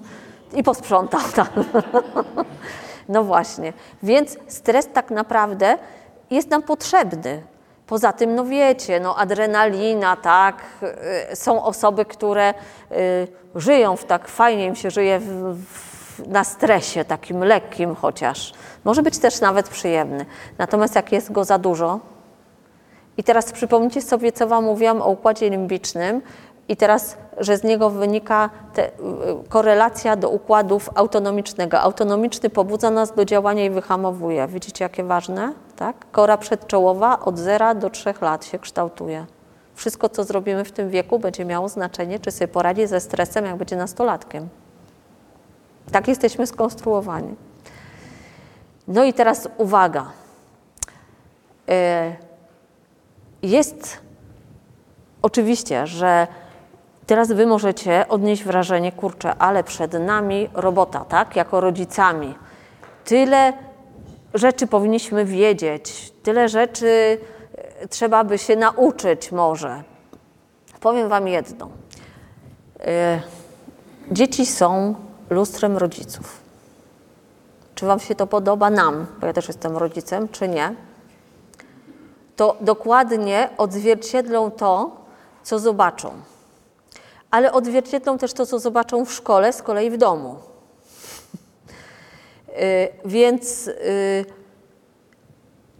I 0.58 0.62
posprzątam 0.62 1.22
tam. 1.34 1.46
no 3.08 3.24
właśnie. 3.24 3.72
Więc 4.02 4.36
stres 4.48 4.88
tak 4.92 5.10
naprawdę 5.10 5.78
jest 6.30 6.50
nam 6.50 6.62
potrzebny. 6.62 7.42
Poza 7.86 8.12
tym, 8.12 8.34
no 8.34 8.44
wiecie, 8.44 9.00
no 9.00 9.16
adrenalina, 9.16 10.16
tak, 10.16 10.62
y, 11.32 11.36
są 11.36 11.64
osoby, 11.64 12.04
które 12.04 12.54
y, 12.92 13.28
żyją 13.54 13.96
w 13.96 14.04
tak 14.04 14.28
fajnie 14.28 14.66
im 14.66 14.76
się 14.76 14.90
żyje 14.90 15.18
w, 15.18 15.56
w 15.64 15.87
na 16.26 16.44
stresie, 16.44 17.04
takim 17.04 17.44
lekkim 17.44 17.94
chociaż. 17.94 18.52
Może 18.84 19.02
być 19.02 19.18
też 19.18 19.40
nawet 19.40 19.68
przyjemny. 19.68 20.26
Natomiast 20.58 20.94
jak 20.94 21.12
jest 21.12 21.32
go 21.32 21.44
za 21.44 21.58
dużo, 21.58 22.00
i 23.16 23.24
teraz 23.24 23.52
przypomnijcie 23.52 24.02
sobie, 24.02 24.32
co 24.32 24.46
Wam 24.46 24.64
mówiłam 24.64 25.02
o 25.02 25.08
układzie 25.08 25.50
limbicznym, 25.50 26.22
i 26.68 26.76
teraz, 26.76 27.16
że 27.38 27.56
z 27.56 27.64
niego 27.64 27.90
wynika 27.90 28.50
te, 28.74 28.88
y, 28.88 28.90
korelacja 29.48 30.16
do 30.16 30.30
układów 30.30 30.90
autonomicznego. 30.94 31.80
Autonomiczny 31.80 32.50
pobudza 32.50 32.90
nas 32.90 33.14
do 33.14 33.24
działania 33.24 33.64
i 33.64 33.70
wyhamowuje. 33.70 34.46
Widzicie, 34.46 34.84
jakie 34.84 35.04
ważne? 35.04 35.52
Tak? 35.76 35.96
Kora 36.12 36.36
przedczołowa 36.36 37.20
od 37.20 37.38
0 37.38 37.74
do 37.74 37.90
3 37.90 38.14
lat 38.20 38.44
się 38.44 38.58
kształtuje. 38.58 39.26
Wszystko, 39.74 40.08
co 40.08 40.24
zrobimy 40.24 40.64
w 40.64 40.72
tym 40.72 40.90
wieku, 40.90 41.18
będzie 41.18 41.44
miało 41.44 41.68
znaczenie, 41.68 42.18
czy 42.18 42.30
sobie 42.30 42.48
poradzi 42.48 42.86
ze 42.86 43.00
stresem, 43.00 43.44
jak 43.44 43.56
będzie 43.56 43.76
nastolatkiem. 43.76 44.48
Tak 45.92 46.08
jesteśmy 46.08 46.46
skonstruowani. 46.46 47.34
No 48.88 49.04
i 49.04 49.12
teraz 49.12 49.48
uwaga. 49.58 50.06
E, 51.68 52.16
jest 53.42 53.98
oczywiście, 55.22 55.86
że 55.86 56.26
teraz 57.06 57.32
wy 57.32 57.46
możecie 57.46 58.08
odnieść 58.08 58.44
wrażenie, 58.44 58.92
kurczę, 58.92 59.34
ale 59.38 59.64
przed 59.64 59.92
nami 59.92 60.48
robota, 60.54 61.04
tak, 61.04 61.36
jako 61.36 61.60
rodzicami. 61.60 62.34
Tyle 63.04 63.52
rzeczy 64.34 64.66
powinniśmy 64.66 65.24
wiedzieć, 65.24 66.12
tyle 66.22 66.48
rzeczy 66.48 67.18
e, 67.80 67.88
trzeba 67.88 68.24
by 68.24 68.38
się 68.38 68.56
nauczyć 68.56 69.32
może. 69.32 69.82
Powiem 70.80 71.08
wam 71.08 71.28
jedno. 71.28 71.68
E, 72.80 73.20
dzieci 74.10 74.46
są 74.46 74.94
lustrem 75.30 75.76
rodziców. 75.76 76.40
Czy 77.74 77.86
Wam 77.86 78.00
się 78.00 78.14
to 78.14 78.26
podoba? 78.26 78.70
Nam, 78.70 79.06
bo 79.20 79.26
ja 79.26 79.32
też 79.32 79.48
jestem 79.48 79.76
rodzicem, 79.76 80.28
czy 80.28 80.48
nie? 80.48 80.74
To 82.36 82.56
dokładnie 82.60 83.50
odzwierciedlą 83.58 84.50
to, 84.50 84.96
co 85.42 85.58
zobaczą. 85.58 86.10
Ale 87.30 87.52
odzwierciedlą 87.52 88.18
też 88.18 88.32
to, 88.32 88.46
co 88.46 88.58
zobaczą 88.58 89.04
w 89.04 89.12
szkole, 89.12 89.52
z 89.52 89.62
kolei 89.62 89.90
w 89.90 89.96
domu. 89.96 90.36
Yy, 92.48 92.54
więc 93.04 93.66
yy, 93.66 93.74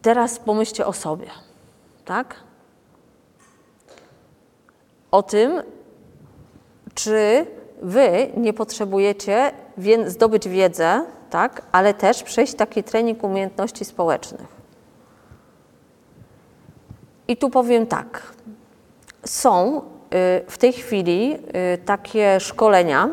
teraz 0.03 0.38
pomyślcie 0.38 0.86
o 0.86 0.92
sobie, 0.92 1.30
tak? 2.05 2.34
O 5.11 5.22
tym, 5.22 5.62
czy 6.94 7.46
Wy 7.83 8.31
nie 8.37 8.53
potrzebujecie 8.53 9.53
zdobyć 10.07 10.49
wiedzę, 10.49 11.05
tak, 11.31 11.62
ale 11.72 11.95
też 11.95 12.22
przejść 12.22 12.55
taki 12.55 12.83
trening 12.83 13.24
umiejętności 13.24 13.85
społecznych. 13.85 14.59
I 17.29 17.37
tu 17.37 17.51
powiem 17.51 17.87
tak. 17.87 18.33
Są 19.24 19.79
y, 19.79 19.81
w 20.49 20.59
tej 20.59 20.72
chwili 20.72 21.39
y, 21.74 21.79
takie 21.79 22.41
szkolenia 22.41 23.09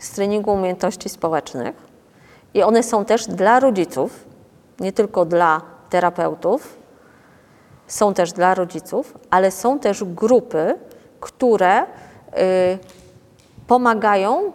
z 0.00 0.10
treningu 0.10 0.52
umiejętności 0.52 1.08
społecznych 1.08 1.76
i 2.54 2.62
one 2.62 2.82
są 2.82 3.04
też 3.04 3.26
dla 3.26 3.60
rodziców, 3.60 4.24
nie 4.80 4.92
tylko 4.92 5.24
dla 5.24 5.60
terapeutów, 5.90 6.76
są 7.86 8.14
też 8.14 8.32
dla 8.32 8.54
rodziców, 8.54 9.18
ale 9.30 9.50
są 9.50 9.78
też 9.78 10.04
grupy, 10.04 10.74
które 11.20 11.82
y, 11.82 11.86
pomagają 13.70 14.52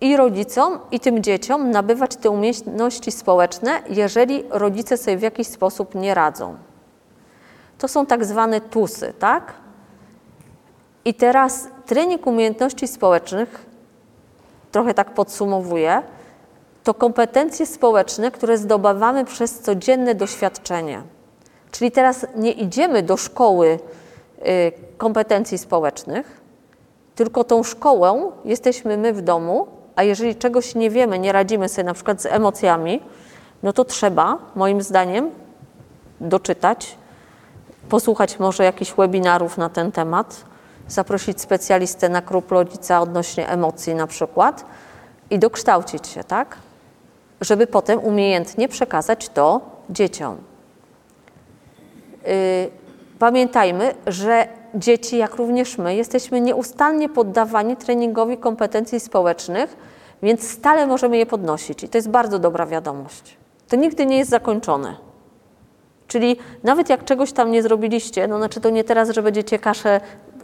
i 0.00 0.16
rodzicom, 0.16 0.78
i 0.90 1.00
tym 1.00 1.22
dzieciom 1.22 1.70
nabywać 1.70 2.16
te 2.16 2.30
umiejętności 2.30 3.12
społeczne, 3.12 3.82
jeżeli 3.88 4.44
rodzice 4.50 4.96
sobie 4.96 5.16
w 5.16 5.22
jakiś 5.22 5.46
sposób 5.46 5.94
nie 5.94 6.14
radzą. 6.14 6.56
To 7.78 7.88
są 7.88 8.06
tak 8.06 8.24
zwane 8.24 8.60
TUSy, 8.60 9.12
tak? 9.18 9.52
I 11.04 11.14
teraz 11.14 11.68
trening 11.86 12.26
umiejętności 12.26 12.88
społecznych, 12.88 13.66
trochę 14.72 14.94
tak 14.94 15.14
podsumowuję, 15.14 16.02
to 16.82 16.94
kompetencje 16.94 17.66
społeczne, 17.66 18.30
które 18.30 18.58
zdobywamy 18.58 19.24
przez 19.24 19.60
codzienne 19.60 20.14
doświadczenie. 20.14 21.02
Czyli 21.70 21.90
teraz 21.90 22.26
nie 22.36 22.52
idziemy 22.52 23.02
do 23.02 23.16
szkoły 23.16 23.78
y, 24.38 24.72
kompetencji 24.96 25.58
społecznych, 25.58 26.43
tylko 27.14 27.44
tą 27.44 27.62
szkołą 27.62 28.32
jesteśmy 28.44 28.96
my 28.96 29.12
w 29.12 29.22
domu, 29.22 29.66
a 29.96 30.02
jeżeli 30.02 30.36
czegoś 30.36 30.74
nie 30.74 30.90
wiemy, 30.90 31.18
nie 31.18 31.32
radzimy 31.32 31.68
sobie 31.68 31.84
na 31.84 31.94
przykład 31.94 32.22
z 32.22 32.26
emocjami, 32.26 33.02
no 33.62 33.72
to 33.72 33.84
trzeba, 33.84 34.38
moim 34.54 34.82
zdaniem, 34.82 35.30
doczytać, 36.20 36.98
posłuchać 37.88 38.38
może 38.38 38.64
jakichś 38.64 38.92
webinarów 38.92 39.58
na 39.58 39.68
ten 39.68 39.92
temat, 39.92 40.44
zaprosić 40.88 41.40
specjalistę 41.40 42.08
na 42.08 42.22
klub 42.22 42.52
rodzica 42.52 43.00
odnośnie 43.00 43.48
emocji 43.48 43.94
na 43.94 44.06
przykład 44.06 44.64
i 45.30 45.38
dokształcić 45.38 46.08
się, 46.08 46.24
tak? 46.24 46.56
Żeby 47.40 47.66
potem 47.66 47.98
umiejętnie 47.98 48.68
przekazać 48.68 49.28
to 49.28 49.60
dzieciom. 49.90 50.36
Yy, 52.26 52.30
pamiętajmy, 53.18 53.94
że 54.06 54.48
dzieci, 54.74 55.18
jak 55.18 55.34
również 55.34 55.78
my, 55.78 55.94
jesteśmy 55.94 56.40
nieustannie 56.40 57.08
poddawani 57.08 57.76
treningowi 57.76 58.38
kompetencji 58.38 59.00
społecznych, 59.00 59.76
więc 60.22 60.50
stale 60.50 60.86
możemy 60.86 61.16
je 61.16 61.26
podnosić. 61.26 61.84
I 61.84 61.88
to 61.88 61.98
jest 61.98 62.10
bardzo 62.10 62.38
dobra 62.38 62.66
wiadomość. 62.66 63.36
To 63.68 63.76
nigdy 63.76 64.06
nie 64.06 64.18
jest 64.18 64.30
zakończone. 64.30 64.96
Czyli 66.06 66.36
nawet 66.62 66.88
jak 66.88 67.04
czegoś 67.04 67.32
tam 67.32 67.50
nie 67.50 67.62
zrobiliście, 67.62 68.28
no 68.28 68.38
znaczy 68.38 68.60
to 68.60 68.70
nie 68.70 68.84
teraz, 68.84 69.10
że 69.10 69.22
będziecie 69.22 69.58
kaszę 69.58 70.00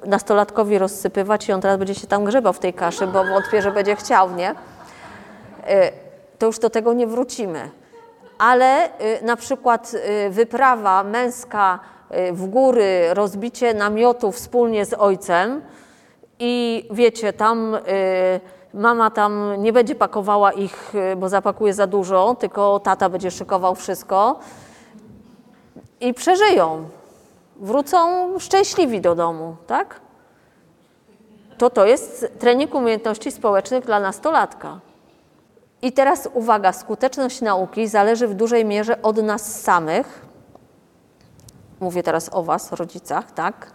nastolatkowi 0.06 0.78
rozsypywać 0.78 1.48
i 1.48 1.52
on 1.52 1.60
teraz 1.60 1.78
będzie 1.78 1.94
się 1.94 2.06
tam 2.06 2.24
grzebał 2.24 2.52
w 2.52 2.58
tej 2.58 2.74
kaszy, 2.74 3.06
bo 3.06 3.24
wątpię, 3.24 3.62
że 3.62 3.72
będzie 3.72 3.96
chciał, 3.96 4.36
nie? 4.36 4.50
Y, 4.50 4.54
to 6.38 6.46
już 6.46 6.58
do 6.58 6.70
tego 6.70 6.92
nie 6.92 7.06
wrócimy. 7.06 7.70
Ale 8.38 8.86
y, 8.86 9.24
na 9.24 9.36
przykład 9.36 9.94
y, 10.26 10.30
wyprawa 10.30 11.04
męska 11.04 11.78
w 12.32 12.46
góry, 12.46 13.14
rozbicie 13.14 13.74
namiotu 13.74 14.32
wspólnie 14.32 14.84
z 14.84 14.94
ojcem 14.94 15.62
i 16.38 16.84
wiecie, 16.90 17.32
tam 17.32 17.76
mama 18.74 19.10
tam 19.10 19.54
nie 19.58 19.72
będzie 19.72 19.94
pakowała 19.94 20.52
ich, 20.52 20.92
bo 21.16 21.28
zapakuje 21.28 21.74
za 21.74 21.86
dużo, 21.86 22.36
tylko 22.38 22.80
tata 22.80 23.08
będzie 23.08 23.30
szykował 23.30 23.74
wszystko 23.74 24.38
i 26.00 26.14
przeżyją. 26.14 26.88
Wrócą 27.56 27.98
szczęśliwi 28.38 29.00
do 29.00 29.14
domu, 29.14 29.56
tak? 29.66 30.00
To 31.58 31.70
to 31.70 31.86
jest 31.86 32.32
trening 32.38 32.74
umiejętności 32.74 33.30
społecznych 33.30 33.84
dla 33.84 34.00
nastolatka. 34.00 34.80
I 35.82 35.92
teraz 35.92 36.28
uwaga, 36.34 36.72
skuteczność 36.72 37.40
nauki 37.40 37.88
zależy 37.88 38.28
w 38.28 38.34
dużej 38.34 38.64
mierze 38.64 39.02
od 39.02 39.16
nas 39.16 39.60
samych. 39.62 40.29
Mówię 41.80 42.02
teraz 42.02 42.30
o 42.32 42.42
Was, 42.42 42.72
rodzicach, 42.72 43.32
tak? 43.32 43.72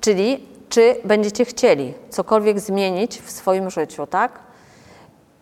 Czyli 0.00 0.46
czy 0.68 0.96
będziecie 1.04 1.44
chcieli 1.44 1.94
cokolwiek 2.10 2.60
zmienić 2.60 3.20
w 3.20 3.30
swoim 3.30 3.70
życiu, 3.70 4.06
tak? 4.06 4.50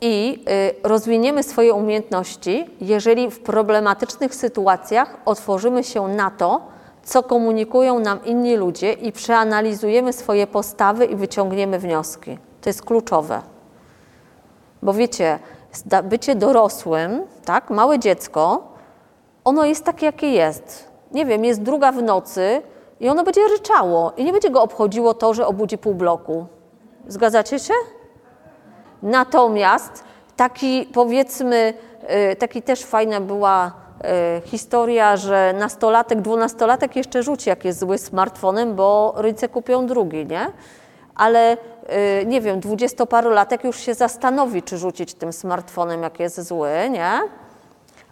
i 0.00 0.44
y, 0.82 0.88
rozwiniemy 0.88 1.42
swoje 1.42 1.74
umiejętności, 1.74 2.66
jeżeli 2.80 3.30
w 3.30 3.40
problematycznych 3.40 4.34
sytuacjach 4.34 5.16
otworzymy 5.24 5.84
się 5.84 6.08
na 6.08 6.30
to, 6.30 6.60
co 7.04 7.22
komunikują 7.22 7.98
nam 7.98 8.24
inni 8.24 8.56
ludzie 8.56 8.92
i 8.92 9.12
przeanalizujemy 9.12 10.12
swoje 10.12 10.46
postawy 10.46 11.04
i 11.04 11.16
wyciągniemy 11.16 11.78
wnioski. 11.78 12.38
To 12.60 12.70
jest 12.70 12.82
kluczowe. 12.82 13.42
Bo 14.82 14.92
wiecie, 14.92 15.38
bycie 16.04 16.34
dorosłym, 16.34 17.22
tak, 17.44 17.70
małe 17.70 17.98
dziecko, 17.98 18.72
ono 19.44 19.64
jest 19.64 19.84
takie, 19.84 20.06
jakie 20.06 20.30
jest. 20.30 20.87
Nie 21.12 21.26
wiem, 21.26 21.44
jest 21.44 21.62
druga 21.62 21.92
w 21.92 22.02
nocy 22.02 22.62
i 23.00 23.08
ono 23.08 23.24
będzie 23.24 23.48
ryczało 23.48 24.12
i 24.16 24.24
nie 24.24 24.32
będzie 24.32 24.50
go 24.50 24.62
obchodziło 24.62 25.14
to, 25.14 25.34
że 25.34 25.46
obudzi 25.46 25.78
pół 25.78 25.94
bloku. 25.94 26.46
Zgadzacie 27.06 27.58
się? 27.58 27.74
Natomiast 29.02 30.04
taki 30.36 30.88
powiedzmy, 30.94 31.74
y, 32.32 32.36
taki 32.36 32.62
też 32.62 32.84
fajna 32.84 33.20
była 33.20 33.66
y, 33.66 34.48
historia, 34.48 35.16
że 35.16 35.54
nastolatek, 35.58 36.20
dwunastolatek 36.20 36.96
jeszcze 36.96 37.22
rzuci, 37.22 37.48
jak 37.48 37.64
jest 37.64 37.78
zły 37.78 37.98
smartfonem, 37.98 38.74
bo 38.74 39.14
rodzice 39.16 39.48
kupią 39.48 39.86
drugi, 39.86 40.26
nie? 40.26 40.46
Ale 41.14 41.56
y, 42.22 42.26
nie 42.26 42.40
wiem, 42.40 42.60
dwudziestoparolatek 42.60 43.64
już 43.64 43.80
się 43.80 43.94
zastanowi, 43.94 44.62
czy 44.62 44.78
rzucić 44.78 45.14
tym 45.14 45.32
smartfonem, 45.32 46.02
jak 46.02 46.20
jest 46.20 46.42
zły, 46.42 46.70
nie? 46.90 47.20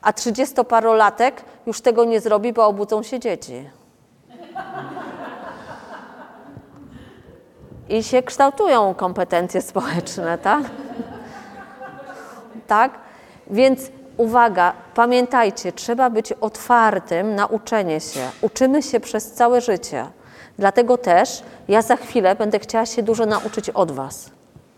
A 0.02 0.12
trzydziestoparolatek 0.12 1.44
już 1.66 1.80
tego 1.80 2.04
nie 2.04 2.20
zrobi, 2.20 2.52
bo 2.52 2.66
obudzą 2.66 3.02
się 3.02 3.20
dzieci. 3.20 3.70
i 7.88 8.02
się 8.02 8.22
kształtują 8.22 8.94
kompetencje 8.94 9.62
społeczne, 9.62 10.38
tak? 10.38 10.62
tak? 12.66 12.92
Więc 13.50 13.80
uwaga, 14.16 14.72
pamiętajcie, 14.94 15.72
trzeba 15.72 16.10
być 16.10 16.32
otwartym 16.32 17.34
na 17.34 17.46
uczenie 17.46 18.00
się. 18.00 18.20
Uczymy 18.40 18.82
się 18.82 19.00
przez 19.00 19.32
całe 19.32 19.60
życie. 19.60 20.06
Dlatego 20.58 20.98
też 20.98 21.42
ja 21.68 21.82
za 21.82 21.96
chwilę 21.96 22.34
będę 22.34 22.58
chciała 22.58 22.86
się 22.86 23.02
dużo 23.02 23.26
nauczyć 23.26 23.70
od 23.70 23.92
Was. 23.92 24.30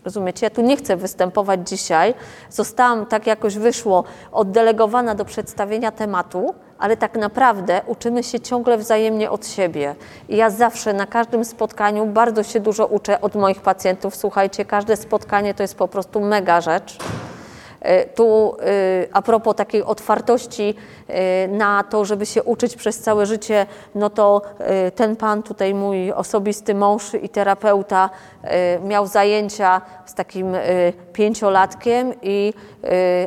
Rozumiecie? 0.05 0.45
Ja 0.45 0.49
tu 0.49 0.61
nie 0.61 0.77
chcę 0.77 0.95
występować 0.95 1.69
dzisiaj. 1.69 2.13
Zostałam, 2.49 3.05
tak 3.05 3.27
jakoś 3.27 3.57
wyszło, 3.57 4.03
oddelegowana 4.31 5.15
do 5.15 5.25
przedstawienia 5.25 5.91
tematu, 5.91 6.53
ale 6.79 6.97
tak 6.97 7.15
naprawdę 7.15 7.81
uczymy 7.87 8.23
się 8.23 8.39
ciągle 8.39 8.77
wzajemnie 8.77 9.31
od 9.31 9.47
siebie. 9.47 9.95
I 10.29 10.37
ja 10.37 10.49
zawsze 10.49 10.93
na 10.93 11.05
każdym 11.05 11.45
spotkaniu 11.45 12.05
bardzo 12.05 12.43
się 12.43 12.59
dużo 12.59 12.85
uczę 12.85 13.21
od 13.21 13.35
moich 13.35 13.61
pacjentów. 13.61 14.15
Słuchajcie, 14.15 14.65
każde 14.65 14.97
spotkanie 14.97 15.53
to 15.53 15.63
jest 15.63 15.75
po 15.75 15.87
prostu 15.87 16.21
mega 16.21 16.61
rzecz. 16.61 16.97
E, 17.81 18.05
tu 18.05 18.55
e, 18.59 19.07
a 19.13 19.21
propos 19.21 19.55
takiej 19.55 19.83
otwartości 19.83 20.75
e, 21.07 21.47
na 21.47 21.83
to, 21.83 22.05
żeby 22.05 22.25
się 22.25 22.43
uczyć 22.43 22.75
przez 22.75 22.99
całe 22.99 23.25
życie, 23.25 23.65
no 23.95 24.09
to 24.09 24.41
ten 24.95 25.15
pan 25.15 25.43
tutaj, 25.43 25.73
mój 25.73 26.11
osobisty 26.11 26.75
mąż 26.75 27.13
i 27.13 27.29
terapeuta, 27.29 28.09
miał 28.83 29.07
zajęcia 29.07 29.81
z 30.05 30.13
takim 30.13 30.55
pięciolatkiem, 31.13 32.13
i, 32.21 32.53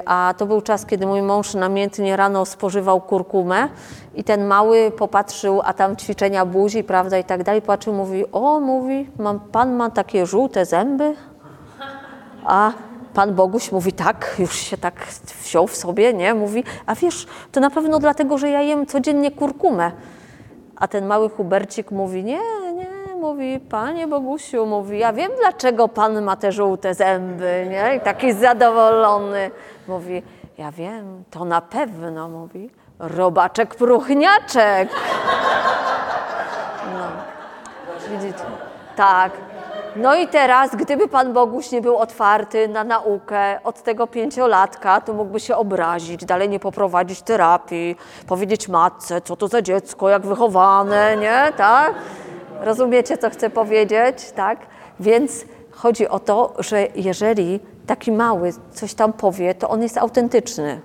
a 0.07 0.35
to 0.39 0.47
był 0.47 0.61
czas, 0.61 0.87
kiedy 0.87 1.07
mój 1.07 1.23
mąż 1.23 1.55
namiętnie 1.55 2.17
rano 2.17 2.45
spożywał 2.45 3.01
kurkumę 3.01 3.69
i 4.15 4.25
ten 4.25 4.45
mały 4.45 4.91
popatrzył, 4.91 5.61
a 5.65 5.73
tam 5.73 5.97
ćwiczenia 5.97 6.47
buzi, 6.47 6.85
prawda, 6.85 7.19
i 7.19 7.25
tak 7.25 7.43
dalej, 7.43 7.63
patrzył, 7.63 7.93
mówi, 7.93 8.25
o, 8.33 8.61
mówi, 8.61 9.11
mam, 9.19 9.41
pan 9.41 9.73
ma 9.73 9.91
takie 9.91 10.27
żółte 10.27 10.67
zęby, 10.67 11.15
a 12.45 12.73
Pan 13.15 13.35
Boguś 13.35 13.73
mówi 13.73 13.93
tak, 13.93 14.37
już 14.39 14.57
się 14.57 14.79
tak 14.79 14.95
wziął 15.43 15.67
w 15.67 15.77
sobie, 15.77 16.15
nie? 16.15 16.35
Mówi, 16.35 16.65
a 16.87 16.95
wiesz, 16.95 17.27
to 17.53 17.61
na 17.61 17.71
pewno 17.71 17.99
dlatego, 17.99 18.39
że 18.39 18.51
ja 18.51 18.63
jem 18.63 18.87
codziennie 18.87 19.31
kurkumę. 19.31 19.93
A 20.77 20.89
ten 20.89 21.07
mały 21.07 21.29
Hubercik 21.29 21.91
mówi, 21.91 22.25
nie, 22.25 22.41
nie, 22.75 23.15
mówi, 23.21 23.61
panie 23.61 24.07
Bogusiu, 24.07 24.67
mówi, 24.67 24.99
ja 24.99 25.13
wiem, 25.13 25.31
dlaczego 25.41 25.89
pan 25.89 26.23
ma 26.23 26.37
te 26.37 26.53
żółte 26.53 26.95
zęby, 26.95 27.67
nie? 27.71 27.97
I 27.97 28.01
taki 28.01 28.33
zadowolony. 28.33 29.51
Mówi, 29.89 30.23
ja 30.59 30.73
wiem, 30.73 31.25
to 31.31 31.45
na 31.45 31.61
pewno, 31.61 32.29
mówi, 32.29 32.71
robaczek 32.99 33.75
próchniaczek. 33.75 34.89
No, 36.95 37.07
widzicie? 38.11 38.45
Tak. 38.97 39.52
No 39.97 40.15
i 40.15 40.29
teraz, 40.29 40.77
gdyby 40.77 41.09
Pan 41.09 41.33
Boguś 41.33 41.71
nie 41.71 41.81
był 41.81 41.97
otwarty 41.97 42.69
na 42.69 42.85
naukę 42.85 43.63
od 43.65 43.83
tego 43.83 44.07
pięciolatka, 44.07 45.01
to 45.01 45.13
mógłby 45.13 45.41
się 45.41 45.57
obrazić, 45.57 46.25
dalej 46.25 46.49
nie 46.49 46.61
poprowadzić 46.61 47.23
terapii, 47.23 47.97
powiedzieć 48.27 48.69
matce, 48.69 49.21
co 49.21 49.37
to 49.37 49.49
za 49.49 49.63
dziecko, 49.63 50.09
jak 50.09 50.27
wychowane, 50.27 51.17
nie? 51.17 51.53
Tak? 51.57 51.95
Rozumiecie, 52.61 53.19
co 53.19 53.31
chcę 53.31 53.51
powiedzieć? 53.51 54.33
Tak? 54.37 54.59
Więc 55.01 55.45
chodzi 55.71 56.09
o 56.09 56.19
to, 56.19 56.55
że 56.59 56.87
jeżeli 56.95 57.61
taki 57.87 58.13
mały 58.13 58.53
coś 58.73 58.95
tam 58.95 59.13
powie, 59.13 59.55
to 59.55 59.69
on 59.69 59.83
jest 59.83 59.99
autentyczny. 59.99 60.81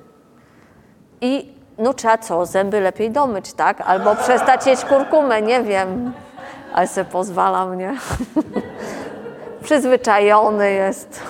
I 1.21 1.53
no 1.77 1.93
trzeba 1.93 2.17
co, 2.17 2.45
zęby 2.45 2.79
lepiej 2.81 3.11
domyć, 3.11 3.53
tak? 3.53 3.81
Albo 3.81 4.15
przestać 4.15 4.67
jeść 4.67 4.85
kurkumę, 4.85 5.41
nie 5.41 5.63
wiem. 5.63 6.13
Ale 6.73 6.87
se 6.87 7.05
pozwalam, 7.05 7.77
nie? 7.77 7.93
Przyzwyczajony 9.67 10.71
jest. 10.71 11.21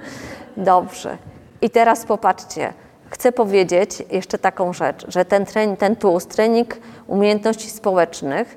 Dobrze. 0.56 1.18
I 1.60 1.70
teraz 1.70 2.04
popatrzcie. 2.04 2.72
Chcę 3.10 3.32
powiedzieć 3.32 4.02
jeszcze 4.10 4.38
taką 4.38 4.72
rzecz, 4.72 5.04
że 5.08 5.24
ten, 5.24 5.46
trening, 5.46 5.78
ten 5.78 5.96
TUS, 5.96 6.26
trening 6.26 6.76
umiejętności 7.06 7.70
społecznych, 7.70 8.56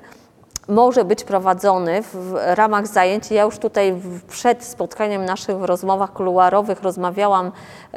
może 0.68 1.04
być 1.04 1.24
prowadzony 1.24 2.02
w 2.02 2.34
ramach 2.34 2.86
zajęć. 2.86 3.30
Ja 3.30 3.42
już 3.42 3.58
tutaj 3.58 3.94
przed 4.28 4.64
spotkaniem 4.64 5.24
naszych 5.24 5.58
w 5.58 5.64
rozmowach 5.64 6.12
kuluarowych 6.12 6.82
rozmawiałam 6.82 7.52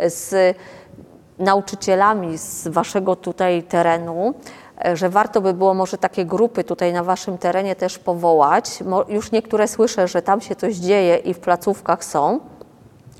z 0.07 0.57
nauczycielami 1.37 2.37
z 2.37 2.67
waszego 2.67 3.15
tutaj 3.15 3.63
terenu, 3.63 4.33
że 4.93 5.09
warto 5.09 5.41
by 5.41 5.53
było 5.53 5.73
może 5.73 5.97
takie 5.97 6.25
grupy 6.25 6.63
tutaj 6.63 6.93
na 6.93 7.03
waszym 7.03 7.37
terenie 7.37 7.75
też 7.75 7.99
powołać. 7.99 8.79
Już 9.07 9.31
niektóre 9.31 9.67
słyszę, 9.67 10.07
że 10.07 10.21
tam 10.21 10.41
się 10.41 10.55
coś 10.55 10.75
dzieje 10.75 11.17
i 11.17 11.33
w 11.33 11.39
placówkach 11.39 12.03
są. 12.03 12.39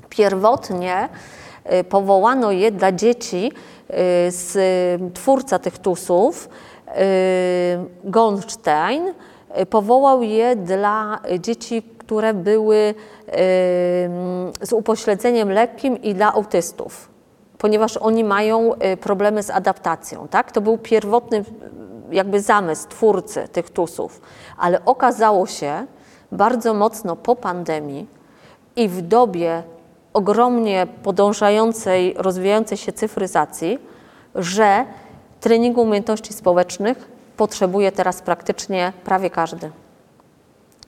Pierwotnie 0.08 1.08
e, 1.64 1.84
powołano 1.84 2.52
je 2.52 2.70
dla 2.70 2.92
dzieci 2.92 3.52
z 4.28 4.56
twórca 5.14 5.58
tych 5.58 5.78
tusów, 5.78 6.48
Gonstein, 8.04 9.14
powołał 9.70 10.22
je 10.22 10.56
dla 10.56 11.20
dzieci, 11.40 11.82
które 11.82 12.34
były 12.34 12.94
z 14.62 14.72
upośledzeniem 14.72 15.50
lekkim 15.50 16.02
i 16.02 16.14
dla 16.14 16.32
autystów, 16.32 17.09
ponieważ 17.60 17.96
oni 17.96 18.24
mają 18.24 18.74
y, 18.74 18.96
problemy 18.96 19.42
z 19.42 19.50
adaptacją. 19.50 20.28
Tak? 20.28 20.52
To 20.52 20.60
był 20.60 20.78
pierwotny 20.78 21.44
jakby 22.10 22.40
zamysł 22.40 22.88
twórcy 22.88 23.48
tych 23.48 23.70
TUS-ów, 23.70 24.20
ale 24.58 24.84
okazało 24.84 25.46
się 25.46 25.86
bardzo 26.32 26.74
mocno 26.74 27.16
po 27.16 27.36
pandemii 27.36 28.06
i 28.76 28.88
w 28.88 29.02
dobie 29.02 29.62
ogromnie 30.12 30.86
podążającej, 31.02 32.14
rozwijającej 32.18 32.78
się 32.78 32.92
cyfryzacji, 32.92 33.78
że 34.34 34.84
treningu 35.40 35.82
umiejętności 35.82 36.32
społecznych 36.32 37.08
potrzebuje 37.36 37.92
teraz 37.92 38.22
praktycznie 38.22 38.92
prawie 39.04 39.30
każdy. 39.30 39.70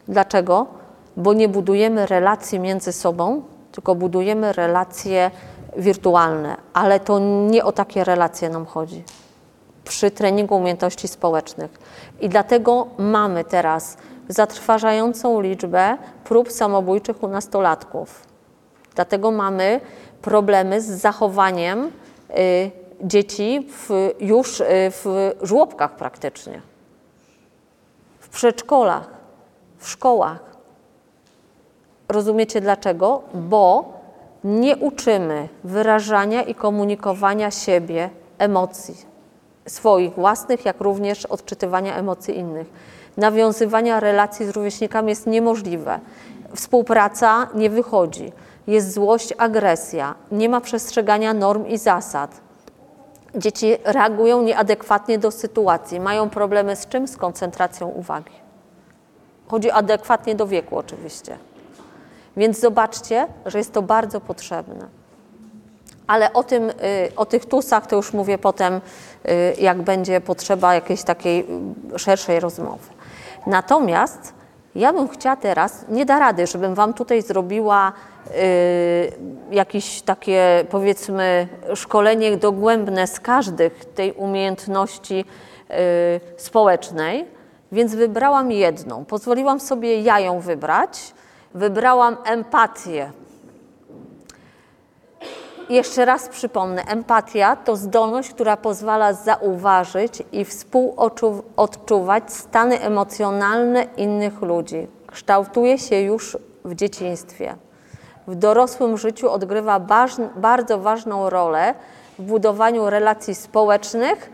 Dlaczego? 0.08 0.82
bo 1.16 1.32
nie 1.32 1.48
budujemy 1.48 2.06
relacji 2.06 2.60
między 2.60 2.92
sobą, 2.92 3.42
tylko 3.72 3.94
budujemy 3.94 4.52
relacje 4.52 5.30
wirtualne, 5.76 6.56
ale 6.72 7.00
to 7.00 7.18
nie 7.18 7.64
o 7.64 7.72
takie 7.72 8.04
relacje 8.04 8.48
nam 8.48 8.66
chodzi 8.66 9.04
przy 9.84 10.10
treningu 10.10 10.56
umiejętności 10.56 11.08
społecznych. 11.08 11.70
I 12.20 12.28
dlatego 12.28 12.86
mamy 12.98 13.44
teraz 13.44 13.96
zatrważającą 14.28 15.40
liczbę 15.40 15.96
prób 16.24 16.52
samobójczych 16.52 17.22
u 17.22 17.28
nastolatków. 17.28 18.26
Dlatego 18.94 19.30
mamy 19.30 19.80
problemy 20.22 20.80
z 20.80 20.86
zachowaniem 20.86 21.90
y, 22.30 22.70
dzieci 23.00 23.68
w, 23.70 24.10
już 24.20 24.60
y, 24.60 24.64
w 24.68 25.32
żłobkach 25.42 25.96
praktycznie, 25.96 26.62
w 28.20 28.28
przedszkolach, 28.28 29.10
w 29.78 29.88
szkołach. 29.88 30.52
Rozumiecie 32.08 32.60
dlaczego? 32.60 33.22
Bo 33.34 33.92
nie 34.44 34.76
uczymy 34.76 35.48
wyrażania 35.64 36.42
i 36.42 36.54
komunikowania 36.54 37.50
siebie, 37.50 38.10
emocji, 38.38 38.96
swoich 39.66 40.14
własnych, 40.14 40.64
jak 40.64 40.80
również 40.80 41.26
odczytywania 41.26 41.96
emocji 41.96 42.38
innych. 42.38 42.66
Nawiązywania 43.16 44.00
relacji 44.00 44.46
z 44.46 44.50
rówieśnikami 44.50 45.08
jest 45.08 45.26
niemożliwe. 45.26 46.00
Współpraca 46.54 47.48
nie 47.54 47.70
wychodzi. 47.70 48.32
Jest 48.66 48.92
złość, 48.92 49.34
agresja, 49.38 50.14
nie 50.32 50.48
ma 50.48 50.60
przestrzegania 50.60 51.34
norm 51.34 51.66
i 51.66 51.78
zasad. 51.78 52.40
Dzieci 53.34 53.76
reagują 53.84 54.42
nieadekwatnie 54.42 55.18
do 55.18 55.30
sytuacji, 55.30 56.00
mają 56.00 56.30
problemy 56.30 56.76
z 56.76 56.88
czym? 56.88 57.08
Z 57.08 57.16
koncentracją 57.16 57.88
uwagi. 57.88 58.32
Chodzi 59.48 59.70
adekwatnie 59.70 60.34
do 60.34 60.46
wieku, 60.46 60.78
oczywiście. 60.78 61.38
Więc 62.36 62.60
zobaczcie, 62.60 63.26
że 63.46 63.58
jest 63.58 63.72
to 63.72 63.82
bardzo 63.82 64.20
potrzebne. 64.20 65.02
Ale 66.06 66.32
o, 66.32 66.42
tym, 66.42 66.70
y, 66.70 66.72
o 67.16 67.26
tych 67.26 67.46
tusach 67.46 67.86
to 67.86 67.96
już 67.96 68.12
mówię 68.12 68.38
potem, 68.38 68.74
y, 68.74 68.80
jak 69.60 69.82
będzie 69.82 70.20
potrzeba 70.20 70.74
jakiejś 70.74 71.02
takiej 71.02 71.46
y, 71.94 71.98
szerszej 71.98 72.40
rozmowy. 72.40 72.88
Natomiast 73.46 74.34
ja 74.74 74.92
bym 74.92 75.08
chciała 75.08 75.36
teraz, 75.36 75.84
nie 75.88 76.06
da 76.06 76.18
rady, 76.18 76.46
żebym 76.46 76.74
Wam 76.74 76.94
tutaj 76.94 77.22
zrobiła 77.22 77.92
jakieś 79.50 80.02
takie, 80.02 80.64
powiedzmy, 80.70 81.48
szkolenie 81.74 82.36
dogłębne 82.36 83.06
z 83.06 83.20
każdych 83.20 83.84
tej 83.84 84.12
umiejętności 84.12 85.24
społecznej, 86.36 87.26
więc 87.72 87.94
wybrałam 87.94 88.52
jedną. 88.52 89.04
Pozwoliłam 89.04 89.60
sobie 89.60 90.00
ja 90.00 90.20
ją 90.20 90.40
wybrać 90.40 91.14
wybrałam 91.54 92.16
empatię. 92.24 93.12
Jeszcze 95.68 96.04
raz 96.04 96.28
przypomnę, 96.28 96.82
empatia 96.84 97.56
to 97.56 97.76
zdolność, 97.76 98.30
która 98.30 98.56
pozwala 98.56 99.12
zauważyć 99.12 100.22
i 100.32 100.44
współodczuwać 100.44 102.32
stany 102.32 102.80
emocjonalne 102.80 103.86
innych 103.96 104.42
ludzi. 104.42 104.86
Kształtuje 105.06 105.78
się 105.78 106.00
już 106.00 106.36
w 106.64 106.74
dzieciństwie. 106.74 107.54
W 108.26 108.34
dorosłym 108.34 108.98
życiu 108.98 109.30
odgrywa 109.30 109.80
bardzo 110.36 110.78
ważną 110.78 111.30
rolę 111.30 111.74
w 112.18 112.22
budowaniu 112.22 112.90
relacji 112.90 113.34
społecznych 113.34 114.30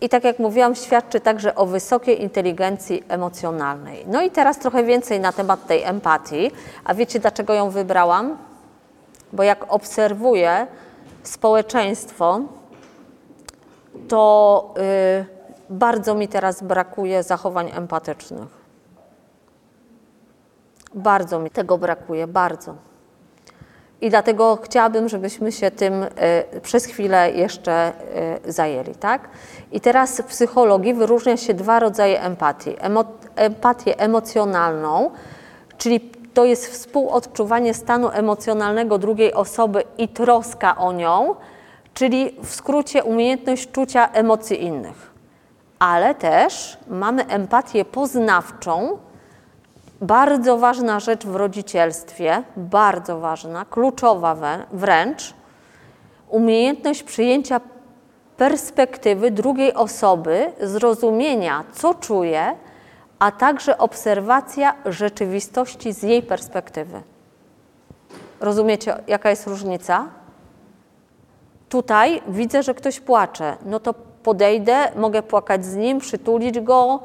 i 0.00 0.08
tak 0.08 0.24
jak 0.24 0.38
mówiłam, 0.38 0.74
świadczy 0.74 1.20
także 1.20 1.54
o 1.54 1.66
wysokiej 1.66 2.22
inteligencji 2.22 3.02
emocjonalnej. 3.08 4.04
No 4.06 4.22
i 4.22 4.30
teraz 4.30 4.58
trochę 4.58 4.84
więcej 4.84 5.20
na 5.20 5.32
temat 5.32 5.66
tej 5.66 5.82
empatii. 5.82 6.50
A 6.84 6.94
wiecie, 6.94 7.20
dlaczego 7.20 7.54
ją 7.54 7.70
wybrałam? 7.70 8.36
Bo 9.32 9.42
jak 9.42 9.72
obserwuję 9.72 10.66
społeczeństwo, 11.22 12.40
to 14.08 14.74
yy, 14.76 15.26
bardzo 15.70 16.14
mi 16.14 16.28
teraz 16.28 16.62
brakuje 16.62 17.22
zachowań 17.22 17.70
empatycznych. 17.74 18.64
Bardzo 20.94 21.38
mi 21.38 21.50
tego 21.50 21.78
brakuje, 21.78 22.26
bardzo. 22.26 22.74
I 24.04 24.10
dlatego 24.10 24.58
chciałabym, 24.62 25.08
żebyśmy 25.08 25.52
się 25.52 25.70
tym 25.70 26.02
y, 26.02 26.08
przez 26.62 26.86
chwilę 26.86 27.30
jeszcze 27.30 27.92
y, 28.46 28.52
zajęli. 28.52 28.94
Tak? 28.94 29.28
I 29.72 29.80
teraz 29.80 30.20
w 30.20 30.24
psychologii 30.24 30.94
wyróżnia 30.94 31.36
się 31.36 31.54
dwa 31.54 31.80
rodzaje 31.80 32.22
empatii. 32.22 32.76
Emo, 32.78 33.04
empatię 33.36 33.98
emocjonalną, 33.98 35.10
czyli 35.78 36.00
to 36.34 36.44
jest 36.44 36.66
współodczuwanie 36.66 37.74
stanu 37.74 38.10
emocjonalnego 38.10 38.98
drugiej 38.98 39.34
osoby 39.34 39.84
i 39.98 40.08
troska 40.08 40.76
o 40.76 40.92
nią, 40.92 41.34
czyli 41.94 42.36
w 42.42 42.54
skrócie 42.54 43.04
umiejętność 43.04 43.70
czucia 43.70 44.08
emocji 44.12 44.62
innych. 44.64 45.10
Ale 45.78 46.14
też 46.14 46.78
mamy 46.88 47.26
empatię 47.26 47.84
poznawczą, 47.84 48.98
bardzo 50.04 50.58
ważna 50.58 51.00
rzecz 51.00 51.26
w 51.26 51.36
rodzicielstwie, 51.36 52.42
bardzo 52.56 53.20
ważna, 53.20 53.64
kluczowa 53.64 54.36
wręcz, 54.72 55.34
umiejętność 56.28 57.02
przyjęcia 57.02 57.60
perspektywy 58.36 59.30
drugiej 59.30 59.74
osoby, 59.74 60.52
zrozumienia, 60.60 61.64
co 61.72 61.94
czuje, 61.94 62.52
a 63.18 63.30
także 63.32 63.78
obserwacja 63.78 64.74
rzeczywistości 64.86 65.92
z 65.92 66.02
jej 66.02 66.22
perspektywy. 66.22 67.02
Rozumiecie, 68.40 68.96
jaka 69.06 69.30
jest 69.30 69.46
różnica? 69.46 70.06
Tutaj 71.68 72.22
widzę, 72.28 72.62
że 72.62 72.74
ktoś 72.74 73.00
płacze. 73.00 73.56
No 73.66 73.80
to 73.80 73.94
podejdę, 74.22 74.76
mogę 74.96 75.22
płakać 75.22 75.64
z 75.64 75.76
nim, 75.76 75.98
przytulić 75.98 76.60
go, 76.60 77.00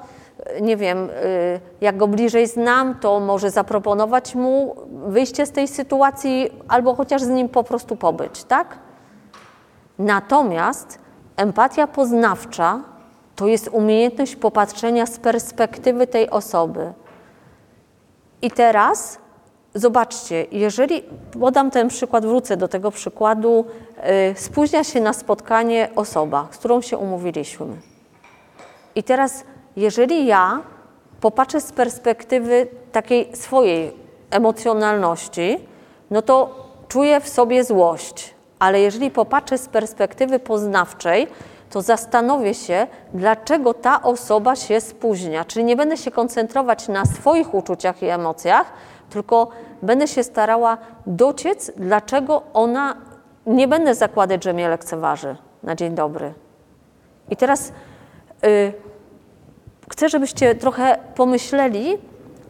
nie 0.62 0.78
wiem, 0.78 1.10
y, 1.10 1.60
jak 1.82 1.98
go 1.98 2.08
bliżej 2.08 2.48
znam, 2.48 3.00
to 3.00 3.20
może 3.20 3.52
zaproponować 3.52 4.36
mu 4.36 4.76
wyjście 5.08 5.46
z 5.46 5.52
tej 5.52 5.68
sytuacji 5.68 6.50
albo 6.68 6.96
chociaż 6.96 7.22
z 7.22 7.28
nim 7.28 7.50
po 7.50 7.64
prostu 7.64 7.96
pobyć, 7.96 8.44
tak? 8.44 8.78
Natomiast 10.00 11.00
empatia 11.38 11.88
poznawcza 11.88 12.82
to 13.36 13.48
jest 13.48 13.68
umiejętność 13.68 14.36
popatrzenia 14.36 15.06
z 15.06 15.20
perspektywy 15.20 16.08
tej 16.08 16.30
osoby. 16.30 16.94
I 18.42 18.52
teraz 18.52 19.18
zobaczcie, 19.76 20.46
jeżeli 20.52 21.04
podam 21.40 21.72
ten 21.72 21.88
przykład, 21.88 22.26
wrócę 22.26 22.58
do 22.58 22.68
tego 22.68 22.92
przykładu, 22.92 23.66
yy, 23.98 24.36
spóźnia 24.36 24.84
się 24.84 25.02
na 25.02 25.14
spotkanie 25.14 25.90
osoba, 25.96 26.48
z 26.52 26.58
którą 26.58 26.82
się 26.82 26.98
umówiliśmy. 26.98 27.66
I 28.96 29.04
teraz 29.04 29.44
jeżeli 29.80 30.26
ja 30.26 30.62
popatrzę 31.22 31.62
z 31.62 31.72
perspektywy 31.72 32.68
takiej 32.92 33.36
swojej 33.36 33.94
emocjonalności, 34.32 35.68
no 36.12 36.22
to 36.22 36.66
czuję 36.88 37.20
w 37.20 37.30
sobie 37.30 37.64
złość, 37.64 38.36
ale 38.60 38.82
jeżeli 38.82 39.12
popatrzę 39.12 39.58
z 39.58 39.68
perspektywy 39.68 40.40
poznawczej, 40.40 41.28
to 41.70 41.82
zastanowię 41.82 42.54
się, 42.54 42.88
dlaczego 43.14 43.74
ta 43.74 44.02
osoba 44.02 44.56
się 44.56 44.82
spóźnia. 44.82 45.46
Czyli 45.46 45.66
nie 45.66 45.76
będę 45.76 45.98
się 45.98 46.12
koncentrować 46.12 46.88
na 46.88 47.06
swoich 47.06 47.54
uczuciach 47.54 48.04
i 48.04 48.06
emocjach, 48.06 48.74
tylko 49.10 49.48
będę 49.82 50.08
się 50.08 50.24
starała 50.24 50.78
dociec, 51.06 51.72
dlaczego 51.78 52.42
ona 52.54 52.96
nie 53.46 53.68
będę 53.68 53.96
zakładać, 53.96 54.44
że 54.44 54.54
mnie 54.54 54.70
lekceważy 54.70 55.36
na 55.64 55.76
dzień 55.76 55.96
dobry. 55.96 56.34
I 57.30 57.36
teraz 57.36 57.72
y, 58.44 58.74
chcę, 59.90 60.10
żebyście 60.10 60.56
trochę 60.56 61.00
pomyśleli 61.16 61.98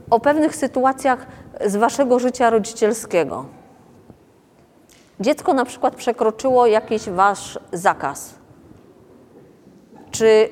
o 0.09 0.19
pewnych 0.19 0.55
sytuacjach 0.55 1.27
z 1.65 1.75
waszego 1.75 2.19
życia 2.19 2.49
rodzicielskiego. 2.49 3.45
Dziecko 5.19 5.53
na 5.53 5.65
przykład 5.65 5.95
przekroczyło 5.95 6.67
jakiś 6.67 7.09
wasz 7.09 7.59
zakaz, 7.73 8.33
czy 10.11 10.49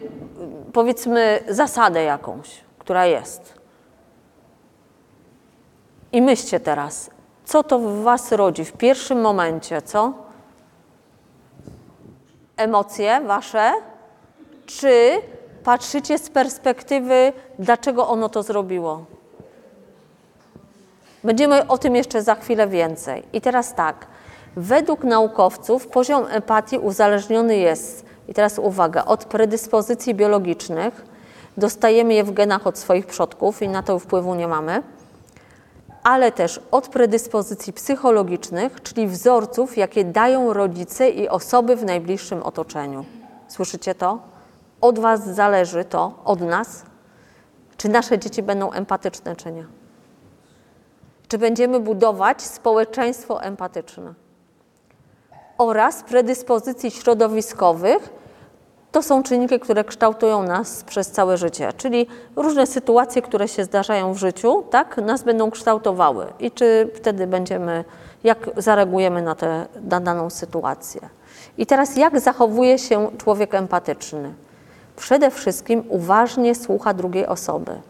powiedzmy 0.74 1.40
zasadę 1.50 2.04
jakąś, 2.04 2.62
która 2.80 3.06
jest. 3.06 3.54
I 6.12 6.22
myślcie 6.22 6.60
teraz, 6.60 7.10
co 7.46 7.64
to 7.64 7.80
w 7.80 8.04
was 8.04 8.32
rodzi 8.32 8.66
w 8.66 8.74
pierwszym 8.74 9.22
momencie, 9.22 9.82
co? 9.82 10.14
Emocje 12.58 13.22
wasze? 13.22 13.74
Czy 14.66 15.22
patrzycie 15.68 16.18
z 16.18 16.30
perspektywy, 16.30 17.34
dlaczego 17.60 18.08
ono 18.08 18.30
to 18.30 18.44
zrobiło? 18.44 19.06
Będziemy 21.24 21.68
o 21.68 21.78
tym 21.78 21.96
jeszcze 21.96 22.24
za 22.24 22.36
chwilę 22.36 22.68
więcej. 22.68 23.24
I 23.34 23.42
teraz 23.42 23.76
tak. 23.76 24.08
Według 24.56 25.04
naukowców 25.04 25.88
poziom 25.88 26.26
empatii 26.30 26.78
uzależniony 26.78 27.58
jest, 27.58 28.06
i 28.28 28.34
teraz 28.34 28.60
uwaga, 28.60 29.06
od 29.06 29.26
predyspozycji 29.26 30.16
biologicznych. 30.16 31.06
Dostajemy 31.58 32.14
je 32.14 32.24
w 32.24 32.32
genach 32.32 32.68
od 32.68 32.78
swoich 32.78 33.06
przodków 33.06 33.62
i 33.62 33.70
na 33.70 33.84
to 33.84 34.00
wpływu 34.00 34.36
nie 34.36 34.48
mamy, 34.48 34.84
ale 36.04 36.32
też 36.32 36.62
od 36.72 36.88
predyspozycji 36.88 37.74
psychologicznych, 37.74 38.82
czyli 38.84 39.08
wzorców, 39.08 39.78
jakie 39.78 40.04
dają 40.06 40.54
rodzice 40.54 41.10
i 41.10 41.30
osoby 41.30 41.76
w 41.76 41.84
najbliższym 41.84 42.44
otoczeniu. 42.44 43.06
Słyszycie 43.48 43.96
to? 43.96 44.37
Od 44.88 45.00
Was 45.00 45.26
zależy 45.26 45.86
to, 45.86 46.12
od 46.26 46.42
nas, 46.42 46.84
czy 47.78 47.90
nasze 47.90 48.20
dzieci 48.20 48.44
będą 48.44 48.72
empatyczne, 48.72 49.36
czy 49.36 49.52
nie. 49.52 49.66
Czy 51.28 51.38
będziemy 51.38 51.80
budować 51.80 52.42
społeczeństwo 52.42 53.44
empatyczne 53.44 54.14
oraz 55.58 56.04
predyspozycji 56.04 56.92
środowiskowych. 56.92 58.10
To 58.92 59.04
są 59.04 59.24
czynniki, 59.24 59.60
które 59.60 59.84
kształtują 59.84 60.44
nas 60.44 60.84
przez 60.84 61.12
całe 61.12 61.38
życie, 61.38 61.74
czyli 61.78 62.08
różne 62.36 62.68
sytuacje, 62.68 63.22
które 63.22 63.48
się 63.48 63.64
zdarzają 63.64 64.14
w 64.14 64.18
życiu, 64.18 64.64
tak, 64.70 64.98
nas 64.98 65.24
będą 65.24 65.52
kształtowały 65.52 66.26
i 66.40 66.52
czy 66.52 66.92
wtedy 66.96 67.28
będziemy, 67.28 67.84
jak 68.24 68.50
zareagujemy 68.58 69.22
na, 69.22 69.36
tę 69.36 69.68
daną 69.82 70.30
sytuację. 70.30 71.02
I 71.58 71.66
teraz 71.66 71.98
jak 71.98 72.20
zachowuje 72.20 72.80
się 72.80 73.12
człowiek 73.18 73.56
empatyczny? 73.56 74.47
Przede 74.98 75.32
wszystkim 75.32 75.84
uważnie 75.90 76.56
słucha 76.56 76.94
drugiej 76.94 77.26
osoby. 77.26 77.82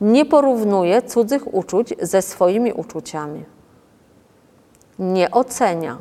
Nie 0.00 0.24
porównuje 0.24 1.02
cudzych 1.02 1.54
uczuć 1.54 1.94
ze 2.02 2.22
swoimi 2.22 2.72
uczuciami 2.72 3.44
nie 5.00 5.30
ocenia. 5.30 5.98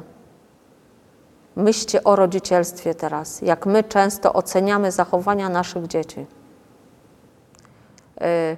Myślcie 1.56 2.04
o 2.04 2.16
rodzicielstwie 2.16 2.96
teraz, 2.96 3.42
jak 3.42 3.66
my 3.66 3.84
często 3.84 4.34
oceniamy 4.34 4.92
zachowania 4.92 5.50
naszych 5.50 5.88
dzieci. 5.88 6.20
Y, 8.22 8.58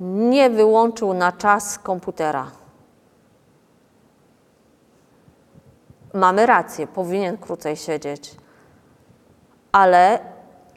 nie 0.00 0.50
wyłączył 0.50 1.14
na 1.14 1.32
czas 1.32 1.78
komputera. 1.78 2.50
Mamy 6.14 6.46
rację, 6.46 6.86
powinien 6.86 7.38
krócej 7.38 7.76
siedzieć, 7.76 8.36
ale 9.72 10.18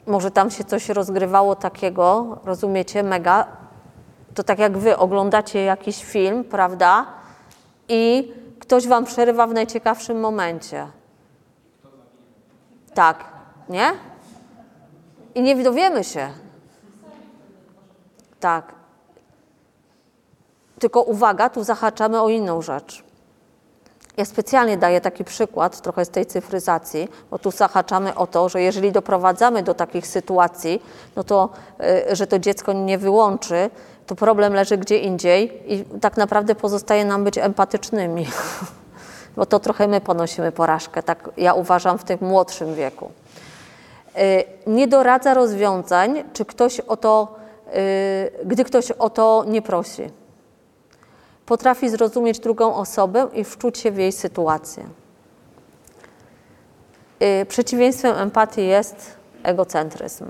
może 0.06 0.30
tam 0.30 0.50
się 0.50 0.64
coś 0.64 0.88
rozgrywało 0.88 1.56
takiego, 1.56 2.38
rozumiecie, 2.44 3.02
mega. 3.02 3.46
To 4.34 4.42
tak 4.42 4.58
jak 4.58 4.78
wy 4.78 4.96
oglądacie 4.96 5.64
jakiś 5.64 6.04
film, 6.04 6.44
prawda? 6.44 7.06
I 7.88 8.32
Ktoś 8.62 8.86
wam 8.88 9.04
przerywa 9.04 9.46
w 9.46 9.52
najciekawszym 9.52 10.20
momencie. 10.20 10.86
Tak, 12.94 13.24
nie? 13.68 13.92
I 15.34 15.42
nie 15.42 15.62
dowiemy 15.62 16.04
się. 16.04 16.28
Tak. 18.40 18.74
Tylko 20.78 21.02
uwaga, 21.02 21.50
tu 21.50 21.64
zahaczamy 21.64 22.20
o 22.20 22.28
inną 22.28 22.62
rzecz. 22.62 23.04
Ja 24.16 24.24
specjalnie 24.24 24.76
daję 24.76 25.00
taki 25.00 25.24
przykład 25.24 25.80
trochę 25.80 26.04
z 26.04 26.08
tej 26.08 26.26
cyfryzacji, 26.26 27.08
bo 27.30 27.38
tu 27.38 27.50
zahaczamy 27.50 28.14
o 28.14 28.26
to, 28.26 28.48
że 28.48 28.62
jeżeli 28.62 28.92
doprowadzamy 28.92 29.62
do 29.62 29.74
takich 29.74 30.06
sytuacji, 30.06 30.82
no 31.16 31.24
to, 31.24 31.48
y, 32.10 32.16
że 32.16 32.26
to 32.26 32.38
dziecko 32.38 32.72
nie 32.72 32.98
wyłączy, 32.98 33.70
to 34.06 34.14
problem 34.14 34.54
leży 34.54 34.78
gdzie 34.78 34.98
indziej 34.98 35.62
i 35.74 35.84
tak 36.00 36.16
naprawdę 36.16 36.54
pozostaje 36.54 37.04
nam 37.04 37.24
być 37.24 37.38
empatycznymi. 37.38 38.26
Bo 39.36 39.46
to 39.46 39.60
trochę 39.60 39.88
my 39.88 40.00
ponosimy 40.00 40.52
porażkę, 40.52 41.02
tak 41.02 41.30
ja 41.36 41.54
uważam 41.54 41.98
w 41.98 42.04
tym 42.04 42.18
młodszym 42.20 42.74
wieku. 42.74 43.10
Y, 44.18 44.44
nie 44.66 44.88
doradza 44.88 45.34
rozwiązań, 45.34 46.24
czy 46.32 46.44
ktoś 46.44 46.80
o 46.80 46.96
to, 46.96 47.34
y, 47.76 48.44
gdy 48.44 48.64
ktoś 48.64 48.90
o 48.90 49.10
to 49.10 49.44
nie 49.48 49.62
prosi. 49.62 50.21
Potrafi 51.46 51.88
zrozumieć 51.88 52.38
drugą 52.38 52.74
osobę 52.74 53.28
i 53.34 53.44
wczuć 53.44 53.78
się 53.78 53.90
w 53.90 53.98
jej 53.98 54.12
sytuację. 54.12 54.84
Y, 57.22 57.46
przeciwieństwem 57.46 58.16
empatii 58.16 58.66
jest 58.66 59.16
egocentryzm, 59.42 60.26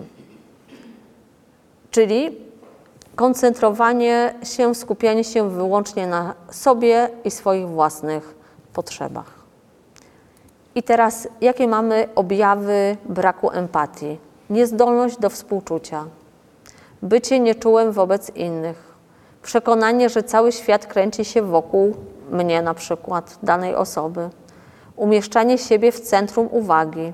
czyli 1.91 2.37
koncentrowanie 3.17 4.35
się, 4.43 4.75
skupianie 4.75 5.25
się 5.25 5.51
wyłącznie 5.51 6.07
na 6.07 6.35
sobie 6.51 7.09
i 7.25 7.31
swoich 7.31 7.69
własnych 7.69 8.35
potrzebach. 8.73 9.43
I 10.75 10.83
teraz, 10.83 11.29
jakie 11.41 11.69
mamy 11.69 12.09
objawy 12.15 12.97
braku 13.05 13.51
empatii? 13.51 14.19
Niezdolność 14.51 15.19
do 15.19 15.31
współczucia, 15.31 16.05
bycie 17.03 17.41
nieczułym 17.41 17.93
wobec 17.93 18.37
innych, 18.37 18.92
przekonanie, 19.43 20.09
że 20.09 20.23
cały 20.23 20.53
świat 20.53 20.87
kręci 20.87 21.25
się 21.25 21.43
wokół 21.43 21.95
mnie, 22.31 22.63
na 22.63 22.75
przykład 22.75 23.39
danej 23.43 23.75
osoby, 23.75 24.31
umieszczanie 24.97 25.59
siebie 25.59 25.93
w 25.93 26.01
centrum 26.01 26.49
uwagi, 26.51 27.13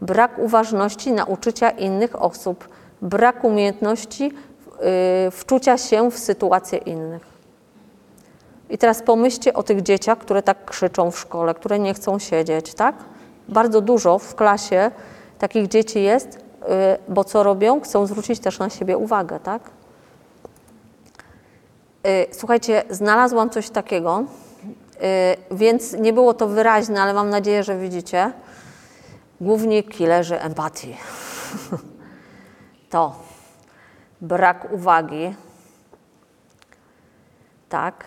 brak 0.00 0.38
uważności 0.38 1.12
na 1.12 1.24
uczucia 1.24 1.70
innych 1.70 2.22
osób, 2.22 2.68
brak 3.02 3.44
umiejętności 3.44 4.24
yy, 4.24 5.30
wczucia 5.30 5.78
się 5.78 6.10
w 6.10 6.18
sytuacje 6.18 6.78
innych. 6.78 7.34
I 8.70 8.78
teraz 8.78 9.02
pomyślcie 9.02 9.54
o 9.54 9.62
tych 9.62 9.82
dzieciach, 9.82 10.18
które 10.18 10.42
tak 10.42 10.64
krzyczą 10.64 11.10
w 11.10 11.18
szkole, 11.18 11.54
które 11.54 11.78
nie 11.78 11.94
chcą 11.94 12.18
siedzieć, 12.18 12.74
tak? 12.74 12.94
Bardzo 13.48 13.80
dużo 13.80 14.18
w 14.18 14.34
klasie 14.34 14.90
takich 15.38 15.68
dzieci 15.68 16.02
jest, 16.02 16.36
y, 16.36 16.40
bo 17.08 17.24
co 17.24 17.42
robią? 17.42 17.80
Chcą 17.80 18.06
zwrócić 18.06 18.40
też 18.40 18.58
na 18.58 18.70
siebie 18.70 18.98
uwagę, 18.98 19.40
tak? 19.40 19.62
Y, 22.06 22.26
słuchajcie, 22.32 22.82
znalazłam 22.90 23.50
coś 23.50 23.70
takiego, 23.70 24.24
y, 25.50 25.54
więc 25.56 25.92
nie 25.92 26.12
było 26.12 26.34
to 26.34 26.48
wyraźne, 26.48 27.02
ale 27.02 27.14
mam 27.14 27.30
nadzieję, 27.30 27.64
że 27.64 27.78
widzicie. 27.78 28.32
Głównie 29.40 29.82
killerzy 29.82 30.40
empatii. 30.40 30.96
to 32.90 33.14
brak 34.20 34.72
uwagi, 34.72 35.34
tak, 37.68 38.04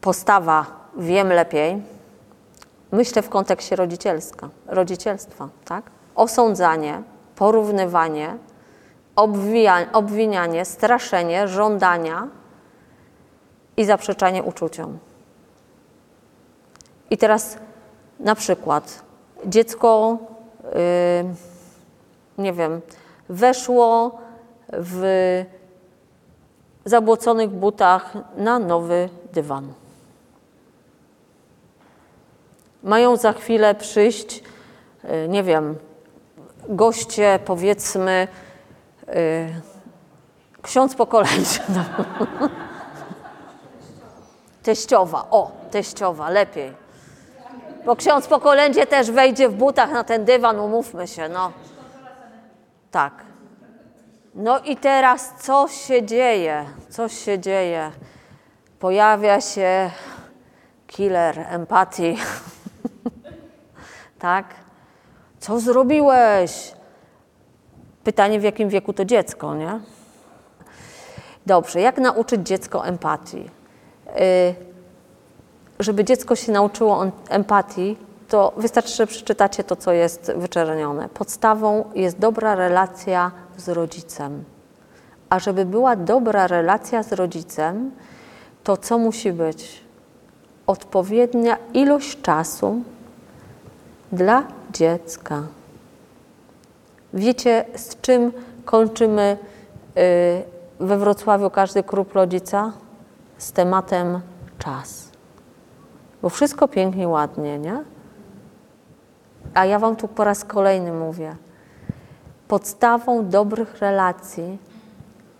postawa 0.00 0.66
wiem 0.96 1.28
lepiej, 1.28 1.82
myślę 2.92 3.22
w 3.22 3.28
kontekście 3.28 3.76
rodzicielska, 3.76 4.48
rodzicielstwa, 4.66 5.48
tak? 5.64 5.84
Osądzanie, 6.14 7.02
porównywanie, 7.36 8.38
obwinianie, 9.92 10.64
straszenie, 10.64 11.48
żądania 11.48 12.28
i 13.76 13.84
zaprzeczanie 13.84 14.42
uczuciom. 14.42 14.98
I 17.10 17.18
teraz 17.18 17.58
na 18.20 18.34
przykład 18.34 19.02
dziecko, 19.46 20.18
yy, 20.64 20.70
nie 22.38 22.52
wiem, 22.52 22.80
weszło 23.28 24.18
w 24.72 25.04
zabłoconych 26.84 27.50
butach 27.50 28.12
na 28.36 28.58
nowy 28.58 29.08
dywan 29.32 29.72
mają 32.84 33.16
za 33.16 33.32
chwilę 33.32 33.74
przyjść, 33.74 34.42
y, 35.04 35.28
nie 35.28 35.42
wiem, 35.42 35.76
goście, 36.68 37.38
powiedzmy, 37.44 38.28
yy, 39.14 39.60
ksiądz 40.62 40.94
pokoleńczy. 40.94 41.60
Teściowa, 44.62 45.26
o, 45.30 45.50
teściowa, 45.70 46.30
lepiej. 46.30 46.72
Bo 47.84 47.96
ksiądz 47.96 48.26
po 48.26 48.40
kolędzie 48.40 48.86
też 48.86 49.10
wejdzie 49.10 49.48
w 49.48 49.54
butach 49.54 49.90
na 49.90 50.04
ten 50.04 50.24
dywan, 50.24 50.60
umówmy 50.60 51.08
się, 51.08 51.28
no. 51.28 51.52
Tak. 52.90 53.12
No 54.34 54.58
i 54.58 54.76
teraz 54.76 55.32
co 55.40 55.68
się 55.68 56.02
dzieje? 56.02 56.64
Co 56.90 57.08
się 57.08 57.38
dzieje? 57.38 57.90
Pojawia 58.78 59.40
się 59.40 59.90
killer 60.86 61.46
empatii. 61.48 62.16
tak? 64.18 64.46
Co 65.40 65.60
zrobiłeś? 65.60 66.72
Pytanie, 68.04 68.40
w 68.40 68.42
jakim 68.42 68.68
wieku 68.68 68.92
to 68.92 69.04
dziecko, 69.04 69.54
nie? 69.54 69.80
Dobrze, 71.46 71.80
jak 71.80 71.98
nauczyć 71.98 72.46
dziecko 72.46 72.86
empatii? 72.86 73.50
Y, 74.20 74.54
żeby 75.80 76.04
dziecko 76.04 76.36
się 76.36 76.52
nauczyło 76.52 77.06
empatii, 77.28 77.96
to 78.28 78.52
wystarczy, 78.56 78.96
że 78.96 79.06
przeczytacie 79.06 79.64
to, 79.64 79.76
co 79.76 79.92
jest 79.92 80.32
wyczernione. 80.36 81.08
Podstawą 81.08 81.84
jest 81.94 82.18
dobra 82.18 82.54
relacja 82.54 83.30
z 83.56 83.68
rodzicem. 83.68 84.44
A 85.30 85.38
żeby 85.38 85.64
była 85.64 85.96
dobra 85.96 86.46
relacja 86.46 87.02
z 87.02 87.12
rodzicem, 87.12 87.90
to 88.64 88.76
co 88.76 88.98
musi 88.98 89.32
być? 89.32 89.84
Odpowiednia 90.66 91.58
ilość 91.74 92.20
czasu 92.22 92.82
dla 94.12 94.42
dziecka. 94.72 95.42
Wiecie, 97.14 97.64
z 97.76 98.00
czym 98.00 98.32
kończymy 98.64 99.38
y, 100.80 100.84
we 100.84 100.98
Wrocławiu 100.98 101.50
każdy 101.50 101.82
klub 101.82 102.12
rodzica? 102.12 102.72
Z 103.38 103.52
tematem 103.52 104.20
czas. 104.58 105.08
Bo 106.22 106.28
wszystko 106.28 106.68
pięknie, 106.68 107.08
ładnie, 107.08 107.58
nie? 107.58 107.84
A 109.54 109.64
ja 109.64 109.78
Wam 109.78 109.96
tu 109.96 110.08
po 110.08 110.24
raz 110.24 110.44
kolejny 110.44 110.92
mówię. 110.92 111.36
Podstawą 112.48 113.28
dobrych 113.28 113.78
relacji 113.78 114.58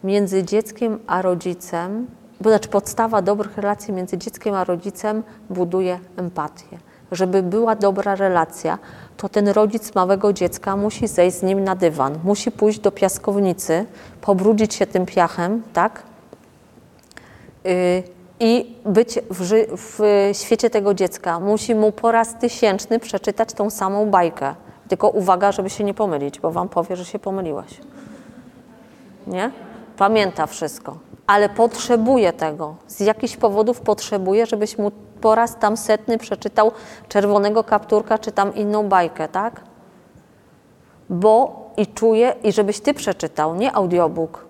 między 0.05 0.43
dzieckiem 0.43 0.99
a 1.07 1.23
rodzicem, 1.23 2.07
bo 2.41 2.51
znaczy 2.51 2.69
podstawa 2.69 3.23
dobrych 3.23 3.57
relacji 3.57 3.95
między 3.95 4.19
dzieckiem 4.19 4.55
a 4.55 4.65
rodzicem 4.65 5.23
buduje 5.51 5.99
empatię. 6.17 6.79
Żeby 7.13 7.43
była 7.43 7.77
dobra 7.77 8.15
relacja, 8.15 8.79
to 9.17 9.29
ten 9.29 9.49
rodzic 9.49 9.95
małego 9.95 10.33
dziecka 10.33 10.77
musi 10.77 11.09
zejść 11.09 11.37
z 11.37 11.43
nim 11.43 11.65
na 11.65 11.75
dywan, 11.77 12.19
musi 12.25 12.51
pójść 12.51 12.79
do 12.79 12.93
piaskownicy, 12.93 13.87
pobrudzić 14.21 14.75
się 14.75 14.87
tym 14.87 15.07
piachem, 15.07 15.63
tak? 15.73 16.03
Yy, 17.65 18.03
I 18.41 18.77
być 18.85 19.19
w, 19.31 19.67
w 19.77 20.31
świecie 20.33 20.71
tego 20.71 20.95
dziecka. 20.95 21.41
Musi 21.41 21.75
mu 21.75 21.93
po 21.93 22.13
raz 22.13 22.39
tysięczny 22.39 22.99
przeczytać 22.99 23.53
tą 23.53 23.71
samą 23.71 24.11
bajkę. 24.11 24.55
Tylko 24.89 25.09
uwaga, 25.09 25.53
żeby 25.53 25.71
się 25.71 25.85
nie 25.85 25.95
pomylić, 25.95 26.41
bo 26.41 26.51
wam 26.51 26.69
powie, 26.69 26.97
że 26.97 27.05
się 27.05 27.19
pomyliłeś. 27.19 27.81
Nie? 29.27 29.51
Pamięta 29.97 30.47
wszystko, 30.47 30.97
ale 31.27 31.49
potrzebuje 31.49 32.33
tego. 32.33 32.75
Z 32.87 33.01
jakichś 33.01 33.37
powodów 33.37 33.81
potrzebuje, 33.81 34.47
żebyś 34.47 34.79
mu 34.79 34.91
po 35.21 35.35
raz 35.35 35.57
tam 35.57 35.77
setny 35.77 36.19
przeczytał 36.19 36.73
czerwonego 37.09 37.65
kapturka, 37.65 38.19
czy 38.19 38.33
tam 38.33 38.55
inną 38.55 38.89
bajkę, 38.89 39.29
tak? 39.29 39.61
Bo 41.11 41.65
i 41.77 41.87
czuje, 41.87 42.35
i 42.43 42.53
żebyś 42.53 42.81
ty 42.81 42.95
przeczytał, 42.95 43.55
nie 43.55 43.77
audiobook. 43.77 44.45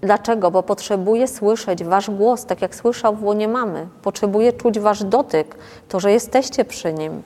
Dlaczego? 0.00 0.50
Bo 0.50 0.62
potrzebuje 0.62 1.28
słyszeć 1.28 1.84
wasz 1.84 2.10
głos, 2.10 2.46
tak 2.46 2.62
jak 2.62 2.74
słyszał 2.74 3.16
w 3.16 3.24
łonie 3.24 3.48
mamy. 3.48 3.88
Potrzebuje 4.02 4.52
czuć 4.52 4.78
wasz 4.78 5.04
dotyk, 5.04 5.56
to, 5.88 6.00
że 6.00 6.12
jesteście 6.12 6.64
przy 6.64 6.92
nim. 6.92 7.22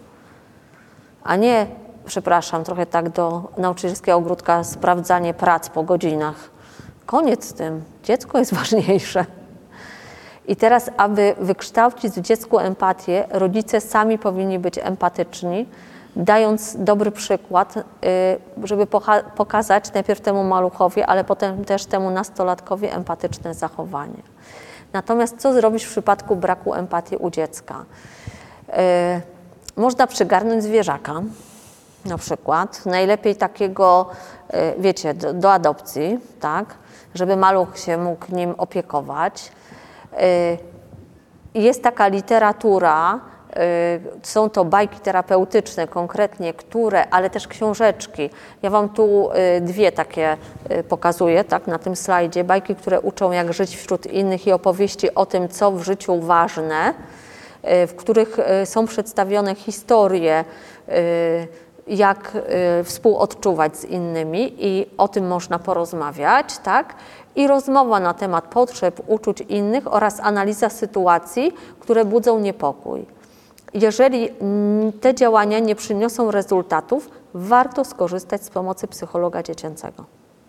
A 1.25 1.37
nie, 1.37 1.67
przepraszam, 2.07 2.65
trochę 2.65 2.87
tak 2.87 3.09
do 3.09 3.43
nauczycielskiego 3.57 4.19
ogródka, 4.19 4.65
sprawdzanie 4.65 5.35
prac 5.35 5.69
po 5.69 5.83
godzinach. 5.83 6.54
Koniec 7.07 7.45
z 7.45 7.53
tym. 7.53 7.85
Dziecko 8.05 8.39
jest 8.39 8.55
ważniejsze. 8.61 9.25
I 10.47 10.57
teraz, 10.57 10.91
aby 10.97 11.35
wykształcić 11.39 12.15
w 12.15 12.21
dziecku 12.21 12.59
empatię, 12.59 13.25
rodzice 13.31 13.81
sami 13.81 14.19
powinni 14.19 14.59
być 14.59 14.79
empatyczni, 14.79 15.67
dając 16.17 16.77
dobry 16.79 17.11
przykład, 17.11 17.77
y, 17.77 17.83
żeby 18.65 18.87
pokazać 19.37 19.93
najpierw 19.93 20.21
temu 20.21 20.45
maluchowi, 20.45 21.03
ale 21.03 21.25
potem 21.25 21.65
też 21.65 21.87
temu 21.87 22.11
nastolatkowi 22.11 22.87
empatyczne 22.87 23.55
zachowanie. 23.55 24.23
Natomiast 24.93 25.37
co 25.37 25.53
zrobić 25.53 25.85
w 25.85 25.91
przypadku 25.91 26.37
braku 26.37 26.75
empatii 26.75 27.17
u 27.17 27.31
dziecka? 27.31 27.85
Y, 28.69 28.73
można 29.77 30.07
przygarnąć 30.07 30.63
zwierzaka, 30.63 31.23
na 32.05 32.19
przykład, 32.19 32.87
najlepiej 32.87 33.37
takiego, 33.37 34.11
y, 34.55 34.75
wiecie, 34.79 35.15
do, 35.15 35.33
do 35.33 35.53
adopcji, 35.53 36.19
tak, 36.41 36.75
żeby 37.15 37.37
maluch 37.37 37.79
się 37.79 37.99
mógł 37.99 38.35
nim 38.35 38.55
opiekować 38.59 39.53
Y, 40.23 40.59
jest 41.55 41.83
taka 41.83 42.09
literatura, 42.09 43.15
y, 43.15 44.01
są 44.23 44.51
to 44.51 44.65
bajki 44.65 45.01
terapeutyczne 45.01 45.89
konkretnie, 45.89 46.55
które, 46.55 47.09
ale 47.09 47.31
też 47.31 47.49
książeczki. 47.49 48.31
Ja 48.63 48.71
Wam 48.71 48.89
tu 48.89 49.31
y, 49.57 49.61
dwie 49.61 49.93
takie 49.93 50.37
pokazuję, 50.89 51.45
tak, 51.45 51.67
na 51.67 51.79
tym 51.79 51.97
slajdzie. 51.97 52.45
Bajki, 52.45 52.75
które 52.75 53.01
uczą, 53.01 53.33
jak 53.33 53.53
żyć 53.53 53.77
wśród 53.77 54.07
innych 54.07 54.47
i 54.47 54.53
opowieści 54.53 55.15
o 55.15 55.27
tym, 55.27 55.49
co 55.49 55.73
w 55.73 55.83
życiu 55.83 56.21
ważne, 56.21 56.95
w 57.63 57.95
których 57.97 58.37
są 58.65 58.87
przedstawione 58.87 59.55
historie, 59.55 60.45
jak 61.87 62.33
współodczuwać 62.85 63.77
z 63.77 63.85
innymi 63.85 64.55
i 64.59 64.87
o 64.99 65.09
tym 65.09 65.27
można 65.27 65.59
porozmawiać, 65.59 66.59
tak? 66.59 66.95
i 67.37 67.47
rozmowa 67.47 68.01
na 68.01 68.15
temat 68.15 68.45
potrzeb, 68.45 69.01
uczuć 69.07 69.41
innych 69.41 69.95
oraz 69.95 70.21
analiza 70.21 70.71
sytuacji, 70.71 71.53
które 71.81 72.05
budzą 72.05 72.41
niepokój. 72.41 73.07
Jeżeli 73.75 74.29
te 75.01 75.15
działania 75.15 75.59
nie 75.59 75.75
przyniosą 75.75 76.31
rezultatów, 76.31 77.11
warto 77.35 77.85
skorzystać 77.85 78.43
z 78.43 78.51
pomocy 78.51 78.89
psychologa 78.89 79.43
dziecięcego. 79.43 80.05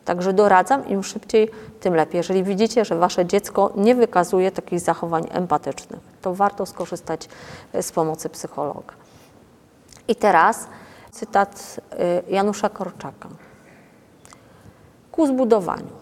Także 0.05 0.33
doradzam, 0.33 0.87
im 0.87 1.03
szybciej, 1.03 1.49
tym 1.79 1.95
lepiej. 1.95 2.17
Jeżeli 2.17 2.43
widzicie, 2.43 2.85
że 2.85 2.95
wasze 2.95 3.25
dziecko 3.25 3.71
nie 3.75 3.95
wykazuje 3.95 4.51
takich 4.51 4.79
zachowań 4.79 5.27
empatycznych, 5.31 5.99
to 6.21 6.33
warto 6.33 6.65
skorzystać 6.65 7.29
e, 7.73 7.83
z 7.83 7.91
pomocy 7.91 8.29
psychologa. 8.29 8.93
I 10.07 10.15
teraz 10.15 10.67
cytat 11.15 11.81
e, 11.91 12.21
Janusza 12.29 12.69
Korczaka. 12.69 13.29
Ku 15.11 15.27
zbudowaniu 15.27 15.95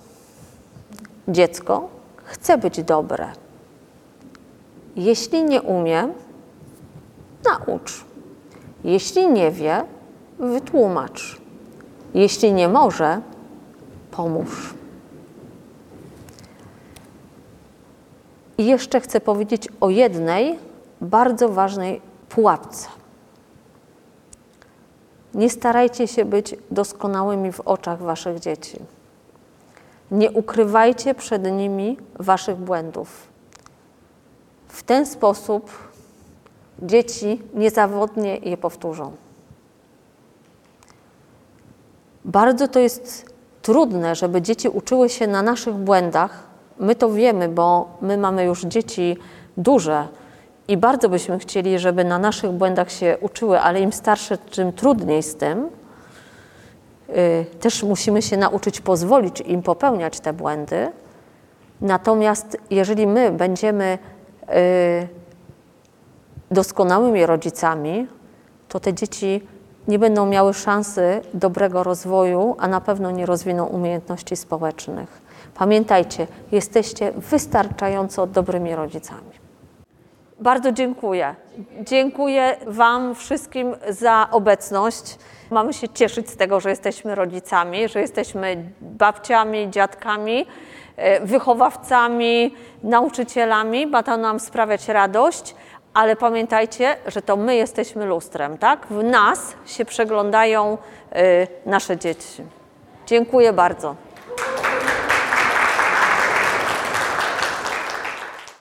Dziecko 1.27 1.89
chce 2.23 2.57
być 2.57 2.83
dobre. 2.83 3.31
Jeśli 4.95 5.43
nie 5.43 5.61
umie, 5.61 6.07
naucz. 7.45 8.05
Jeśli 8.83 9.27
nie 9.27 9.51
wie, 9.51 9.85
wytłumacz. 10.39 11.41
Jeśli 12.13 12.53
nie 12.53 12.67
może, 12.67 13.21
pomóż. 14.11 14.73
I 18.57 18.65
jeszcze 18.65 19.01
chcę 19.01 19.19
powiedzieć 19.19 19.67
o 19.81 19.89
jednej 19.89 20.59
bardzo 21.01 21.49
ważnej 21.49 22.01
pułapce. 22.29 23.02
Nie 25.33 25.49
starajcie 25.49 26.07
się 26.07 26.25
być 26.25 26.55
doskonałymi 26.71 27.51
w 27.51 27.59
oczach 27.59 28.01
waszych 28.01 28.39
dzieci. 28.39 28.79
Nie 30.11 30.31
ukrywajcie 30.31 31.15
przed 31.15 31.51
nimi 31.51 31.97
waszych 32.19 32.55
błędów. 32.55 33.27
W 34.67 34.83
ten 34.83 35.05
sposób 35.05 35.71
dzieci 36.81 37.41
niezawodnie 37.53 38.37
je 38.37 38.57
powtórzą. 38.57 39.11
Bardzo 42.25 42.67
to 42.67 42.79
jest 42.79 43.33
trudne, 43.61 44.15
żeby 44.15 44.41
dzieci 44.41 44.69
uczyły 44.69 45.09
się 45.09 45.27
na 45.27 45.41
naszych 45.41 45.73
błędach. 45.73 46.43
My 46.79 46.95
to 46.95 47.11
wiemy, 47.11 47.49
bo 47.49 47.97
my 48.01 48.17
mamy 48.17 48.43
już 48.43 48.61
dzieci 48.61 49.17
duże 49.57 50.07
i 50.67 50.77
bardzo 50.77 51.09
byśmy 51.09 51.39
chcieli, 51.39 51.79
żeby 51.79 52.03
na 52.03 52.19
naszych 52.19 52.51
błędach 52.51 52.91
się 52.91 53.17
uczyły, 53.21 53.59
ale 53.59 53.81
im 53.81 53.93
starsze, 53.93 54.37
tym 54.37 54.73
trudniej 54.73 55.23
z 55.23 55.35
tym. 55.35 55.69
Y, 57.09 57.45
też 57.59 57.83
musimy 57.83 58.21
się 58.21 58.37
nauczyć 58.37 58.81
pozwolić 58.81 59.41
im 59.41 59.61
popełniać 59.61 60.19
te 60.19 60.33
błędy. 60.33 60.91
Natomiast 61.81 62.57
jeżeli 62.69 63.07
my 63.07 63.31
będziemy 63.31 63.97
y, 64.49 65.07
doskonałymi 66.51 67.25
rodzicami, 67.25 68.07
to 68.67 68.79
te 68.79 68.93
dzieci 68.93 69.41
nie 69.87 69.99
będą 69.99 70.25
miały 70.25 70.53
szansy 70.53 71.21
dobrego 71.33 71.83
rozwoju, 71.83 72.55
a 72.59 72.67
na 72.67 72.81
pewno 72.81 73.11
nie 73.11 73.25
rozwiną 73.25 73.65
umiejętności 73.65 74.35
społecznych. 74.35 75.21
Pamiętajcie, 75.55 76.27
jesteście 76.51 77.11
wystarczająco 77.11 78.27
dobrymi 78.27 78.75
rodzicami. 78.75 79.32
Bardzo 80.43 80.71
dziękuję. 80.71 81.35
Dziękuję 81.81 82.57
Wam 82.67 83.15
wszystkim 83.15 83.75
za 83.89 84.27
obecność. 84.31 85.17
Mamy 85.51 85.73
się 85.73 85.89
cieszyć 85.89 86.29
z 86.29 86.37
tego, 86.37 86.59
że 86.59 86.69
jesteśmy 86.69 87.15
rodzicami, 87.15 87.87
że 87.89 88.01
jesteśmy 88.01 88.63
babciami, 88.81 89.69
dziadkami, 89.69 90.45
e, 90.97 91.25
wychowawcami, 91.25 92.55
nauczycielami. 92.83 93.87
Ma 93.87 94.03
to 94.03 94.17
nam 94.17 94.39
sprawiać 94.39 94.87
radość, 94.87 95.55
ale 95.93 96.15
pamiętajcie, 96.15 96.95
że 97.07 97.21
to 97.21 97.35
my 97.37 97.55
jesteśmy 97.55 98.05
lustrem, 98.05 98.57
tak? 98.57 98.87
W 98.87 99.03
nas 99.03 99.55
się 99.65 99.85
przeglądają 99.85 100.77
e, 101.11 101.47
nasze 101.65 101.97
dzieci. 101.97 102.43
Dziękuję 103.05 103.53
bardzo. 103.53 103.95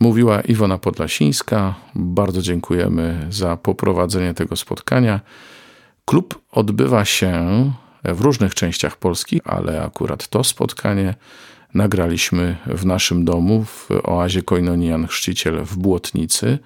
Mówiła 0.02 0.40
Iwona 0.40 0.78
Podlasińska. 0.78 1.74
Bardzo 1.94 2.42
dziękujemy 2.42 3.26
za 3.30 3.56
poprowadzenie 3.56 4.34
tego 4.34 4.56
spotkania. 4.56 5.20
Klub 6.04 6.42
odbywa 6.52 7.04
się 7.04 7.72
w 8.04 8.20
różnych 8.20 8.54
częściach 8.54 8.96
Polski, 8.96 9.40
ale 9.44 9.82
akurat 9.82 10.28
to 10.28 10.44
spotkanie 10.44 11.14
nagraliśmy 11.74 12.56
w 12.66 12.86
naszym 12.86 13.24
domu 13.24 13.64
w 13.64 13.88
oazie 14.02 14.42
Koinonian 14.42 15.06
Chrzciciel 15.06 15.64
w 15.64 15.76
Błotnicy. 15.76 16.58